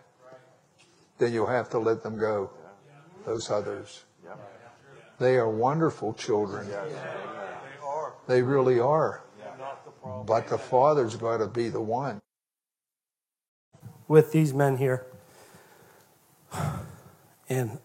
[1.19, 2.51] Then you'll have to let them go.
[3.27, 4.05] Those others.
[5.19, 6.69] They are wonderful children.
[8.27, 9.23] They really are.
[10.27, 12.21] But the father's got to be the one.
[14.09, 15.07] with these men here.
[17.49, 17.79] And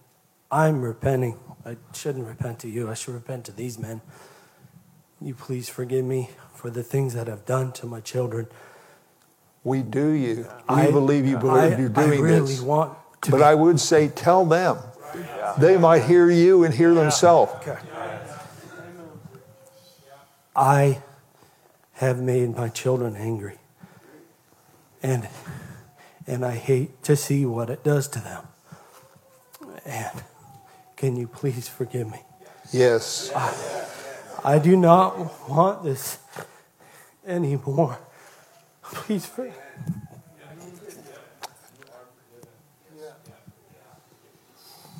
[0.51, 1.39] I'm repenting.
[1.65, 2.89] I shouldn't repent to you.
[2.89, 4.01] I should repent to these men.
[5.21, 8.47] You please forgive me for the things that I've done to my children.
[9.63, 10.47] We do you.
[10.69, 12.61] We I believe you believe I, you're doing I really this.
[12.61, 13.31] want to.
[13.31, 14.77] But be- I would say tell them.
[15.57, 17.53] They might hear you and hear themselves.
[17.67, 17.77] Okay.
[20.55, 21.01] I
[21.93, 23.57] have made my children angry.
[25.01, 25.27] And
[26.25, 28.43] and I hate to see what it does to them.
[29.85, 30.23] And
[30.97, 32.21] can you please forgive me?
[32.73, 33.31] Yes.
[34.43, 36.19] I do not want this
[37.25, 37.99] anymore.
[38.93, 39.53] Please forgive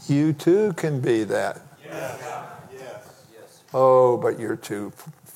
[0.07, 1.59] You too can be that.
[3.73, 4.93] Oh, but you're too.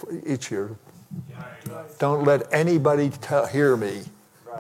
[0.10, 0.78] It's your.
[2.00, 4.04] Don't let anybody tell, hear me,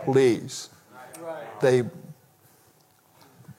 [0.03, 0.69] please.
[1.61, 1.83] They.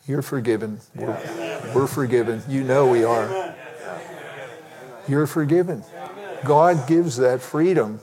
[0.06, 0.80] You're forgiven.
[0.94, 2.42] We're, we're forgiven.
[2.48, 3.54] You know we are.
[5.08, 5.84] you're forgiven.
[6.44, 8.00] God gives that freedom.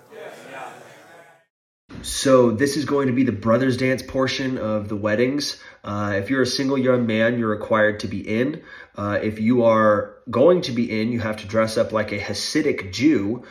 [2.10, 5.62] So this is going to be the brothers dance portion of the weddings.
[5.84, 8.64] Uh, if you're a single young man, you're required to be in.
[8.96, 12.20] Uh, if you are going to be in, you have to dress up like a
[12.20, 13.46] Hasidic Jew.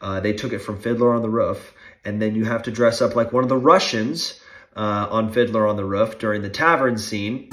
[0.00, 1.74] Uh, they took it from Fiddler on the Roof,
[2.04, 4.40] and then you have to dress up like one of the Russians
[4.76, 7.48] uh, on Fiddler on the Roof during the tavern scene.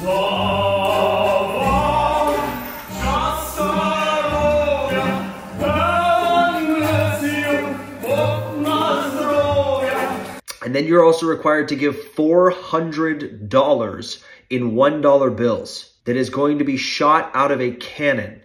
[10.74, 16.66] And then you're also required to give $400 in $1 bills that is going to
[16.66, 18.42] be shot out of a cannon.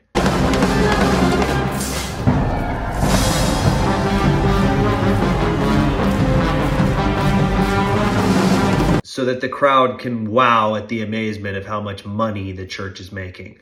[9.05, 13.01] So that the crowd can wow at the amazement of how much money the church
[13.01, 13.59] is making.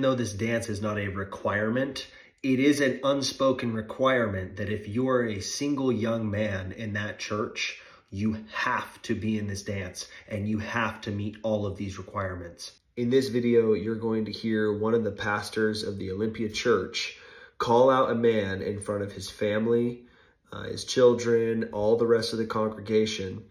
[0.00, 2.06] Even though this dance is not a requirement,
[2.42, 7.18] it is an unspoken requirement that if you are a single young man in that
[7.18, 7.78] church,
[8.08, 11.98] you have to be in this dance and you have to meet all of these
[11.98, 12.72] requirements.
[12.96, 17.18] In this video, you're going to hear one of the pastors of the Olympia Church
[17.58, 20.04] call out a man in front of his family,
[20.50, 23.44] uh, his children, all the rest of the congregation,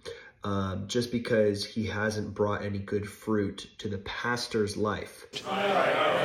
[0.44, 5.26] um, just because he hasn't brought any good fruit to the pastor's life.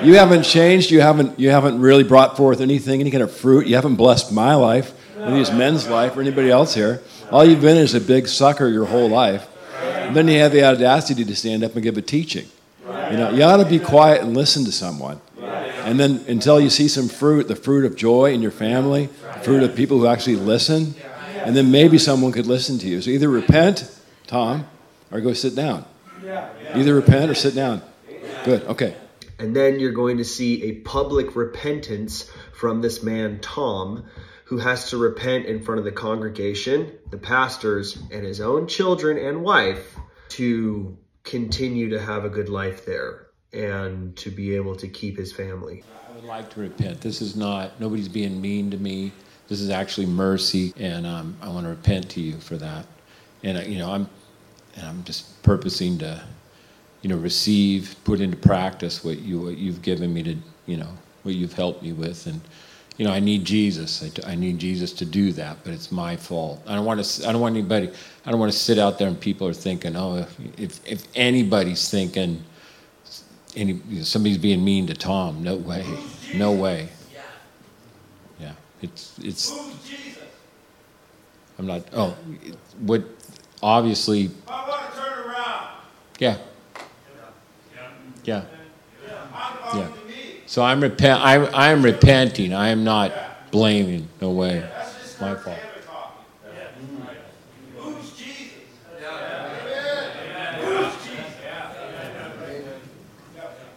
[0.03, 0.91] You haven't changed.
[0.91, 1.39] You haven't.
[1.39, 3.67] You haven't really brought forth anything, any kind of fruit.
[3.67, 7.03] You haven't blessed my life, or these men's life, or anybody else here.
[7.31, 9.49] All you've been is a big sucker your whole life.
[9.83, 12.47] And then you have the audacity to stand up and give a teaching.
[12.87, 15.21] You know, you ought to be quiet and listen to someone.
[15.41, 19.09] And then until you see some fruit, the fruit of joy in your family,
[19.43, 20.95] fruit of people who actually listen,
[21.45, 23.03] and then maybe someone could listen to you.
[23.03, 23.91] So either repent
[24.27, 24.67] Tom,
[25.11, 25.85] or go sit down.
[26.75, 27.83] Either repent or sit down.
[28.45, 28.97] Good, okay.
[29.39, 34.05] And then you're going to see a public repentance from this man, Tom,
[34.45, 39.19] who has to repent in front of the congregation, the pastors, and his own children
[39.19, 39.97] and wife
[40.31, 45.33] to continue to have a good life there and to be able to keep his
[45.33, 45.83] family.
[46.09, 47.01] I would like to repent.
[47.01, 49.13] This is not, nobody's being mean to me.
[49.49, 52.87] This is actually mercy, and um, I want to repent to you for that
[53.45, 54.09] and uh, you know I'm
[54.77, 56.21] and I'm just purposing to
[57.03, 60.89] you know receive, put into practice what you what you've given me to you know
[61.23, 62.41] what you've helped me with, and
[62.97, 64.03] you know I need Jesus.
[64.03, 66.63] I, I need Jesus to do that, but it's my fault.
[66.67, 67.29] I don't want to.
[67.29, 67.91] I don't want anybody.
[68.27, 71.07] I don't want to sit out there and people are thinking, oh, if if, if
[71.15, 72.43] anybody's thinking.
[73.57, 75.45] Any, you know, somebody's being mean to Tom.
[75.45, 75.87] No way.
[76.35, 76.89] No way.
[77.13, 77.21] Yeah.
[78.41, 78.53] Yeah.
[78.83, 79.51] It's it's.
[79.89, 80.25] Jesus.
[81.57, 81.83] I'm not.
[81.93, 82.17] Oh,
[82.81, 83.05] what
[83.65, 84.31] obviously.
[84.47, 85.69] I want to turn around.
[86.19, 86.37] Yeah.
[88.25, 88.45] Yeah.
[89.75, 89.89] Yeah.
[90.47, 91.21] So I'm repent.
[91.21, 92.53] I'm, I'm repenting.
[92.53, 94.09] I am not blaming.
[94.21, 94.69] No way.
[95.21, 95.59] My fault.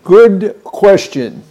[0.04, 1.44] Good question.